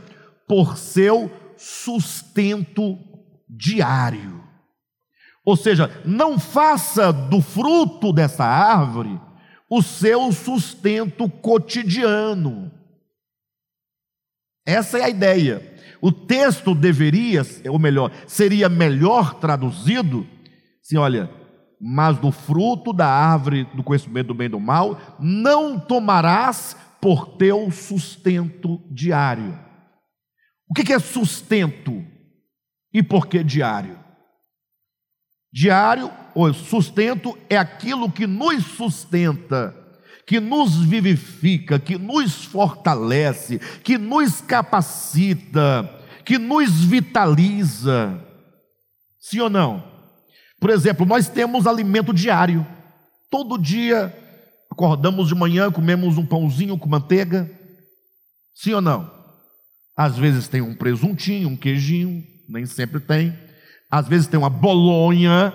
por 0.47 0.77
seu 0.77 1.31
sustento 1.57 2.97
diário. 3.49 4.43
Ou 5.45 5.57
seja, 5.57 5.91
não 6.05 6.39
faça 6.39 7.11
do 7.11 7.41
fruto 7.41 8.13
dessa 8.13 8.45
árvore 8.45 9.19
o 9.69 9.81
seu 9.81 10.31
sustento 10.31 11.27
cotidiano. 11.27 12.71
Essa 14.65 14.99
é 14.99 15.03
a 15.03 15.09
ideia. 15.09 15.73
O 16.01 16.11
texto 16.11 16.75
deveria, 16.75 17.41
ou 17.69 17.79
melhor, 17.79 18.11
seria 18.27 18.69
melhor 18.69 19.35
traduzido 19.35 20.27
se, 20.81 20.97
olha, 20.97 21.29
mas 21.79 22.17
do 22.17 22.31
fruto 22.31 22.93
da 22.93 23.07
árvore 23.07 23.65
do 23.73 23.83
conhecimento 23.83 24.27
do 24.27 24.33
bem 24.33 24.45
e 24.45 24.49
do 24.49 24.59
mal 24.59 24.99
não 25.19 25.79
tomarás 25.79 26.77
por 27.03 27.35
teu 27.35 27.69
sustento 27.69 28.81
diário. 28.89 29.59
O 30.69 30.73
que 30.73 30.93
é 30.93 30.99
sustento 30.99 32.01
e 32.93 33.03
por 33.03 33.27
que 33.27 33.43
diário? 33.43 33.99
Diário 35.51 36.09
ou 36.33 36.53
sustento 36.53 37.37
é 37.49 37.57
aquilo 37.57 38.09
que 38.09 38.25
nos 38.25 38.63
sustenta 38.63 39.75
que 40.25 40.39
nos 40.39 40.77
vivifica, 40.77 41.77
que 41.77 41.97
nos 41.97 42.45
fortalece, 42.45 43.59
que 43.83 43.97
nos 43.97 44.39
capacita, 44.39 46.01
que 46.23 46.37
nos 46.37 46.85
vitaliza. 46.85 48.17
Sim 49.19 49.41
ou 49.41 49.49
não? 49.49 49.83
Por 50.57 50.69
exemplo, 50.69 51.05
nós 51.05 51.27
temos 51.27 51.67
alimento 51.67 52.13
diário. 52.13 52.65
Todo 53.29 53.57
dia 53.57 54.22
acordamos 54.73 55.27
de 55.27 55.35
manhã, 55.35 55.71
comemos 55.71 56.17
um 56.17 56.25
pãozinho 56.25 56.77
com 56.77 56.89
manteiga. 56.89 57.49
Sim 58.55 58.73
ou 58.73 58.81
não? 58.81 59.09
Às 59.95 60.17
vezes 60.17 60.47
tem 60.47 60.61
um 60.61 60.75
presuntinho, 60.75 61.47
um 61.47 61.55
queijinho, 61.55 62.23
nem 62.49 62.65
sempre 62.65 62.99
tem. 62.99 63.37
Às 63.89 64.07
vezes 64.07 64.27
tem 64.27 64.39
uma 64.39 64.49
bolonha, 64.49 65.53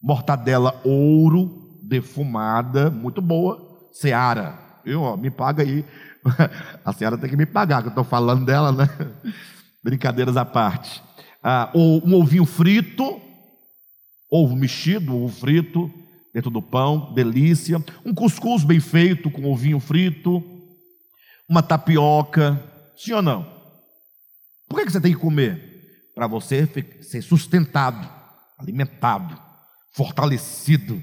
mortadela 0.00 0.80
ouro, 0.84 1.80
defumada, 1.82 2.90
muito 2.90 3.22
boa, 3.22 3.88
Seara. 3.90 4.58
Eu, 4.84 5.00
ó, 5.00 5.16
me 5.16 5.30
paga 5.30 5.62
aí. 5.62 5.82
A 6.84 6.92
Seara 6.92 7.16
tem 7.16 7.30
que 7.30 7.36
me 7.36 7.46
pagar, 7.46 7.80
que 7.80 7.88
eu 7.88 7.90
estou 7.90 8.04
falando 8.04 8.44
dela, 8.44 8.70
né? 8.70 8.88
Brincadeiras 9.82 10.36
à 10.36 10.44
parte. 10.44 11.02
Ah, 11.42 11.70
ou 11.72 12.06
um 12.06 12.14
ovinho 12.14 12.44
frito, 12.44 13.18
ovo 14.30 14.54
mexido, 14.54 15.16
ovo 15.16 15.28
frito, 15.28 15.90
dentro 16.34 16.50
do 16.50 16.60
pão, 16.60 17.14
delícia. 17.14 17.82
Um 18.04 18.12
cuscuz 18.12 18.62
bem 18.62 18.80
feito 18.80 19.30
com 19.30 19.50
ovinho 19.50 19.80
frito. 19.80 20.42
Uma 21.48 21.62
tapioca. 21.62 22.62
Sim 22.96 23.12
ou 23.12 23.22
não? 23.22 23.46
Por 24.68 24.78
que 24.78 24.90
você 24.90 25.00
tem 25.00 25.14
que 25.14 25.20
comer? 25.20 25.72
Para 26.14 26.26
você 26.26 26.68
ser 27.00 27.22
sustentado, 27.22 28.06
alimentado, 28.58 29.40
fortalecido 29.92 31.02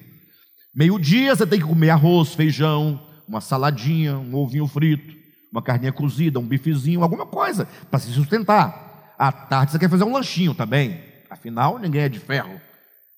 Meio-dia 0.73 1.36
você 1.36 1.45
tem 1.45 1.59
que 1.59 1.65
comer 1.65 1.89
arroz, 1.89 2.34
feijão, 2.34 3.05
uma 3.27 3.41
saladinha, 3.41 4.17
um 4.17 4.34
ovinho 4.36 4.65
frito, 4.67 5.13
uma 5.51 5.61
carninha 5.61 5.91
cozida, 5.91 6.39
um 6.39 6.47
bifezinho, 6.47 7.03
alguma 7.03 7.25
coisa 7.25 7.67
para 7.89 7.99
se 7.99 8.09
sustentar. 8.13 9.13
À 9.19 9.34
tarde 9.34 9.73
você 9.73 9.79
quer 9.79 9.89
fazer 9.89 10.05
um 10.05 10.13
lanchinho 10.13 10.55
também. 10.55 11.01
Afinal, 11.29 11.77
ninguém 11.77 12.03
é 12.03 12.09
de 12.09 12.19
ferro. 12.19 12.59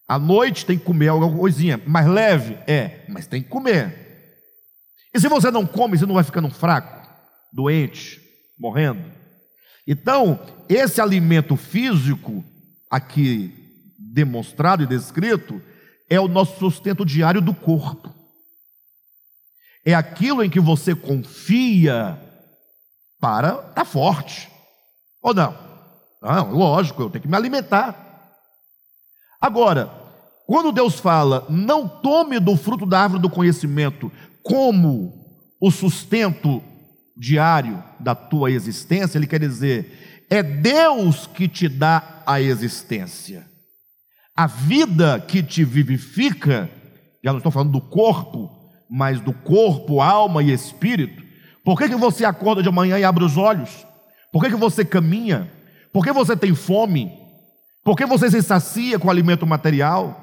À 0.08 0.20
noite 0.20 0.66
tem 0.66 0.78
que 0.78 0.84
comer 0.84 1.08
alguma 1.08 1.36
coisinha 1.38 1.82
mais 1.86 2.08
leve, 2.08 2.58
é, 2.68 3.06
mas 3.08 3.28
tem 3.28 3.42
que 3.42 3.50
comer. 3.50 4.04
E 5.14 5.20
se 5.20 5.28
você 5.28 5.50
não 5.50 5.66
come, 5.66 5.98
você 5.98 6.06
não 6.06 6.16
vai 6.16 6.24
ficando 6.24 6.50
fraco, 6.50 7.08
doente, 7.52 8.22
morrendo. 8.60 9.12
Então, 9.88 10.40
esse 10.68 11.00
alimento 11.00 11.56
físico 11.56 12.44
aqui 12.90 13.54
demonstrado 13.98 14.84
e 14.84 14.88
descrito 14.88 15.62
é 16.10 16.20
o 16.20 16.28
nosso 16.28 16.58
sustento 16.60 17.06
diário 17.06 17.42
do 17.42 17.54
corpo. 17.54 18.14
É 19.86 19.94
aquilo 19.94 20.44
em 20.44 20.50
que 20.50 20.60
você 20.60 20.96
confia 20.96 22.20
para 23.20 23.50
estar 23.50 23.74
tá 23.74 23.86
forte. 23.86 24.50
Ou 25.22 25.34
não? 25.34 25.58
Não, 26.22 26.52
lógico, 26.52 27.02
eu 27.02 27.10
tenho 27.10 27.22
que 27.22 27.28
me 27.28 27.36
alimentar. 27.36 28.13
Agora, 29.44 29.92
quando 30.48 30.72
Deus 30.72 31.02
fala, 31.02 31.46
não 31.50 31.86
tome 31.86 32.40
do 32.40 32.56
fruto 32.56 32.86
da 32.86 33.02
árvore 33.02 33.22
do 33.22 33.30
conhecimento 33.30 34.10
como 34.42 35.12
o 35.60 35.70
sustento 35.70 36.64
diário 37.18 37.84
da 38.00 38.16
tua 38.16 38.50
existência, 38.50 39.18
ele 39.18 39.28
quer 39.28 39.42
dizer, 39.42 40.26
é 40.30 40.42
Deus 40.42 41.28
que 41.28 41.50
te 41.50 41.68
dá 41.68 42.24
a 42.26 42.40
existência. 42.40 43.46
A 44.34 44.48
vida 44.48 45.20
que 45.20 45.44
te 45.44 45.66
vivifica, 45.66 46.70
já 47.22 47.32
não 47.32 47.40
estou 47.40 47.52
falando 47.52 47.74
do 47.74 47.82
corpo, 47.82 48.50
mas 48.90 49.20
do 49.20 49.34
corpo, 49.34 50.00
alma 50.00 50.42
e 50.42 50.54
espírito. 50.54 51.22
Por 51.66 51.78
que, 51.78 51.90
que 51.90 51.98
você 51.98 52.24
acorda 52.24 52.64
de 52.64 52.72
manhã 52.72 52.98
e 52.98 53.04
abre 53.04 53.26
os 53.26 53.36
olhos? 53.36 53.86
Por 54.32 54.42
que, 54.42 54.52
que 54.52 54.56
você 54.56 54.86
caminha? 54.86 55.52
Por 55.92 56.02
que 56.02 56.14
você 56.14 56.34
tem 56.34 56.56
fome? 56.56 57.23
Por 57.84 57.98
que 57.98 58.06
você 58.06 58.32
se 58.32 58.42
sacia 58.42 58.98
com 58.98 59.10
alimento 59.10 59.46
material? 59.46 60.20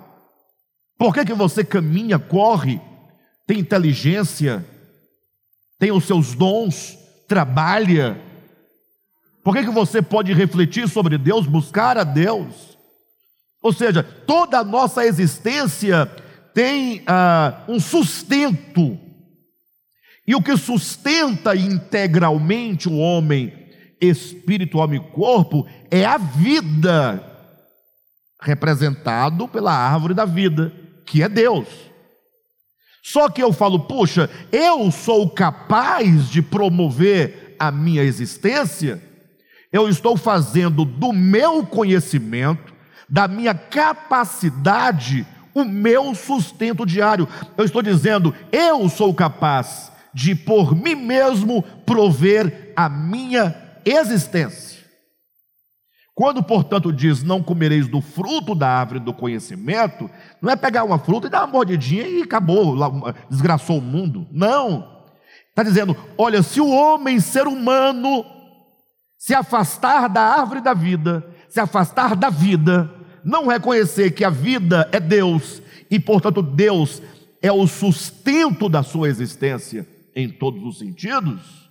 Por 0.96 1.12
que, 1.14 1.24
que 1.24 1.34
você 1.34 1.64
caminha, 1.64 2.18
corre, 2.18 2.80
tem 3.46 3.58
inteligência, 3.58 4.64
tem 5.78 5.90
os 5.92 6.04
seus 6.04 6.34
dons, 6.34 6.98
trabalha? 7.28 8.20
Por 9.42 9.54
que, 9.54 9.64
que 9.64 9.70
você 9.70 10.02
pode 10.02 10.32
refletir 10.32 10.88
sobre 10.88 11.18
Deus, 11.18 11.46
buscar 11.46 11.98
a 11.98 12.04
Deus? 12.04 12.78
Ou 13.62 13.72
seja, 13.72 14.02
toda 14.02 14.58
a 14.58 14.64
nossa 14.64 15.04
existência 15.04 16.06
tem 16.54 17.02
ah, 17.06 17.62
um 17.68 17.78
sustento. 17.78 18.98
E 20.26 20.34
o 20.34 20.42
que 20.42 20.56
sustenta 20.56 21.56
integralmente 21.56 22.88
o 22.88 22.96
homem, 22.96 23.52
espírito, 24.00 24.78
homem 24.78 25.00
e 25.00 25.12
corpo, 25.12 25.66
é 25.90 26.04
a 26.04 26.16
vida, 26.16 27.29
representado 28.40 29.46
pela 29.48 29.72
árvore 29.72 30.14
da 30.14 30.24
vida, 30.24 30.72
que 31.06 31.22
é 31.22 31.28
Deus. 31.28 31.66
Só 33.02 33.28
que 33.28 33.42
eu 33.42 33.52
falo, 33.52 33.80
puxa, 33.80 34.28
eu 34.52 34.90
sou 34.90 35.28
capaz 35.30 36.28
de 36.28 36.42
promover 36.42 37.56
a 37.58 37.70
minha 37.70 38.02
existência, 38.02 39.02
eu 39.72 39.88
estou 39.88 40.16
fazendo 40.16 40.84
do 40.84 41.12
meu 41.12 41.64
conhecimento, 41.64 42.74
da 43.08 43.28
minha 43.28 43.54
capacidade 43.54 45.26
o 45.54 45.64
meu 45.64 46.14
sustento 46.14 46.86
diário. 46.86 47.28
Eu 47.56 47.64
estou 47.64 47.82
dizendo, 47.82 48.34
eu 48.52 48.88
sou 48.88 49.12
capaz 49.14 49.90
de 50.12 50.34
por 50.34 50.74
mim 50.74 50.94
mesmo 50.94 51.62
prover 51.84 52.72
a 52.76 52.88
minha 52.88 53.54
existência. 53.84 54.79
Quando, 56.14 56.42
portanto, 56.42 56.92
diz 56.92 57.22
não 57.22 57.42
comereis 57.42 57.88
do 57.88 58.00
fruto 58.00 58.54
da 58.54 58.68
árvore 58.68 59.00
do 59.00 59.12
conhecimento, 59.12 60.10
não 60.40 60.50
é 60.50 60.56
pegar 60.56 60.84
uma 60.84 60.98
fruta 60.98 61.26
e 61.26 61.30
dar 61.30 61.44
uma 61.44 61.52
mordidinha 61.52 62.06
e 62.06 62.22
acabou, 62.22 62.76
desgraçou 63.28 63.78
o 63.78 63.82
mundo. 63.82 64.26
Não. 64.30 65.02
Está 65.48 65.62
dizendo: 65.62 65.96
olha, 66.18 66.42
se 66.42 66.60
o 66.60 66.68
homem, 66.68 67.20
ser 67.20 67.46
humano, 67.46 68.24
se 69.18 69.34
afastar 69.34 70.08
da 70.08 70.22
árvore 70.22 70.60
da 70.60 70.74
vida, 70.74 71.26
se 71.48 71.60
afastar 71.60 72.14
da 72.14 72.28
vida, 72.28 72.90
não 73.24 73.46
reconhecer 73.46 74.10
que 74.12 74.24
a 74.24 74.30
vida 74.30 74.88
é 74.92 75.00
Deus 75.00 75.62
e, 75.90 75.98
portanto, 75.98 76.42
Deus 76.42 77.02
é 77.42 77.50
o 77.50 77.66
sustento 77.66 78.68
da 78.68 78.82
sua 78.82 79.08
existência 79.08 79.86
em 80.14 80.28
todos 80.28 80.62
os 80.64 80.78
sentidos, 80.78 81.70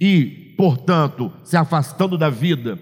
e, 0.00 0.54
portanto, 0.56 1.32
se 1.44 1.56
afastando 1.56 2.18
da 2.18 2.28
vida, 2.28 2.78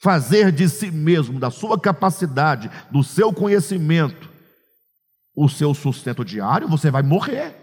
fazer 0.00 0.50
de 0.50 0.68
si 0.68 0.90
mesmo, 0.90 1.38
da 1.38 1.50
sua 1.50 1.78
capacidade, 1.78 2.70
do 2.90 3.04
seu 3.04 3.32
conhecimento, 3.32 4.30
o 5.36 5.48
seu 5.48 5.74
sustento 5.74 6.24
diário, 6.24 6.68
você 6.68 6.90
vai 6.90 7.02
morrer. 7.02 7.54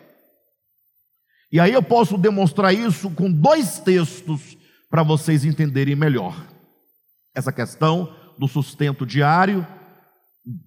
E 1.52 1.60
aí 1.60 1.74
eu 1.74 1.82
posso 1.82 2.18
demonstrar 2.18 2.74
isso 2.74 3.10
com 3.12 3.32
dois 3.32 3.80
textos 3.80 4.58
para 4.90 5.04
vocês 5.04 5.44
entenderem 5.44 5.96
melhor 5.96 6.36
essa 7.34 7.52
questão 7.52 8.14
do 8.38 8.48
sustento 8.48 9.06
diário, 9.06 9.66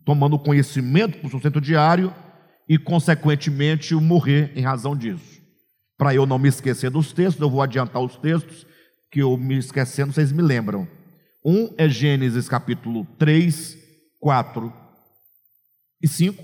tomando 0.04 0.38
conhecimento 0.38 1.18
para 1.18 1.26
o 1.26 1.30
sustento 1.30 1.60
diário 1.60 2.14
e, 2.68 2.78
consequentemente, 2.78 3.94
morrer 3.94 4.52
em 4.54 4.62
razão 4.62 4.96
disso. 4.96 5.40
Para 5.98 6.14
eu 6.14 6.26
não 6.26 6.38
me 6.38 6.48
esquecer 6.48 6.90
dos 6.90 7.12
textos, 7.12 7.42
eu 7.42 7.50
vou 7.50 7.60
adiantar 7.60 8.00
os 8.00 8.16
textos 8.16 8.66
que 9.10 9.20
eu 9.20 9.36
me 9.36 9.58
esquecendo, 9.58 10.12
vocês 10.12 10.32
me 10.32 10.42
lembram. 10.42 10.99
Um 11.44 11.72
é 11.78 11.88
Gênesis 11.88 12.48
capítulo 12.48 13.06
3, 13.18 13.78
4 14.18 14.72
e 16.02 16.06
5. 16.06 16.42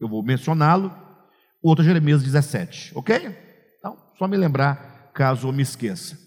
Eu 0.00 0.08
vou 0.08 0.22
mencioná-lo. 0.22 0.90
O 1.62 1.68
outro 1.68 1.84
é 1.84 1.88
Jeremias 1.88 2.22
17, 2.22 2.92
ok? 2.94 3.36
Então, 3.78 3.96
só 4.18 4.26
me 4.26 4.36
lembrar 4.36 5.10
caso 5.12 5.46
eu 5.46 5.52
me 5.52 5.62
esqueça. 5.62 6.18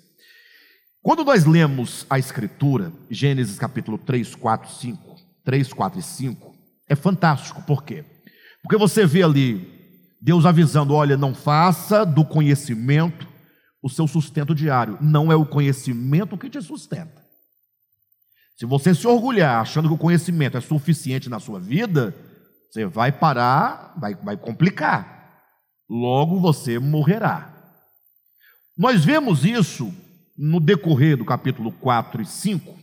Quando 1.02 1.24
nós 1.24 1.46
lemos 1.46 2.06
a 2.08 2.20
Escritura, 2.20 2.94
Gênesis 3.10 3.58
capítulo 3.58 3.98
3, 3.98 4.36
4, 4.36 4.72
5, 4.72 5.16
3, 5.44 5.74
4 5.74 6.00
e 6.00 6.04
5, 6.04 6.56
é 6.88 6.96
fantástico, 6.96 7.64
por 7.64 7.84
quê? 7.84 8.06
Porque 8.62 8.78
você 8.78 9.08
vê 9.08 9.24
ali 9.24 10.16
Deus 10.22 10.46
avisando: 10.46 10.94
olha, 10.94 11.18
não 11.18 11.34
faça 11.34 12.06
do 12.06 12.24
conhecimento 12.24 13.28
o 13.82 13.90
seu 13.90 14.08
sustento 14.08 14.54
diário, 14.54 14.98
não 15.02 15.32
é 15.32 15.36
o 15.36 15.46
conhecimento 15.46 16.38
que 16.38 16.50
te 16.50 16.62
sustenta. 16.62 17.25
Se 18.58 18.66
você 18.66 18.96
se 18.96 19.06
orgulhar 19.06 19.62
achando 19.62 19.88
que 19.88 19.94
o 19.94 19.98
conhecimento 19.98 20.58
é 20.58 20.62
suficiente 20.62 21.30
na 21.30 21.40
sua 21.40 21.60
vida, 21.60 22.16
você 22.70 22.86
vai 22.86 23.12
parar, 23.12 23.94
vai, 23.98 24.16
vai 24.16 24.38
complicar. 24.38 25.44
Logo 25.90 26.40
você 26.40 26.80
morrerá. 26.80 27.54
Nós 28.78 29.06
vemos 29.06 29.46
isso 29.46 29.94
no 30.38 30.60
decorrer 30.60 31.18
do 31.18 31.26
capítulo 31.26 31.72
4 31.72 32.22
e 32.22 32.26
5, 32.26 32.78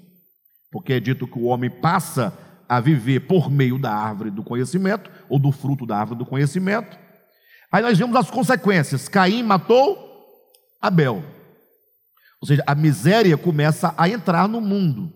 porque 0.71 0.95
é 0.95 1.01
dito 1.01 1.27
que 1.27 1.39
o 1.39 1.45
homem 1.45 1.71
passa 1.71 2.33
a 2.69 2.81
viver 2.81 3.21
por 3.21 3.51
meio 3.51 3.79
da 3.79 3.93
árvore 3.93 4.31
do 4.31 4.43
conhecimento, 4.43 5.11
ou 5.29 5.39
do 5.39 5.53
fruto 5.53 5.85
da 5.85 5.99
árvore 5.99 6.19
do 6.19 6.27
conhecimento. 6.27 6.99
Aí 7.71 7.83
nós 7.83 7.99
vemos 7.99 8.17
as 8.17 8.31
consequências: 8.31 9.09
Caim 9.09 9.43
matou 9.43 9.99
Abel. 10.81 11.23
Ou 12.41 12.49
seja, 12.49 12.65
a 12.67 12.75
miséria 12.75 13.37
começa 13.37 13.95
a 13.97 14.09
entrar 14.09 14.49
no 14.49 14.61
mundo, 14.61 15.13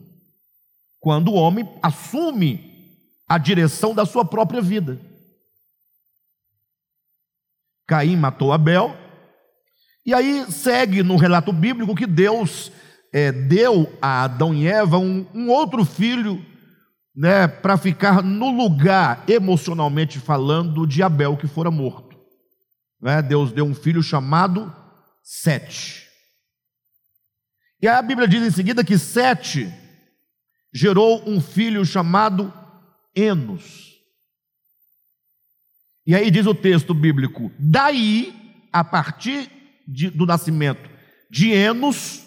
quando 1.00 1.28
o 1.28 1.34
homem 1.34 1.68
assume 1.82 2.74
a 3.28 3.38
direção 3.38 3.94
da 3.94 4.06
sua 4.06 4.24
própria 4.24 4.60
vida. 4.60 5.00
Caim 7.86 8.16
matou 8.16 8.52
Abel, 8.52 8.96
e 10.04 10.14
aí 10.14 10.50
segue 10.50 11.02
no 11.02 11.16
relato 11.16 11.52
bíblico 11.52 11.94
que 11.94 12.06
Deus 12.06 12.70
é, 13.12 13.32
deu 13.32 13.92
a 14.00 14.24
Adão 14.24 14.54
e 14.54 14.66
Eva 14.66 14.98
um, 14.98 15.26
um 15.34 15.48
outro 15.48 15.84
filho, 15.84 16.44
né, 17.14 17.48
para 17.48 17.76
ficar 17.76 18.22
no 18.22 18.50
lugar, 18.50 19.24
emocionalmente 19.28 20.18
falando, 20.18 20.86
de 20.86 21.02
Abel 21.02 21.36
que 21.36 21.48
fora 21.48 21.70
morto. 21.70 22.16
Né? 23.00 23.22
Deus 23.22 23.52
deu 23.52 23.64
um 23.64 23.74
filho 23.74 24.02
chamado 24.02 24.74
Sete. 25.22 26.06
E 27.82 27.88
a 27.88 28.00
Bíblia 28.00 28.28
diz 28.28 28.42
em 28.42 28.50
seguida 28.50 28.84
que 28.84 28.96
Sete 28.96 29.72
gerou 30.76 31.22
um 31.26 31.40
filho 31.40 31.86
chamado 31.86 32.52
Enos. 33.14 33.94
E 36.06 36.14
aí 36.14 36.30
diz 36.30 36.44
o 36.44 36.54
texto 36.54 36.92
bíblico: 36.92 37.50
daí, 37.58 38.68
a 38.70 38.84
partir 38.84 39.50
de, 39.88 40.10
do 40.10 40.26
nascimento 40.26 40.90
de 41.30 41.50
Enos, 41.50 42.24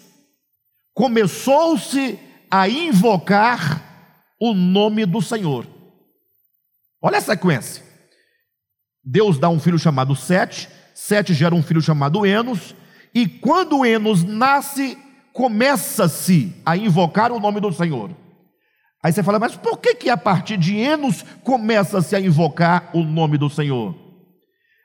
começou-se 0.92 2.18
a 2.50 2.68
invocar 2.68 4.34
o 4.40 4.52
nome 4.52 5.06
do 5.06 5.22
Senhor. 5.22 5.64
Olha 7.00 7.18
a 7.18 7.22
sequência. 7.22 7.84
Deus 9.02 9.38
dá 9.38 9.48
um 9.48 9.60
filho 9.60 9.78
chamado 9.78 10.16
Sete, 10.16 10.68
Sete 10.92 11.32
gera 11.32 11.54
um 11.54 11.62
filho 11.62 11.80
chamado 11.80 12.26
Enos, 12.26 12.74
e 13.14 13.28
quando 13.28 13.86
Enos 13.86 14.24
nasce, 14.24 14.98
começa-se 15.32 16.52
a 16.66 16.76
invocar 16.76 17.30
o 17.30 17.38
nome 17.38 17.60
do 17.60 17.72
Senhor. 17.72 18.10
Aí 19.02 19.12
você 19.12 19.22
fala, 19.22 19.38
mas 19.38 19.56
por 19.56 19.78
que 19.78 19.94
que 19.94 20.10
a 20.10 20.16
partir 20.16 20.58
de 20.58 20.76
Enos 20.76 21.22
começa-se 21.42 22.14
a 22.14 22.20
invocar 22.20 22.90
o 22.94 23.02
nome 23.02 23.38
do 23.38 23.48
Senhor? 23.48 23.96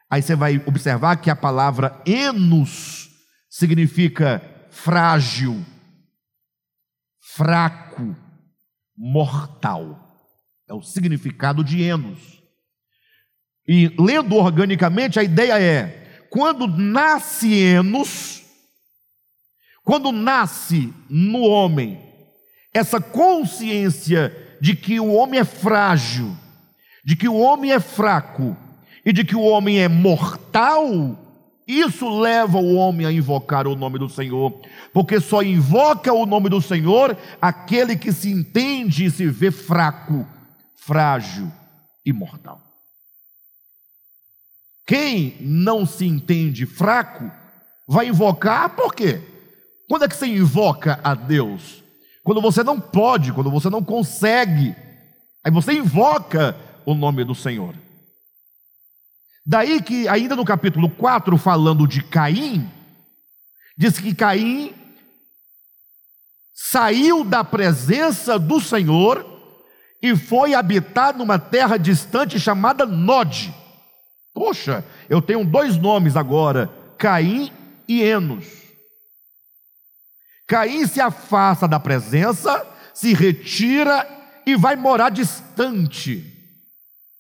Aí 0.10 0.22
você 0.22 0.36
vai 0.36 0.62
observar 0.66 1.18
que 1.18 1.30
a 1.30 1.36
palavra 1.36 2.02
Enos 2.06 3.10
significa 3.50 4.42
frágil, 4.72 5.66
fraco, 7.36 8.16
mortal. 8.98 10.02
É 10.70 10.74
o 10.74 10.82
significado 10.82 11.64
de 11.64 11.82
Enos. 11.82 12.42
E 13.68 13.94
lendo 14.00 14.36
organicamente, 14.36 15.20
a 15.20 15.24
ideia 15.24 15.60
é: 15.60 16.28
quando 16.30 16.68
nasce 16.68 17.54
Enos, 17.54 18.44
quando 19.84 20.12
nasce 20.12 20.94
no 21.10 21.42
homem 21.42 22.05
essa 22.76 23.00
consciência 23.00 24.36
de 24.60 24.76
que 24.76 25.00
o 25.00 25.14
homem 25.14 25.40
é 25.40 25.46
frágil, 25.46 26.36
de 27.06 27.16
que 27.16 27.26
o 27.26 27.38
homem 27.38 27.72
é 27.72 27.80
fraco 27.80 28.58
e 29.06 29.14
de 29.14 29.24
que 29.24 29.34
o 29.34 29.44
homem 29.44 29.80
é 29.80 29.88
mortal, 29.88 31.18
isso 31.66 32.20
leva 32.20 32.58
o 32.58 32.76
homem 32.76 33.08
a 33.08 33.12
invocar 33.14 33.66
o 33.66 33.78
nome 33.78 33.98
do 33.98 34.10
Senhor, 34.10 34.60
porque 34.94 35.22
só 35.22 35.42
invoca 35.42 36.12
o 36.12 36.26
nome 36.26 36.50
do 36.50 36.62
Senhor 36.62 37.18
aquele 37.42 37.96
que 37.96 38.12
se 38.12 38.30
entende 38.30 39.06
e 39.06 39.12
se 39.12 39.26
vê 39.26 39.52
fraco, 39.52 40.28
frágil 40.76 41.50
e 42.06 42.12
mortal. 42.12 42.62
Quem 44.86 45.38
não 45.40 45.86
se 45.86 46.06
entende 46.06 46.66
fraco, 46.66 47.32
vai 47.88 48.10
invocar 48.10 48.76
por 48.76 48.94
quê? 48.94 49.22
Quando 49.88 50.04
é 50.04 50.10
que 50.10 50.16
você 50.16 50.28
invoca 50.28 51.00
a 51.02 51.16
Deus? 51.16 51.85
Quando 52.26 52.42
você 52.42 52.64
não 52.64 52.80
pode, 52.80 53.32
quando 53.32 53.52
você 53.52 53.70
não 53.70 53.84
consegue, 53.84 54.76
aí 55.44 55.52
você 55.52 55.74
invoca 55.74 56.58
o 56.84 56.96
nome 56.96 57.24
do 57.24 57.36
Senhor. 57.36 57.76
Daí 59.46 59.80
que, 59.80 60.08
ainda 60.08 60.36
no 60.36 60.44
capítulo 60.44 60.90
4, 60.90 61.38
falando 61.38 61.88
de 61.88 62.02
Caim, 62.02 62.68
diz 63.78 64.00
que 64.00 64.16
Caim 64.16 64.74
saiu 66.52 67.24
da 67.24 67.44
presença 67.44 68.40
do 68.40 68.60
Senhor 68.60 69.24
e 70.02 70.16
foi 70.16 70.56
habitar 70.56 71.16
numa 71.16 71.38
terra 71.38 71.78
distante 71.78 72.40
chamada 72.40 72.88
Nod. 72.88 73.54
Poxa, 74.34 74.84
eu 75.08 75.22
tenho 75.22 75.46
dois 75.46 75.78
nomes 75.78 76.18
agora: 76.18 76.72
Caim 76.98 77.52
e 77.88 78.02
Enos. 78.02 78.65
Caim 80.48 80.86
se 80.86 81.02
afasta 81.02 81.68
da 81.68 81.80
presença, 81.80 82.66
se 82.94 83.14
retira 83.14 84.08
e 84.46 84.56
vai 84.56 84.76
morar 84.76 85.10
distante. 85.10 86.32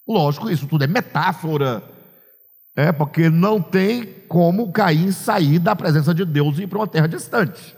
Lógico, 0.07 0.49
isso 0.49 0.67
tudo 0.67 0.83
é 0.83 0.87
metáfora 0.87 1.95
é 2.75 2.91
porque 2.91 3.29
não 3.29 3.61
tem 3.61 4.03
como 4.27 4.71
Caim 4.71 5.11
sair 5.11 5.59
da 5.59 5.75
presença 5.75 6.13
de 6.13 6.25
Deus 6.25 6.59
e 6.59 6.63
ir 6.63 6.67
para 6.67 6.79
uma 6.79 6.87
terra 6.87 7.07
distante. 7.07 7.75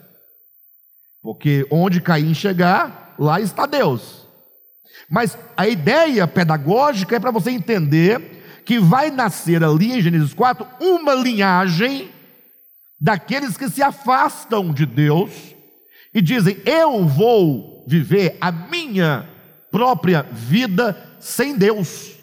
Porque 1.22 1.68
onde 1.70 2.02
Caim 2.02 2.34
chegar, 2.34 3.16
lá 3.20 3.40
está 3.40 3.68
Deus. 3.68 4.28
Mas 5.10 5.38
a 5.56 5.68
ideia 5.68 6.28
pedagógica 6.28 7.16
é 7.16 7.20
para 7.20 7.32
você 7.32 7.52
entender 7.52 8.64
que 8.66 8.80
vai 8.80 9.12
nascer 9.12 9.64
ali 9.64 9.94
em 9.94 10.02
Gênesis 10.02 10.34
4 10.34 10.66
uma 10.82 11.14
linhagem 11.14 12.10
daqueles 13.00 13.58
que 13.58 13.70
se 13.70 13.82
afastam 13.82 14.74
de 14.74 14.86
Deus 14.86 15.32
e 16.14 16.22
dizem: 16.22 16.58
Eu 16.66 17.06
vou 17.06 17.86
viver 17.88 18.38
a 18.42 18.52
minha 18.52 19.28
própria 19.72 20.24
vida 20.24 21.18
sem 21.20 21.58
Deus. 21.58 22.14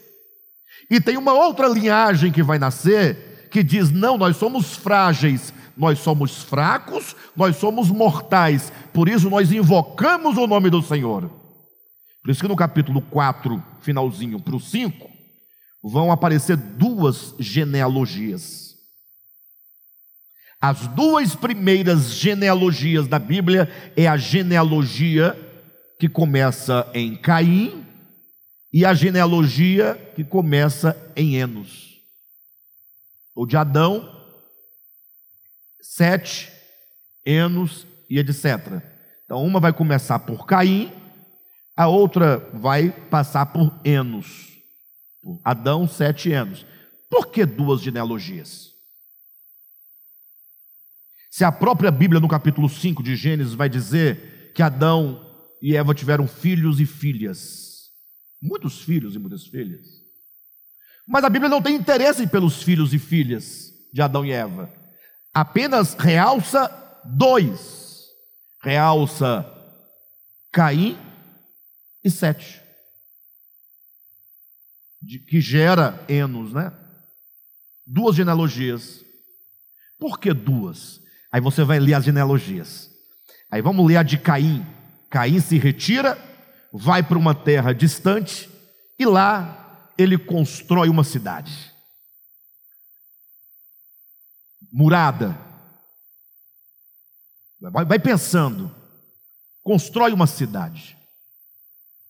E 0.91 1.01
tem 1.01 1.17
uma 1.17 1.33
outra 1.33 1.69
linhagem 1.69 2.31
que 2.31 2.43
vai 2.43 2.59
nascer 2.59 3.49
que 3.51 3.63
diz: 3.63 3.91
não, 3.91 4.19
nós 4.19 4.37
somos 4.37 4.75
frágeis, 4.75 5.55
nós 5.77 6.01
somos 6.01 6.43
fracos, 6.43 7.15
nós 7.37 7.57
somos 7.57 7.89
mortais, 7.89 8.73
por 8.93 9.09
isso 9.09 9.31
nós 9.31 9.53
invocamos 9.53 10.37
o 10.37 10.47
nome 10.47 10.71
do 10.71 10.83
Senhor. 10.83 11.31
Por 12.23 12.31
isso 12.31 12.41
que 12.41 12.49
no 12.49 12.57
capítulo 12.57 13.01
4, 13.03 13.63
finalzinho 13.81 14.41
para 14.41 14.57
o 14.57 14.61
5, 14.61 15.09
vão 15.83 16.11
aparecer 16.11 16.57
duas 16.57 17.35
genealogias. 17.39 18.74
As 20.67 20.87
duas 20.87 21.37
primeiras 21.37 22.15
genealogias 22.15 23.07
da 23.07 23.19
Bíblia 23.19 23.69
é 23.95 24.07
a 24.07 24.17
genealogia 24.17 25.39
que 26.01 26.09
começa 26.09 26.91
em 26.95 27.15
Caim 27.17 27.85
e 28.73 28.83
a 28.83 28.95
genealogia 28.95 29.95
que 30.17 30.25
começa 30.25 30.97
em 31.15 31.37
Enos. 31.37 32.01
O 33.35 33.45
de 33.45 33.59
Adão, 33.59 34.11
Sete, 35.83 36.51
Enos 37.27 37.87
e 38.09 38.19
etc. 38.19 38.83
Então, 39.27 39.45
uma 39.45 39.61
vai 39.61 39.75
começar 39.75 40.21
por 40.21 40.47
Caim, 40.47 40.91
a 41.77 41.89
outra 41.89 42.39
vai 42.55 42.89
passar 42.89 43.45
por 43.53 43.71
Enos. 43.85 44.55
Adão, 45.45 45.87
Sete 45.87 46.31
Enos. 46.31 46.65
Por 47.11 47.27
que 47.27 47.45
duas 47.45 47.83
genealogias? 47.83 48.74
Se 51.35 51.43
a 51.43 51.51
própria 51.51 51.91
Bíblia, 51.91 52.21
no 52.21 52.29
capítulo 52.29 52.69
5 52.69 53.03
de 53.03 53.17
Gênesis, 53.17 53.55
vai 53.55 53.69
dizer 53.69 54.53
que 54.55 54.63
Adão 54.63 55.21
e 55.61 55.75
Eva 55.75 55.93
tiveram 55.93 56.29
filhos 56.29 56.79
e 56.79 56.87
filhas 56.87 57.91
muitos 58.41 58.83
filhos 58.83 59.17
e 59.17 59.19
muitas 59.19 59.45
filhas. 59.45 59.85
Mas 61.05 61.25
a 61.25 61.29
Bíblia 61.29 61.51
não 61.51 61.61
tem 61.61 61.75
interesse 61.75 62.25
pelos 62.29 62.63
filhos 62.63 62.95
e 62.95 63.01
filhas 63.01 63.73
de 63.93 64.01
Adão 64.01 64.25
e 64.25 64.31
Eva. 64.31 64.73
Apenas 65.35 65.95
realça 65.95 66.71
dois: 67.05 68.11
realça 68.63 69.45
Caim 70.53 70.97
e 72.05 72.13
Sete, 72.13 72.63
de, 75.03 75.19
que 75.19 75.41
gera 75.41 76.01
Enos, 76.09 76.53
né? 76.53 76.73
Duas 77.85 78.15
genealogias. 78.15 79.05
Por 79.99 80.21
que 80.21 80.33
duas? 80.33 81.03
Aí 81.35 81.41
você 81.41 81.65
vai 81.65 81.81
ler 81.81 81.95
as 81.95 82.05
genealogias. 82.05 82.89
Aí 83.51 83.61
vamos 83.61 83.85
ler 83.85 83.97
a 83.97 84.05
de 84.05 84.17
Caim. 84.17 84.65
Caim 85.11 85.41
se 85.41 85.59
retira 85.59 86.17
vai 86.73 87.03
para 87.03 87.19
uma 87.19 87.35
terra 87.35 87.73
distante 87.73 88.49
e 88.97 89.05
lá 89.05 89.91
ele 89.99 90.17
constrói 90.17 90.89
uma 90.89 91.03
cidade. 91.03 91.73
Murada. 94.73 95.37
Vai, 97.61 97.99
pensando. 97.99 98.73
Constrói 99.61 100.13
uma 100.13 100.29
cidade. 100.29 100.97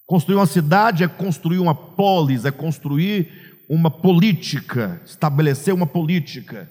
Construir 0.04 0.36
uma 0.36 0.46
cidade 0.46 1.02
é 1.02 1.08
construir 1.08 1.60
uma 1.60 1.74
polis, 1.74 2.44
é 2.44 2.50
construir 2.50 3.64
uma 3.70 3.90
política, 3.90 5.00
estabelecer 5.06 5.72
uma 5.72 5.86
política, 5.86 6.70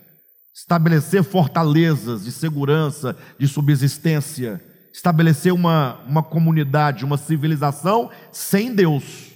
estabelecer 0.54 1.24
fortalezas 1.24 2.24
de 2.24 2.32
segurança, 2.32 3.18
de 3.40 3.48
subsistência 3.48 4.62
estabelecer 4.94 5.52
uma, 5.52 6.00
uma 6.08 6.22
comunidade, 6.22 7.04
uma 7.04 7.18
civilização 7.18 8.12
sem 8.32 8.74
Deus. 8.74 9.32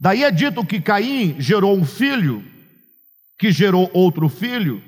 Daí 0.00 0.24
é 0.24 0.30
dito 0.30 0.64
que 0.64 0.80
Caim 0.80 1.36
gerou 1.38 1.76
um 1.76 1.84
filho, 1.84 2.42
que 3.38 3.52
gerou 3.52 3.90
outro 3.92 4.28
filho, 4.28 4.82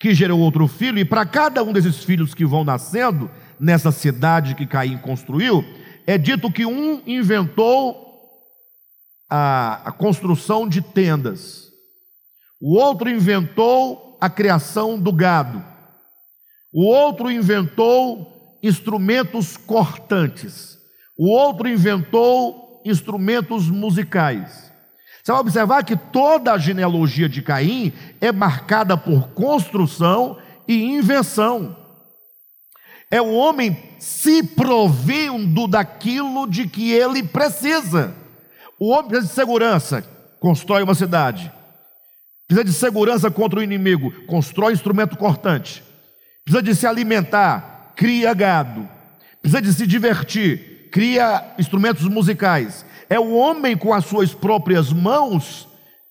que 0.00 0.12
gerou 0.12 0.40
outro 0.40 0.66
filho, 0.66 0.98
e 0.98 1.04
para 1.04 1.24
cada 1.24 1.62
um 1.62 1.72
desses 1.72 2.02
filhos 2.02 2.34
que 2.34 2.44
vão 2.44 2.64
nascendo 2.64 3.30
nessa 3.60 3.92
cidade 3.92 4.56
que 4.56 4.66
Caim 4.66 4.98
construiu, 4.98 5.64
é 6.06 6.18
dito 6.18 6.50
que 6.50 6.66
um 6.66 7.02
inventou 7.06 8.06
a, 9.30 9.88
a 9.88 9.92
construção 9.92 10.68
de 10.68 10.80
tendas, 10.80 11.67
o 12.60 12.76
outro 12.76 13.08
inventou 13.08 14.18
a 14.20 14.28
criação 14.28 14.98
do 14.98 15.12
gado, 15.12 15.64
o 16.72 16.84
outro 16.84 17.30
inventou 17.30 18.58
instrumentos 18.62 19.56
cortantes. 19.56 20.78
O 21.16 21.28
outro 21.28 21.68
inventou 21.68 22.80
instrumentos 22.84 23.68
musicais. 23.68 24.72
Você 25.22 25.32
vai 25.32 25.40
observar 25.40 25.84
que 25.84 25.96
toda 25.96 26.52
a 26.52 26.58
genealogia 26.58 27.28
de 27.28 27.42
Caim 27.42 27.92
é 28.20 28.32
marcada 28.32 28.96
por 28.96 29.28
construção 29.30 30.38
e 30.66 30.96
invenção. 30.96 31.76
É 33.10 33.20
o 33.20 33.34
homem 33.34 33.76
se 33.98 34.42
provendo 34.42 35.66
daquilo 35.66 36.46
de 36.46 36.68
que 36.68 36.92
ele 36.92 37.22
precisa. 37.22 38.14
O 38.78 38.90
homem 38.90 39.08
precisa 39.08 39.28
de 39.28 39.34
segurança, 39.34 40.04
constrói 40.38 40.82
uma 40.82 40.94
cidade. 40.94 41.52
Precisa 42.48 42.64
de 42.64 42.72
segurança 42.72 43.30
contra 43.30 43.60
o 43.60 43.62
inimigo, 43.62 44.10
constrói 44.26 44.72
instrumento 44.72 45.18
cortante. 45.18 45.84
Precisa 46.42 46.62
de 46.62 46.74
se 46.74 46.86
alimentar, 46.86 47.92
cria 47.94 48.32
gado. 48.32 48.88
Precisa 49.42 49.60
de 49.60 49.72
se 49.72 49.86
divertir, 49.86 50.88
cria 50.90 51.54
instrumentos 51.58 52.08
musicais. 52.08 52.86
É 53.10 53.20
o 53.20 53.34
homem 53.34 53.76
com 53.76 53.92
as 53.92 54.06
suas 54.06 54.32
próprias 54.32 54.90
mãos 54.90 55.68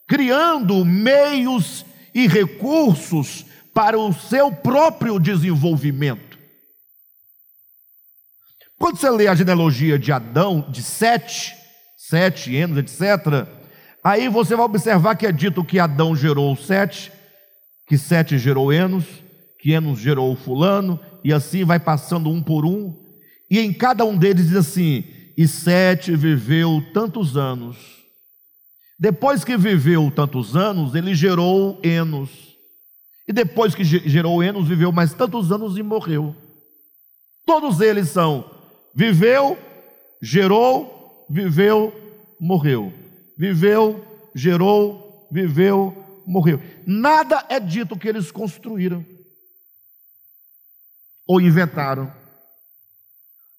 criando 0.08 0.86
meios 0.86 1.86
e 2.14 2.28
recursos 2.28 3.46
para 3.74 4.00
o 4.00 4.14
seu 4.14 4.52
próprio 4.52 5.20
desenvolvimento. 5.20 6.38
Quando 8.80 8.98
você 8.98 9.10
lê 9.10 9.28
a 9.28 9.36
genealogia 9.36 10.00
de 10.00 10.12
Adão, 10.12 10.62
de 10.70 10.82
Sete, 10.82 11.56
Sete, 11.98 12.56
Enos, 12.56 12.78
etc., 12.78 13.57
aí 14.08 14.30
você 14.30 14.56
vai 14.56 14.66
observar 14.66 15.16
que 15.16 15.26
é 15.26 15.32
dito 15.32 15.64
que 15.64 15.80
Adão 15.80 16.16
gerou 16.16 16.56
Sete, 16.56 17.12
que 17.86 17.98
Sete 17.98 18.38
gerou 18.38 18.72
Enos, 18.72 19.06
que 19.60 19.72
Enos 19.72 20.00
gerou 20.00 20.36
Fulano, 20.36 21.00
e 21.24 21.34
assim 21.34 21.64
vai 21.66 21.80
passando 21.80 22.30
um 22.30 22.42
por 22.42 22.66
um, 22.66 22.96
e 23.50 23.60
em 23.60 23.74
cada 23.74 24.06
um 24.06 24.18
deles 24.18 24.48
diz 24.48 24.56
assim: 24.56 25.04
e 25.38 25.48
Sete 25.48 26.16
viveu 26.16 26.84
tantos 26.94 27.36
anos. 27.36 27.78
Depois 29.00 29.44
que 29.44 29.56
viveu 29.56 30.10
tantos 30.10 30.56
anos, 30.56 30.96
ele 30.96 31.14
gerou 31.14 31.80
Enos. 31.84 32.30
E 33.28 33.34
depois 33.34 33.76
que 33.76 33.84
gerou 33.84 34.42
Enos, 34.42 34.68
viveu 34.68 34.92
mais 34.92 35.14
tantos 35.14 35.52
anos 35.52 35.78
e 35.78 35.84
morreu. 35.84 36.36
Todos 37.46 37.82
eles 37.82 38.10
são 38.10 38.58
Viveu, 38.96 39.56
gerou, 40.20 41.28
viveu, 41.30 41.94
morreu. 42.40 42.92
Viveu, 43.38 44.06
gerou, 44.34 45.28
viveu, 45.32 46.22
morreu. 46.26 46.62
Nada 46.86 47.46
é 47.50 47.60
dito 47.60 47.98
que 47.98 48.08
eles 48.08 48.32
construíram 48.32 49.06
ou 51.28 51.42
inventaram. 51.42 52.12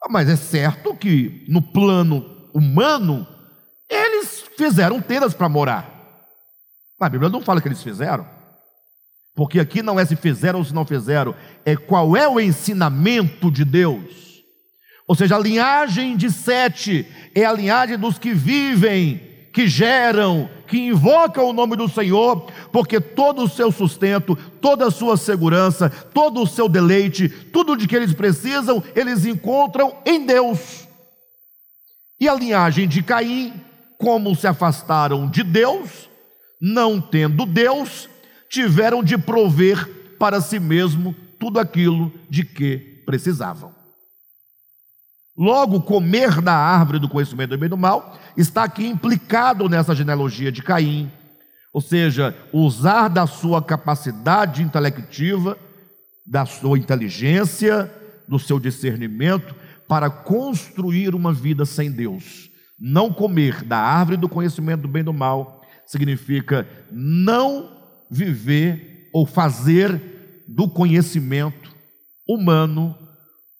Ah, 0.02 0.08
mas 0.10 0.28
é 0.28 0.36
certo 0.36 0.96
que 0.96 1.44
no 1.48 1.60
plano 1.60 2.48
humano 2.54 3.26
eles 3.88 4.44
fizeram 4.56 5.00
tendas 5.00 5.34
para 5.34 5.48
morar. 5.48 5.98
Mas 6.98 7.06
a 7.08 7.10
Bíblia 7.10 7.30
não 7.30 7.42
fala 7.42 7.60
que 7.60 7.68
eles 7.68 7.82
fizeram. 7.82 8.26
Porque 9.34 9.60
aqui 9.60 9.82
não 9.82 10.00
é 10.00 10.04
se 10.04 10.16
fizeram 10.16 10.58
ou 10.58 10.64
se 10.64 10.74
não 10.74 10.84
fizeram, 10.84 11.34
é 11.64 11.76
qual 11.76 12.16
é 12.16 12.26
o 12.26 12.40
ensinamento 12.40 13.52
de 13.52 13.64
Deus. 13.64 14.42
Ou 15.06 15.14
seja, 15.14 15.36
a 15.36 15.38
linhagem 15.38 16.16
de 16.16 16.30
Sete 16.30 17.06
é 17.34 17.44
a 17.44 17.52
linhagem 17.52 17.96
dos 17.96 18.18
que 18.18 18.34
vivem, 18.34 19.27
que 19.58 19.66
geram, 19.66 20.48
que 20.68 20.78
invocam 20.78 21.46
o 21.46 21.52
nome 21.52 21.74
do 21.74 21.88
Senhor, 21.88 22.48
porque 22.70 23.00
todo 23.00 23.42
o 23.42 23.48
seu 23.48 23.72
sustento, 23.72 24.36
toda 24.60 24.86
a 24.86 24.90
sua 24.90 25.16
segurança, 25.16 25.90
todo 25.90 26.40
o 26.40 26.46
seu 26.46 26.68
deleite, 26.68 27.28
tudo 27.28 27.76
de 27.76 27.88
que 27.88 27.96
eles 27.96 28.14
precisam, 28.14 28.80
eles 28.94 29.26
encontram 29.26 29.96
em 30.06 30.24
Deus. 30.24 30.86
E 32.20 32.28
a 32.28 32.34
linhagem 32.34 32.86
de 32.86 33.02
Caim, 33.02 33.52
como 33.98 34.36
se 34.36 34.46
afastaram 34.46 35.28
de 35.28 35.42
Deus, 35.42 36.08
não 36.60 37.00
tendo 37.00 37.44
Deus, 37.44 38.08
tiveram 38.48 39.02
de 39.02 39.18
prover 39.18 40.14
para 40.20 40.40
si 40.40 40.60
mesmo 40.60 41.16
tudo 41.36 41.58
aquilo 41.58 42.12
de 42.30 42.44
que 42.44 43.02
precisavam. 43.04 43.77
Logo, 45.38 45.80
comer 45.80 46.40
da 46.40 46.52
árvore 46.52 46.98
do 46.98 47.08
conhecimento 47.08 47.50
do 47.50 47.58
bem 47.58 47.66
e 47.68 47.70
do 47.70 47.76
mal 47.76 48.18
está 48.36 48.64
aqui 48.64 48.84
implicado 48.84 49.68
nessa 49.68 49.94
genealogia 49.94 50.50
de 50.50 50.64
Caim. 50.64 51.08
Ou 51.72 51.80
seja, 51.80 52.36
usar 52.52 53.06
da 53.06 53.24
sua 53.24 53.62
capacidade 53.62 54.64
intelectiva, 54.64 55.56
da 56.26 56.44
sua 56.44 56.76
inteligência, 56.76 57.88
do 58.26 58.36
seu 58.36 58.58
discernimento, 58.58 59.54
para 59.86 60.10
construir 60.10 61.14
uma 61.14 61.32
vida 61.32 61.64
sem 61.64 61.88
Deus. 61.88 62.50
Não 62.76 63.12
comer 63.12 63.62
da 63.62 63.78
árvore 63.78 64.16
do 64.16 64.28
conhecimento 64.28 64.82
do 64.82 64.88
bem 64.88 65.02
e 65.02 65.04
do 65.04 65.12
mal 65.12 65.62
significa 65.86 66.68
não 66.90 67.70
viver 68.10 69.08
ou 69.12 69.24
fazer 69.24 70.44
do 70.48 70.68
conhecimento 70.68 71.72
humano 72.28 73.07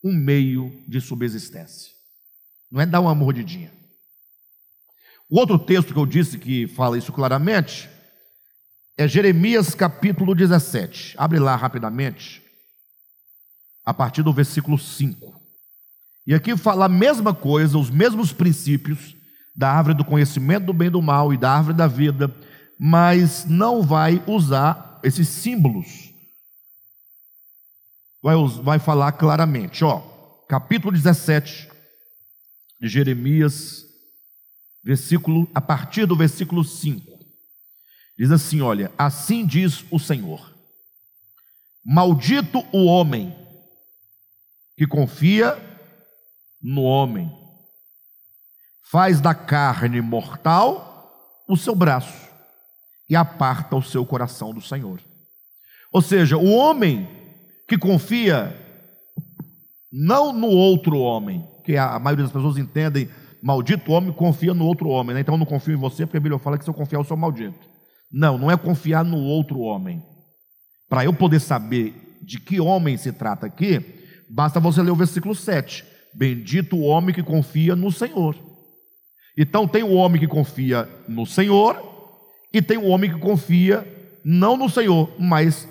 um 0.03 0.12
meio 0.12 0.82
de 0.86 1.01
subsistência. 1.01 1.92
Não 2.70 2.80
é 2.80 2.86
dar 2.86 3.01
uma 3.01 3.14
mordidinha. 3.14 3.72
O 5.28 5.38
outro 5.38 5.59
texto 5.59 5.92
que 5.92 5.99
eu 5.99 6.07
disse 6.07 6.38
que 6.38 6.66
fala 6.68 6.96
isso 6.96 7.12
claramente 7.12 7.88
é 8.96 9.07
Jeremias 9.07 9.74
capítulo 9.74 10.34
17. 10.34 11.14
Abre 11.18 11.38
lá 11.38 11.55
rapidamente, 11.55 12.42
a 13.84 13.92
partir 13.92 14.22
do 14.22 14.32
versículo 14.32 14.78
5. 14.78 15.38
E 16.26 16.34
aqui 16.34 16.57
fala 16.57 16.86
a 16.86 16.88
mesma 16.88 17.34
coisa, 17.34 17.78
os 17.78 17.90
mesmos 17.90 18.32
princípios 18.32 19.16
da 19.55 19.72
árvore 19.72 19.96
do 19.96 20.05
conhecimento 20.05 20.66
do 20.66 20.72
bem 20.72 20.88
e 20.88 20.90
do 20.90 21.03
mal 21.03 21.32
e 21.32 21.36
da 21.36 21.51
árvore 21.51 21.76
da 21.76 21.86
vida, 21.86 22.34
mas 22.78 23.44
não 23.44 23.82
vai 23.82 24.22
usar 24.26 25.01
esses 25.03 25.28
símbolos 25.28 26.08
vai, 28.23 28.37
vai 28.62 28.79
falar 28.79 29.12
claramente, 29.12 29.85
ó, 29.85 30.01
capítulo 30.49 30.93
17 30.93 31.71
de 32.81 32.89
Jeremias, 32.89 33.85
versículo, 34.83 35.49
a 35.55 35.61
partir 35.61 36.07
do 36.07 36.16
versículo 36.16 36.64
5. 36.64 37.19
Diz 38.19 38.31
assim: 38.31 38.61
olha, 38.61 38.93
assim 38.99 39.47
diz 39.47 39.85
o 39.91 39.99
Senhor: 39.99 40.55
Maldito 41.85 42.64
o 42.73 42.85
homem 42.85 43.37
que 44.77 44.87
confia 44.87 45.57
no 46.62 46.83
homem, 46.83 47.33
faz 48.91 49.21
da 49.21 49.35
carne 49.35 50.01
mortal 50.01 51.45
o 51.49 51.57
seu 51.57 51.75
braço 51.75 52.29
e 53.09 53.16
aparta 53.16 53.75
o 53.77 53.83
seu 53.83 54.05
coração 54.05 54.53
do 54.53 54.61
Senhor. 54.61 55.01
Ou 55.93 56.03
seja, 56.03 56.37
o 56.37 56.51
homem 56.51 57.18
que 57.69 57.77
confia 57.77 58.57
não 59.93 60.33
no 60.33 60.49
outro 60.49 60.99
homem, 60.99 61.47
que 61.62 61.77
a 61.77 61.99
maioria 61.99 62.25
das 62.25 62.33
pessoas 62.33 62.57
entendem, 62.57 63.09
maldito 63.43 63.93
homem 63.93 64.11
confia 64.11 64.55
no 64.55 64.64
outro 64.64 64.89
homem, 64.89 65.14
né? 65.14 65.21
então 65.21 65.35
eu 65.35 65.39
não 65.39 65.47
confio 65.47 65.75
em 65.75 65.79
você, 65.79 66.07
porque 66.07 66.16
a 66.16 66.21
Bíblia 66.21 66.39
fala 66.39 66.57
que 66.57 66.64
se 66.64 66.71
eu 66.71 66.75
confiar 66.75 66.99
eu 66.99 67.05
sou 67.05 67.16
maldito. 67.16 67.69
Não, 68.11 68.39
não 68.39 68.51
é 68.51 68.57
confiar 68.57 69.05
no 69.05 69.19
outro 69.19 69.61
homem. 69.61 70.03
Para 70.89 71.05
eu 71.05 71.12
poder 71.12 71.41
saber 71.41 72.19
de 72.23 72.41
que 72.41 72.59
homem 72.59 72.97
se 72.97 73.12
trata 73.12 73.47
aqui, 73.47 73.85
basta 74.31 74.59
você 74.59 74.83
ler 74.83 74.91
o 74.91 74.97
versículo 74.97 75.35
7. 75.35 75.85
Bendito 76.14 76.75
o 76.75 76.85
homem 76.85 77.14
que 77.14 77.23
confia 77.23 77.77
no 77.77 77.93
Senhor. 77.93 78.35
Então 79.37 79.69
tem 79.69 79.83
o 79.83 79.93
homem 79.93 80.19
que 80.19 80.27
confia 80.27 80.89
no 81.07 81.27
Senhor 81.27 81.79
e 82.53 82.62
tem 82.62 82.79
o 82.79 82.87
homem 82.87 83.12
que 83.12 83.21
confia 83.21 83.87
não 84.25 84.57
no 84.57 84.71
Senhor, 84.71 85.12
mas 85.19 85.69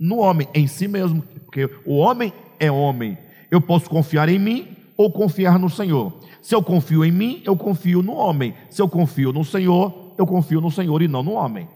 no 0.00 0.18
homem, 0.18 0.48
em 0.54 0.66
si 0.66 0.88
mesmo, 0.88 1.22
porque 1.50 1.68
o 1.84 1.96
homem 1.96 2.32
é 2.60 2.70
homem. 2.70 3.18
Eu 3.50 3.60
posso 3.60 3.90
confiar 3.90 4.28
em 4.28 4.38
mim 4.38 4.76
ou 4.96 5.10
confiar 5.10 5.58
no 5.58 5.68
Senhor. 5.68 6.20
Se 6.40 6.54
eu 6.54 6.62
confio 6.62 7.04
em 7.04 7.10
mim, 7.10 7.42
eu 7.44 7.56
confio 7.56 8.02
no 8.02 8.12
homem. 8.12 8.54
Se 8.70 8.80
eu 8.80 8.88
confio 8.88 9.32
no 9.32 9.44
Senhor, 9.44 10.14
eu 10.16 10.24
confio 10.24 10.60
no 10.60 10.70
Senhor 10.70 11.02
e 11.02 11.08
não 11.08 11.24
no 11.24 11.32
homem. 11.32 11.68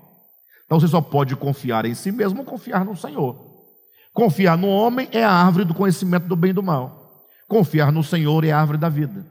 Então 0.64 0.79
você 0.79 0.87
só 0.87 1.01
pode 1.01 1.35
confiar 1.35 1.85
em 1.87 1.95
si 1.95 2.12
mesmo 2.12 2.39
ou 2.39 2.45
confiar 2.45 2.85
no 2.85 2.97
Senhor. 2.97 3.37
Confiar 4.12 4.57
no 4.57 4.68
homem 4.68 5.09
é 5.11 5.25
a 5.25 5.33
árvore 5.33 5.64
do 5.64 5.75
conhecimento 5.75 6.29
do 6.29 6.37
bem 6.37 6.51
e 6.51 6.55
do 6.55 6.62
mal. 6.62 7.27
Confiar 7.49 7.91
no 7.91 8.05
Senhor 8.05 8.45
é 8.45 8.53
a 8.53 8.61
árvore 8.61 8.79
da 8.79 8.89
vida. 8.89 9.27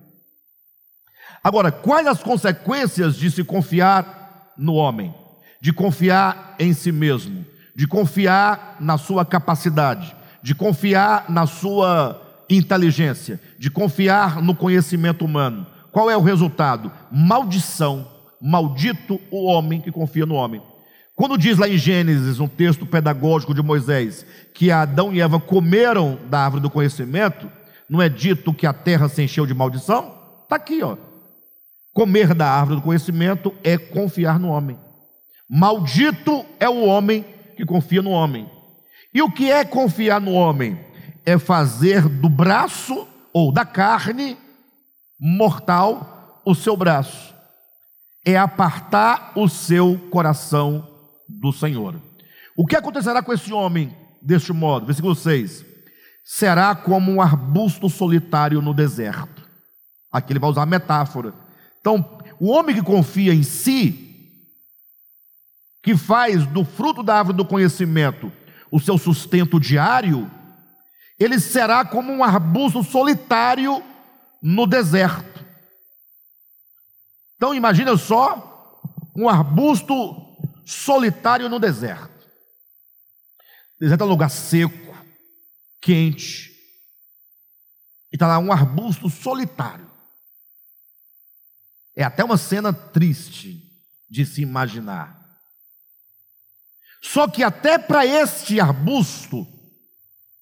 Agora, 1.42 1.72
quais 1.72 2.06
as 2.06 2.22
consequências 2.22 3.16
de 3.16 3.32
se 3.32 3.46
confiar 3.46 4.52
no 4.58 4.74
homem? 4.74 5.16
De 5.62 5.72
confiar 5.72 6.56
em 6.60 6.74
si 6.74 6.92
mesmo? 6.92 7.46
de 7.76 7.88
confiar 7.88 8.78
na 8.80 8.98
sua 8.98 9.26
capacidade, 9.26 10.16
de 10.44 10.54
confiar 10.54 11.30
na 11.30 11.48
sua 11.48 12.22
inteligência, 12.50 13.40
de 13.58 13.72
confiar 13.72 14.42
no 14.42 14.54
conhecimento 14.54 15.24
humano. 15.24 15.66
Qual 15.92 16.12
é 16.12 16.18
o 16.18 16.22
resultado? 16.22 16.92
Maldição. 17.10 18.12
Maldito 18.42 19.22
o 19.32 19.46
homem 19.46 19.80
que 19.80 19.92
confia 19.92 20.26
no 20.26 20.36
homem. 20.36 20.62
Quando 21.16 21.38
diz 21.38 21.58
lá 21.58 21.70
em 21.70 21.78
Gênesis, 21.78 22.40
um 22.40 22.48
texto 22.48 22.86
pedagógico 22.86 23.54
de 23.54 23.62
Moisés, 23.62 24.26
que 24.54 24.70
Adão 24.70 25.14
e 25.14 25.22
Eva 25.22 25.40
comeram 25.40 26.20
da 26.30 26.40
árvore 26.40 26.62
do 26.62 26.70
conhecimento, 26.70 27.50
não 27.88 28.02
é 28.02 28.10
dito 28.10 28.54
que 28.54 28.66
a 28.66 28.74
terra 28.74 29.08
se 29.08 29.22
encheu 29.22 29.46
de 29.46 29.54
maldição? 29.54 30.14
Está 30.44 30.58
aqui, 30.58 30.84
ó. 30.84 30.98
Comer 31.94 32.34
da 32.34 32.50
árvore 32.50 32.78
do 32.80 32.84
conhecimento 32.84 33.54
é 33.64 33.78
confiar 33.78 34.40
no 34.40 34.50
homem. 34.50 34.78
Maldito 35.48 36.44
é 36.60 36.68
o 36.68 36.84
homem 36.84 37.24
que 37.56 37.64
confia 37.64 38.02
no 38.02 38.10
homem. 38.10 38.50
E 39.14 39.22
o 39.22 39.32
que 39.32 39.52
é 39.52 39.64
confiar 39.64 40.20
no 40.20 40.32
homem? 40.32 40.80
É 41.26 41.38
fazer 41.38 42.08
do 42.08 42.28
braço 42.30 43.08
ou 43.32 43.52
da 43.52 43.66
carne 43.66 44.38
mortal 45.20 46.42
o 46.46 46.54
seu 46.54 46.76
braço 46.76 47.34
é 48.26 48.38
apartar 48.38 49.34
o 49.36 49.50
seu 49.50 49.98
coração 50.10 50.88
do 51.28 51.52
Senhor. 51.52 52.02
O 52.56 52.66
que 52.66 52.76
acontecerá 52.76 53.22
com 53.22 53.34
esse 53.34 53.52
homem 53.52 53.96
deste 54.22 54.54
modo? 54.54 54.86
Versículo 54.86 55.16
6: 55.16 55.66
será 56.24 56.76
como 56.76 57.12
um 57.12 57.22
arbusto 57.22 57.90
solitário 57.90 58.62
no 58.62 58.74
deserto. 58.74 59.44
Aqui 60.12 60.32
ele 60.32 60.40
vai 60.40 60.50
usar 60.50 60.62
a 60.62 60.68
metáfora. 60.68 61.34
Então, 61.80 62.20
o 62.40 62.50
homem 62.50 62.76
que 62.76 62.82
confia 62.82 63.34
em 63.34 63.44
si, 63.44 64.40
que 65.82 65.98
faz 65.98 66.46
do 66.48 66.64
fruto 66.64 67.04
da 67.04 67.18
árvore 67.18 67.36
do 67.38 67.46
conhecimento 67.46 68.32
o 68.74 68.80
seu 68.80 68.98
sustento 68.98 69.60
diário, 69.60 70.32
ele 71.20 71.40
será 71.40 71.86
como 71.86 72.12
um 72.12 72.24
arbusto 72.24 72.84
solitário 72.84 73.84
no 74.42 74.66
deserto. 74.66 75.46
Então 77.36 77.54
imagina 77.54 77.96
só 77.96 78.82
um 79.16 79.30
arbusto 79.30 79.94
solitário 80.66 81.48
no 81.48 81.60
deserto. 81.60 82.28
Deserto 83.80 84.02
é 84.02 84.06
um 84.06 84.10
lugar 84.10 84.32
seco, 84.32 84.98
quente, 85.80 86.50
e 88.12 88.16
está 88.16 88.26
lá 88.26 88.40
um 88.40 88.52
arbusto 88.52 89.08
solitário. 89.08 89.88
É 91.96 92.04
até 92.04 92.24
uma 92.24 92.38
cena 92.38 92.74
triste 92.74 93.72
de 94.10 94.26
se 94.26 94.42
imaginar. 94.42 95.23
Só 97.04 97.28
que 97.28 97.44
até 97.44 97.78
para 97.78 98.06
este 98.06 98.62
arbusto, 98.62 99.46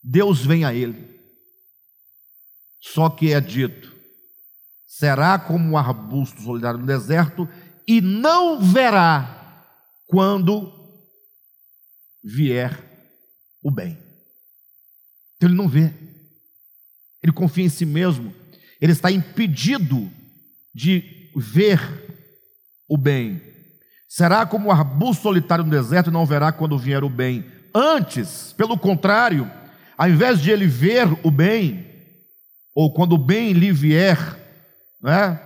Deus 0.01 0.45
vem 0.45 0.63
a 0.63 0.73
ele. 0.73 1.19
Só 2.79 3.09
que 3.09 3.33
é 3.33 3.41
dito: 3.41 3.95
será 4.85 5.39
como 5.39 5.71
um 5.71 5.77
arbusto 5.77 6.39
solidário 6.39 6.79
no 6.79 6.85
deserto, 6.85 7.49
e 7.87 7.99
não 7.99 8.61
verá 8.61 9.65
quando 10.05 10.71
vier 12.23 12.79
o 13.63 13.71
bem. 13.71 13.97
Então 15.35 15.49
ele 15.49 15.57
não 15.57 15.67
vê, 15.67 15.91
ele 17.23 17.33
confia 17.33 17.65
em 17.65 17.69
si 17.69 17.85
mesmo, 17.85 18.33
ele 18.79 18.91
está 18.91 19.11
impedido 19.11 20.11
de 20.73 21.31
ver 21.35 21.79
o 22.87 22.95
bem. 22.97 23.50
Será 24.13 24.45
como 24.45 24.67
um 24.67 24.71
arbusto 24.71 25.23
solitário 25.23 25.63
no 25.63 25.71
deserto 25.71 26.09
e 26.09 26.13
não 26.13 26.25
verá 26.25 26.51
quando 26.51 26.77
vier 26.77 27.01
o 27.01 27.09
bem. 27.09 27.45
Antes, 27.73 28.53
pelo 28.57 28.77
contrário, 28.77 29.49
ao 29.97 30.09
invés 30.09 30.41
de 30.41 30.51
ele 30.51 30.67
ver 30.67 31.07
o 31.23 31.31
bem, 31.31 31.85
ou 32.75 32.93
quando 32.93 33.13
o 33.13 33.17
bem 33.17 33.53
lhe 33.53 33.71
vier, 33.71 34.17
né, 35.01 35.39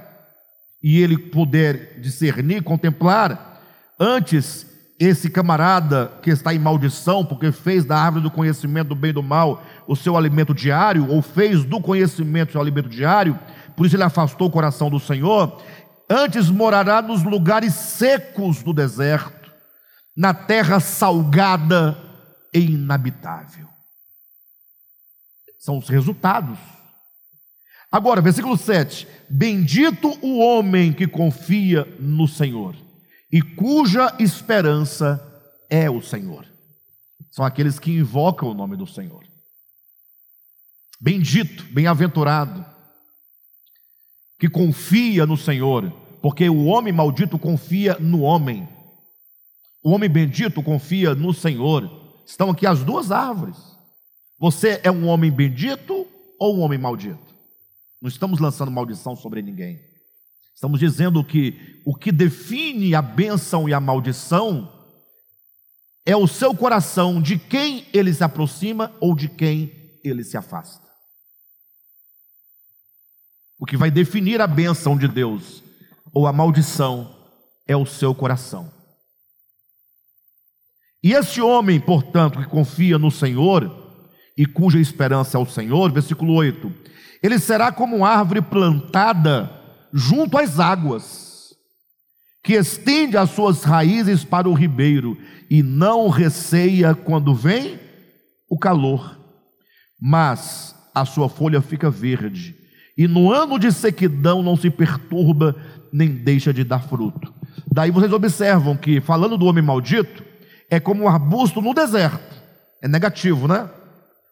e 0.81 0.99
ele 0.99 1.15
poder 1.15 1.99
discernir, 2.01 2.63
contemplar, 2.63 3.61
antes 3.99 4.65
esse 4.99 5.29
camarada 5.29 6.11
que 6.23 6.31
está 6.31 6.51
em 6.51 6.57
maldição, 6.57 7.23
porque 7.23 7.51
fez 7.51 7.85
da 7.85 7.99
árvore 7.99 8.23
do 8.23 8.31
conhecimento 8.31 8.87
do 8.87 8.95
bem 8.95 9.11
e 9.11 9.13
do 9.13 9.21
mal 9.21 9.61
o 9.87 9.95
seu 9.95 10.17
alimento 10.17 10.55
diário, 10.55 11.07
ou 11.11 11.21
fez 11.21 11.63
do 11.63 11.79
conhecimento 11.79 12.49
o 12.49 12.51
seu 12.53 12.61
alimento 12.61 12.89
diário, 12.89 13.37
por 13.77 13.85
isso 13.85 13.95
ele 13.95 14.01
afastou 14.01 14.47
o 14.47 14.51
coração 14.51 14.89
do 14.89 14.99
Senhor, 14.99 15.61
Antes 16.09 16.49
morará 16.49 17.01
nos 17.01 17.23
lugares 17.23 17.73
secos 17.73 18.61
do 18.61 18.73
deserto, 18.73 19.51
na 20.15 20.33
terra 20.33 20.79
salgada 20.79 21.97
e 22.53 22.59
inabitável. 22.59 23.67
São 25.57 25.79
os 25.79 25.89
resultados. 25.89 26.59
Agora, 27.91 28.21
versículo 28.21 28.55
7: 28.55 29.07
Bendito 29.29 30.09
o 30.21 30.37
homem 30.37 30.93
que 30.93 31.07
confia 31.07 31.85
no 31.99 32.27
Senhor 32.27 32.75
e 33.31 33.41
cuja 33.41 34.15
esperança 34.19 35.19
é 35.69 35.89
o 35.89 36.01
Senhor. 36.01 36.45
São 37.31 37.43
aqueles 37.43 37.79
que 37.79 37.91
invocam 37.91 38.49
o 38.49 38.53
nome 38.53 38.77
do 38.77 38.85
Senhor. 38.85 39.23
Bendito, 41.01 41.63
bem-aventurado 41.73 42.74
que 44.37 44.49
confia 44.49 45.25
no 45.25 45.37
Senhor, 45.37 45.91
porque 46.21 46.49
o 46.49 46.65
homem 46.65 46.93
maldito 46.93 47.37
confia 47.37 47.97
no 47.99 48.21
homem, 48.21 48.67
o 49.83 49.91
homem 49.91 50.09
bendito 50.09 50.63
confia 50.63 51.13
no 51.13 51.31
Senhor. 51.31 51.89
Estão 52.25 52.49
aqui 52.49 52.65
as 52.65 52.83
duas 52.83 53.11
árvores. 53.11 53.57
Você 54.39 54.81
é 54.83 54.89
um 54.89 55.07
homem 55.07 55.31
bendito 55.31 56.07
ou 56.39 56.57
um 56.57 56.61
homem 56.61 56.79
maldito? 56.79 57.35
Não 58.01 58.09
estamos 58.09 58.39
lançando 58.39 58.71
maldição 58.71 59.15
sobre 59.15 59.43
ninguém. 59.43 59.79
Estamos 60.55 60.79
dizendo 60.79 61.23
que 61.23 61.81
o 61.85 61.95
que 61.95 62.11
define 62.11 62.95
a 62.95 63.01
bênção 63.01 63.69
e 63.69 63.73
a 63.73 63.79
maldição 63.79 64.71
é 66.05 66.15
o 66.15 66.27
seu 66.27 66.55
coração, 66.55 67.21
de 67.21 67.37
quem 67.37 67.85
ele 67.93 68.13
se 68.13 68.23
aproxima 68.23 68.91
ou 68.99 69.15
de 69.15 69.27
quem 69.27 69.99
ele 70.03 70.23
se 70.23 70.37
afasta. 70.37 70.84
O 73.65 73.67
que 73.67 73.77
vai 73.77 73.89
definir 73.89 74.41
a 74.41 74.45
bênção 74.45 74.95
de 74.95 75.07
Deus 75.07 75.63
ou 76.13 76.27
a 76.27 76.31
maldição 76.31 77.15
é 77.67 77.75
o 77.75 77.83
seu 77.83 78.13
coração. 78.13 78.71
E 81.03 81.13
esse 81.13 81.41
homem, 81.41 81.79
portanto, 81.79 82.37
que 82.37 82.45
confia 82.45 82.99
no 82.99 83.09
Senhor 83.09 84.03
e 84.37 84.45
cuja 84.45 84.79
esperança 84.79 85.39
é 85.39 85.41
o 85.41 85.47
Senhor, 85.47 85.91
versículo 85.91 86.35
8: 86.35 86.71
ele 87.23 87.39
será 87.39 87.71
como 87.71 88.05
árvore 88.05 88.39
plantada 88.39 89.49
junto 89.91 90.37
às 90.37 90.59
águas, 90.59 91.55
que 92.43 92.53
estende 92.53 93.17
as 93.17 93.31
suas 93.31 93.63
raízes 93.63 94.23
para 94.23 94.47
o 94.47 94.53
ribeiro 94.53 95.17
e 95.49 95.63
não 95.63 96.07
receia 96.09 96.93
quando 96.93 97.33
vem 97.33 97.79
o 98.47 98.59
calor, 98.59 99.19
mas 99.99 100.75
a 100.93 101.03
sua 101.03 101.27
folha 101.27 101.61
fica 101.63 101.89
verde 101.89 102.63
e 102.97 103.07
no 103.07 103.31
ano 103.31 103.59
de 103.59 103.71
sequidão 103.71 104.41
não 104.41 104.55
se 104.55 104.69
perturba 104.69 105.55
nem 105.91 106.09
deixa 106.09 106.53
de 106.53 106.63
dar 106.63 106.79
fruto. 106.79 107.33
Daí 107.71 107.91
vocês 107.91 108.11
observam 108.11 108.75
que, 108.75 109.01
falando 109.01 109.37
do 109.37 109.45
homem 109.45 109.63
maldito, 109.63 110.23
é 110.69 110.79
como 110.79 111.03
um 111.03 111.07
arbusto 111.07 111.61
no 111.61 111.73
deserto. 111.73 112.35
É 112.81 112.87
negativo, 112.87 113.47
né? 113.47 113.69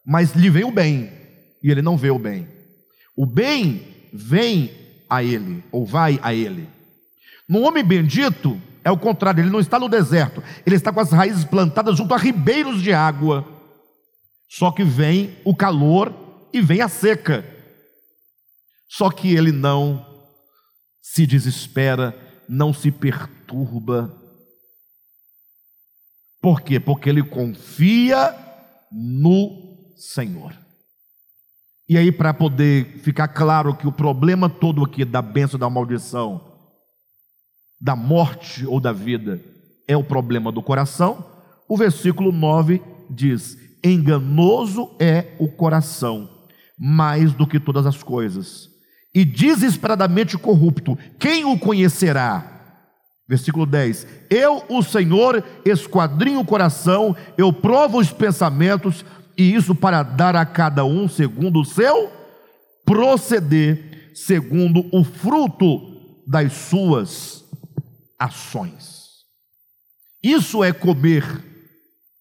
Mas 0.06 0.36
lhe 0.36 0.50
vem 0.50 0.64
o 0.64 0.72
bem, 0.72 1.10
e 1.62 1.72
ele 1.72 1.82
não 1.82 1.98
vê 1.98 2.10
o 2.10 2.20
bem. 2.20 2.48
O 3.16 3.26
bem 3.26 3.82
vem 4.14 4.72
a 5.10 5.24
ele, 5.24 5.64
ou 5.72 5.86
vai 5.86 6.20
a 6.22 6.34
ele. 6.34 6.68
No 7.48 7.62
homem 7.62 7.84
bendito, 7.84 8.60
é 8.84 8.92
o 8.92 8.98
contrário, 8.98 9.42
ele 9.42 9.50
não 9.50 9.60
está 9.60 9.80
no 9.80 9.88
deserto, 9.88 10.44
ele 10.66 10.76
está 10.76 10.92
com 10.92 11.00
as 11.00 11.12
raízes 11.12 11.46
plantadas 11.46 11.98
junto 11.98 12.14
a 12.14 12.18
ribeiros 12.18 12.82
de 12.82 12.92
água. 12.94 13.48
Só 14.50 14.72
que 14.72 14.84
vem 14.84 15.36
o 15.44 15.56
calor 15.56 16.14
e 16.52 16.62
vem 16.62 16.82
a 16.82 16.88
seca. 16.88 17.53
Só 18.96 19.10
que 19.10 19.34
ele 19.34 19.52
não 19.52 20.06
se 21.02 21.26
desespera, 21.26 22.16
não 22.48 22.72
se 22.72 22.92
perturba. 22.92 24.16
Por 26.40 26.62
quê? 26.62 26.80
Porque 26.80 27.10
ele 27.10 27.24
confia 27.24 28.36
no 28.92 29.96
Senhor. 29.96 30.56
E 31.90 31.98
aí, 31.98 32.12
para 32.12 32.36
poder 32.36 33.00
ficar 33.00 33.30
claro 33.30 33.76
que 33.76 33.88
o 33.88 33.92
problema 33.92 34.48
todo 34.48 34.84
aqui 34.84 35.04
da 35.04 35.24
benção 35.24 35.60
da 35.60 35.72
maldição, 35.72 36.54
da 37.82 37.96
morte 37.96 38.64
ou 38.64 38.80
da 38.80 38.92
vida, 38.92 39.44
é 39.88 39.98
o 39.98 40.04
problema 40.04 40.52
do 40.52 40.62
coração, 40.62 41.26
o 41.68 41.76
versículo 41.76 42.32
9 42.32 42.80
diz: 43.10 43.58
Enganoso 43.84 44.96
é 45.00 45.36
o 45.40 45.48
coração, 45.48 46.30
mais 46.78 47.34
do 47.34 47.48
que 47.48 47.60
todas 47.60 47.88
as 47.88 48.04
coisas 48.04 48.72
e 49.14 49.24
desesperadamente 49.24 50.38
corrupto, 50.38 50.98
quem 51.20 51.46
o 51.46 51.58
conhecerá? 51.58 52.54
Versículo 53.28 53.66
10: 53.66 54.08
Eu, 54.30 54.64
o 54.70 54.82
Senhor, 54.82 55.44
esquadrinho 55.66 56.40
o 56.40 56.46
coração, 56.46 57.16
eu 57.38 57.54
provo 57.54 58.00
os 58.00 58.12
pensamentos, 58.12 59.06
e 59.38 59.54
isso 59.54 59.74
para 59.74 60.04
dar 60.04 60.36
a 60.36 60.46
cada 60.46 60.84
um 60.84 61.08
segundo 61.08 61.62
o 61.62 61.66
seu 61.66 62.12
proceder, 62.86 64.12
segundo 64.14 64.86
o 64.92 65.04
fruto 65.04 66.22
das 66.28 66.54
suas 66.54 67.44
ações. 68.20 69.04
Isso 70.22 70.64
é 70.64 70.72
comer 70.72 71.24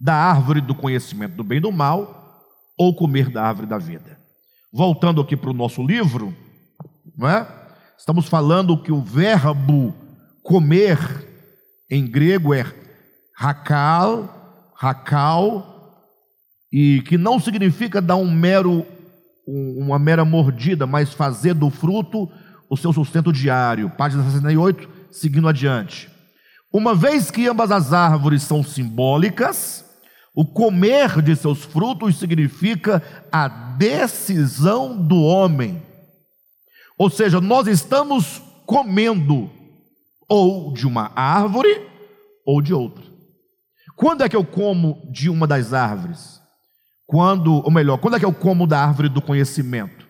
da 0.00 0.14
árvore 0.14 0.60
do 0.60 0.74
conhecimento 0.74 1.36
do 1.36 1.44
bem 1.44 1.58
e 1.58 1.60
do 1.60 1.70
mal, 1.70 2.42
ou 2.76 2.94
comer 2.94 3.30
da 3.30 3.44
árvore 3.44 3.68
da 3.68 3.78
vida. 3.78 4.18
Voltando 4.72 5.20
aqui 5.20 5.36
para 5.36 5.50
o 5.50 5.54
nosso 5.54 5.82
livro, 5.86 6.34
não 7.22 7.30
é? 7.30 7.46
Estamos 7.96 8.26
falando 8.26 8.76
que 8.82 8.90
o 8.90 9.00
verbo 9.00 9.94
comer 10.42 10.98
em 11.88 12.04
grego 12.04 12.52
é 12.52 12.66
hakal, 13.38 14.72
hakal, 14.78 16.02
e 16.72 17.00
que 17.02 17.16
não 17.16 17.38
significa 17.38 18.00
dar 18.02 18.16
um 18.16 18.30
mero 18.30 18.84
uma 19.46 19.98
mera 19.98 20.24
mordida, 20.24 20.86
mas 20.86 21.12
fazer 21.12 21.54
do 21.54 21.68
fruto 21.68 22.30
o 22.70 22.76
seu 22.76 22.92
sustento 22.92 23.32
diário. 23.32 23.90
Página 23.90 24.22
68, 24.24 24.88
seguindo 25.10 25.48
adiante. 25.48 26.08
Uma 26.72 26.94
vez 26.94 27.30
que 27.30 27.48
ambas 27.48 27.70
as 27.70 27.92
árvores 27.92 28.42
são 28.42 28.62
simbólicas, 28.62 29.84
o 30.34 30.44
comer 30.46 31.20
de 31.20 31.36
seus 31.36 31.64
frutos 31.64 32.18
significa 32.18 33.02
a 33.30 33.48
decisão 33.48 34.96
do 34.96 35.20
homem. 35.22 35.82
Ou 36.98 37.10
seja, 37.10 37.40
nós 37.40 37.66
estamos 37.66 38.42
comendo 38.66 39.50
ou 40.28 40.72
de 40.72 40.86
uma 40.86 41.12
árvore 41.14 41.68
ou 42.46 42.62
de 42.62 42.72
outra. 42.72 43.04
Quando 43.96 44.22
é 44.22 44.28
que 44.28 44.36
eu 44.36 44.44
como 44.44 45.08
de 45.12 45.28
uma 45.28 45.46
das 45.46 45.72
árvores? 45.72 46.40
Quando, 47.06 47.54
ou 47.54 47.70
melhor, 47.70 47.98
quando 47.98 48.16
é 48.16 48.18
que 48.18 48.24
eu 48.24 48.32
como 48.32 48.66
da 48.66 48.80
árvore 48.80 49.08
do 49.08 49.20
conhecimento? 49.20 50.06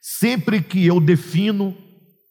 Sempre 0.00 0.62
que 0.62 0.86
eu 0.86 1.00
defino 1.00 1.76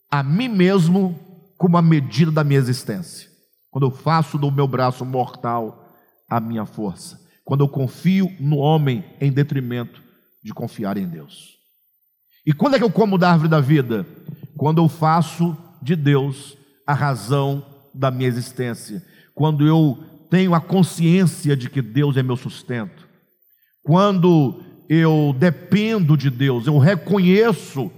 a 0.10 0.24
mim 0.24 0.47
mesmo 0.47 1.20
como 1.58 1.78
a 1.78 1.82
medida 1.82 2.32
da 2.32 2.43
minha 2.43 2.60
existência. 2.60 3.30
Quando 3.70 3.88
eu 3.88 3.91
faço 3.91 4.38
do 4.38 4.51
meu 4.51 4.68
braço 4.68 5.06
mortal 5.06 5.86
a 6.30 6.39
minha 6.39 6.66
força. 6.66 7.20
Quando 7.43 7.64
eu 7.64 7.70
confio 7.70 8.32
no 8.39 8.58
homem 8.58 9.03
em 9.22 9.32
detrimento 9.32 10.01
de 10.43 10.53
confiar 10.53 10.97
em 10.97 11.08
Deus. 11.08 11.55
E 12.45 12.53
quando 12.53 12.75
é 12.75 12.77
que 12.77 12.83
eu 12.83 12.91
como 12.91 13.17
da 13.17 13.31
árvore 13.31 13.49
da 13.49 13.59
vida? 13.59 14.05
Quando 14.57 14.81
eu 14.81 14.87
faço 14.87 15.57
de 15.81 15.95
Deus 15.95 16.57
a 16.85 16.93
razão 16.93 17.65
da 17.93 18.11
minha 18.11 18.27
existência. 18.27 19.03
Quando 19.33 19.65
eu 19.65 19.97
tenho 20.29 20.53
a 20.53 20.61
consciência 20.61 21.55
de 21.55 21.69
que 21.69 21.81
Deus 21.81 22.17
é 22.17 22.23
meu 22.23 22.35
sustento. 22.35 23.07
Quando 23.83 24.61
eu 24.89 25.35
dependo 25.37 26.15
de 26.15 26.29
Deus, 26.29 26.67
eu 26.67 26.77
reconheço. 26.77 27.91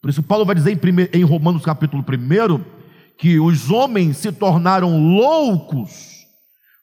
Por 0.00 0.10
isso, 0.10 0.22
Paulo 0.22 0.44
vai 0.44 0.54
dizer 0.54 0.72
em, 0.72 0.76
primeiro, 0.76 1.16
em 1.16 1.22
Romanos 1.22 1.64
capítulo 1.64 2.02
1 2.02 2.74
que 3.16 3.38
os 3.38 3.70
homens 3.70 4.16
se 4.16 4.32
tornaram 4.32 4.98
loucos 5.16 6.14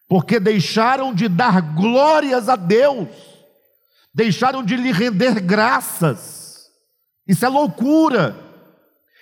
porque 0.07 0.39
deixaram 0.39 1.13
de 1.13 1.29
dar 1.29 1.61
glórias 1.61 2.49
a 2.49 2.57
Deus, 2.57 3.07
deixaram 4.13 4.61
de 4.61 4.75
lhe 4.75 4.91
render 4.91 5.39
graças. 5.39 6.40
Isso 7.27 7.45
é 7.45 7.49
loucura. 7.49 8.35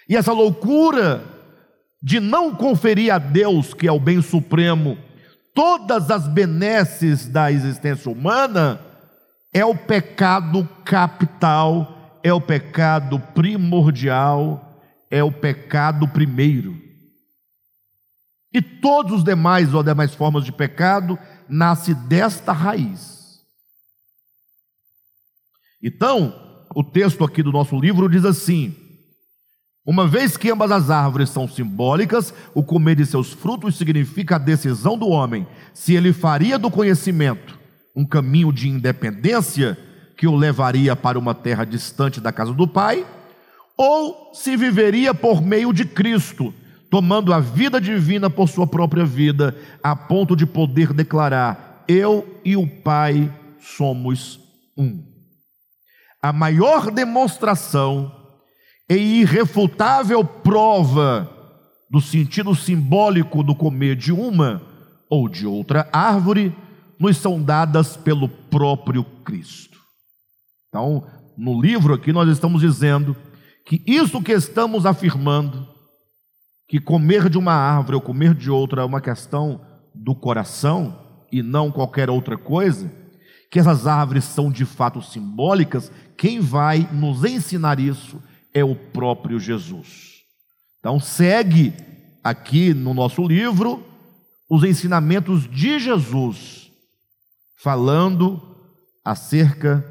E 0.07 0.15
essa 0.15 0.33
loucura 0.33 1.23
de 2.01 2.19
não 2.19 2.55
conferir 2.55 3.13
a 3.13 3.17
Deus, 3.17 3.73
que 3.73 3.87
é 3.87 3.91
o 3.91 3.99
bem 3.99 4.21
supremo, 4.21 4.97
todas 5.53 6.09
as 6.09 6.27
benesses 6.27 7.27
da 7.27 7.51
existência 7.51 8.11
humana, 8.11 8.79
é 9.53 9.65
o 9.65 9.75
pecado 9.75 10.67
capital, 10.85 12.19
é 12.23 12.31
o 12.31 12.39
pecado 12.39 13.19
primordial, 13.33 14.81
é 15.11 15.23
o 15.23 15.31
pecado 15.31 16.07
primeiro. 16.07 16.89
E 18.53 18.61
todos 18.61 19.19
os 19.19 19.23
demais 19.23 19.73
ou 19.73 19.83
demais 19.83 20.15
formas 20.15 20.43
de 20.43 20.51
pecado 20.51 21.19
nasce 21.47 21.93
desta 21.93 22.51
raiz. 22.51 23.43
Então, 25.81 26.48
o 26.75 26.83
texto 26.83 27.23
aqui 27.23 27.41
do 27.43 27.51
nosso 27.51 27.79
livro 27.79 28.09
diz 28.09 28.25
assim: 28.25 28.75
uma 29.85 30.07
vez 30.07 30.37
que 30.37 30.51
ambas 30.51 30.71
as 30.71 30.89
árvores 30.89 31.29
são 31.29 31.47
simbólicas, 31.47 32.33
o 32.53 32.63
comer 32.63 32.95
de 32.95 33.05
seus 33.05 33.33
frutos 33.33 33.77
significa 33.77 34.35
a 34.35 34.39
decisão 34.39 34.97
do 34.97 35.07
homem 35.07 35.47
se 35.73 35.95
ele 35.95 36.13
faria 36.13 36.59
do 36.59 36.69
conhecimento 36.69 37.59
um 37.95 38.05
caminho 38.05 38.53
de 38.53 38.69
independência 38.69 39.77
que 40.15 40.27
o 40.27 40.35
levaria 40.35 40.95
para 40.95 41.19
uma 41.19 41.33
terra 41.33 41.65
distante 41.65 42.21
da 42.21 42.31
casa 42.31 42.53
do 42.53 42.67
Pai, 42.67 43.05
ou 43.77 44.31
se 44.33 44.55
viveria 44.55 45.13
por 45.13 45.41
meio 45.41 45.73
de 45.73 45.85
Cristo, 45.85 46.53
tomando 46.89 47.33
a 47.33 47.39
vida 47.39 47.79
divina 47.79 48.29
por 48.29 48.47
sua 48.47 48.67
própria 48.67 49.05
vida, 49.05 49.55
a 49.83 49.95
ponto 49.95 50.35
de 50.35 50.45
poder 50.45 50.93
declarar: 50.93 51.83
Eu 51.87 52.39
e 52.43 52.55
o 52.55 52.67
Pai 52.67 53.33
somos 53.59 54.39
um. 54.77 55.08
A 56.21 56.33
maior 56.33 56.91
demonstração 56.91 58.11
e 58.89 59.21
irrefutável 59.21 60.23
prova 60.23 61.29
do 61.89 62.01
sentido 62.01 62.53
simbólico 62.53 63.43
do 63.43 63.55
comer 63.55 63.95
de 63.95 64.11
uma 64.11 64.61
ou 65.09 65.27
de 65.29 65.47
outra 65.47 65.87
árvore 65.91 66.55
nos 66.99 67.17
são 67.17 67.41
dadas 67.41 67.95
pelo 67.95 68.27
próprio 68.27 69.03
Cristo. 69.23 69.79
Então, 70.67 71.07
no 71.37 71.59
livro 71.59 71.93
aqui 71.93 72.11
nós 72.11 72.29
estamos 72.29 72.61
dizendo 72.61 73.15
que 73.65 73.81
isso 73.87 74.21
que 74.21 74.33
estamos 74.33 74.85
afirmando 74.85 75.67
que 76.67 76.79
comer 76.79 77.29
de 77.29 77.37
uma 77.37 77.53
árvore 77.53 77.95
ou 77.95 78.01
comer 78.01 78.35
de 78.35 78.51
outra 78.51 78.83
é 78.83 78.85
uma 78.85 79.01
questão 79.01 79.61
do 79.95 80.13
coração 80.13 80.99
e 81.31 81.41
não 81.41 81.71
qualquer 81.71 82.09
outra 82.09 82.37
coisa, 82.37 82.91
que 83.49 83.59
essas 83.59 83.87
árvores 83.87 84.25
são 84.25 84.51
de 84.51 84.65
fato 84.65 85.01
simbólicas, 85.01 85.91
quem 86.15 86.39
vai 86.39 86.87
nos 86.91 87.23
ensinar 87.23 87.79
isso 87.79 88.21
é 88.53 88.63
o 88.63 88.75
próprio 88.75 89.39
Jesus. 89.39 90.23
Então, 90.79 90.99
segue 90.99 91.73
aqui 92.23 92.73
no 92.73 92.93
nosso 92.93 93.23
livro 93.23 93.83
os 94.49 94.63
ensinamentos 94.63 95.49
de 95.49 95.79
Jesus, 95.79 96.71
falando 97.57 98.41
acerca 99.03 99.83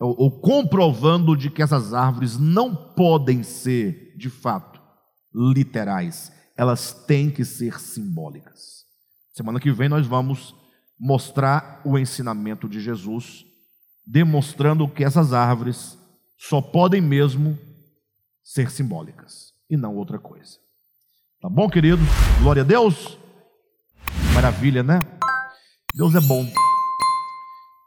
ou, 0.00 0.14
ou 0.18 0.40
comprovando 0.40 1.36
de 1.36 1.50
que 1.50 1.62
essas 1.62 1.92
árvores 1.92 2.38
não 2.38 2.74
podem 2.74 3.42
ser, 3.42 4.14
de 4.16 4.30
fato, 4.30 4.80
literais, 5.34 6.32
elas 6.56 6.92
têm 6.92 7.30
que 7.30 7.44
ser 7.44 7.80
simbólicas. 7.80 8.84
Semana 9.32 9.60
que 9.60 9.70
vem 9.70 9.88
nós 9.88 10.06
vamos 10.06 10.54
mostrar 10.98 11.80
o 11.84 11.98
ensinamento 11.98 12.68
de 12.68 12.80
Jesus, 12.80 13.44
demonstrando 14.06 14.88
que 14.88 15.04
essas 15.04 15.32
árvores 15.32 15.98
só 16.36 16.60
podem 16.60 17.00
mesmo 17.00 17.58
ser 18.42 18.70
simbólicas 18.70 19.52
e 19.68 19.76
não 19.76 19.94
outra 19.96 20.18
coisa. 20.18 20.58
Tá 21.40 21.48
bom, 21.48 21.68
querido? 21.68 22.00
Glória 22.40 22.62
a 22.62 22.64
Deus. 22.64 23.18
Maravilha, 24.34 24.82
né? 24.82 25.04
Deus 25.94 26.14
é 26.14 26.20
bom. 26.20 26.44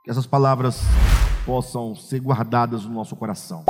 Que 0.04 0.12
essas 0.12 0.26
palavras 0.26 0.82
possam 1.46 1.96
ser 1.96 2.20
guardadas 2.20 2.86
no 2.86 2.94
nosso 2.94 3.16
coração. 3.16 3.66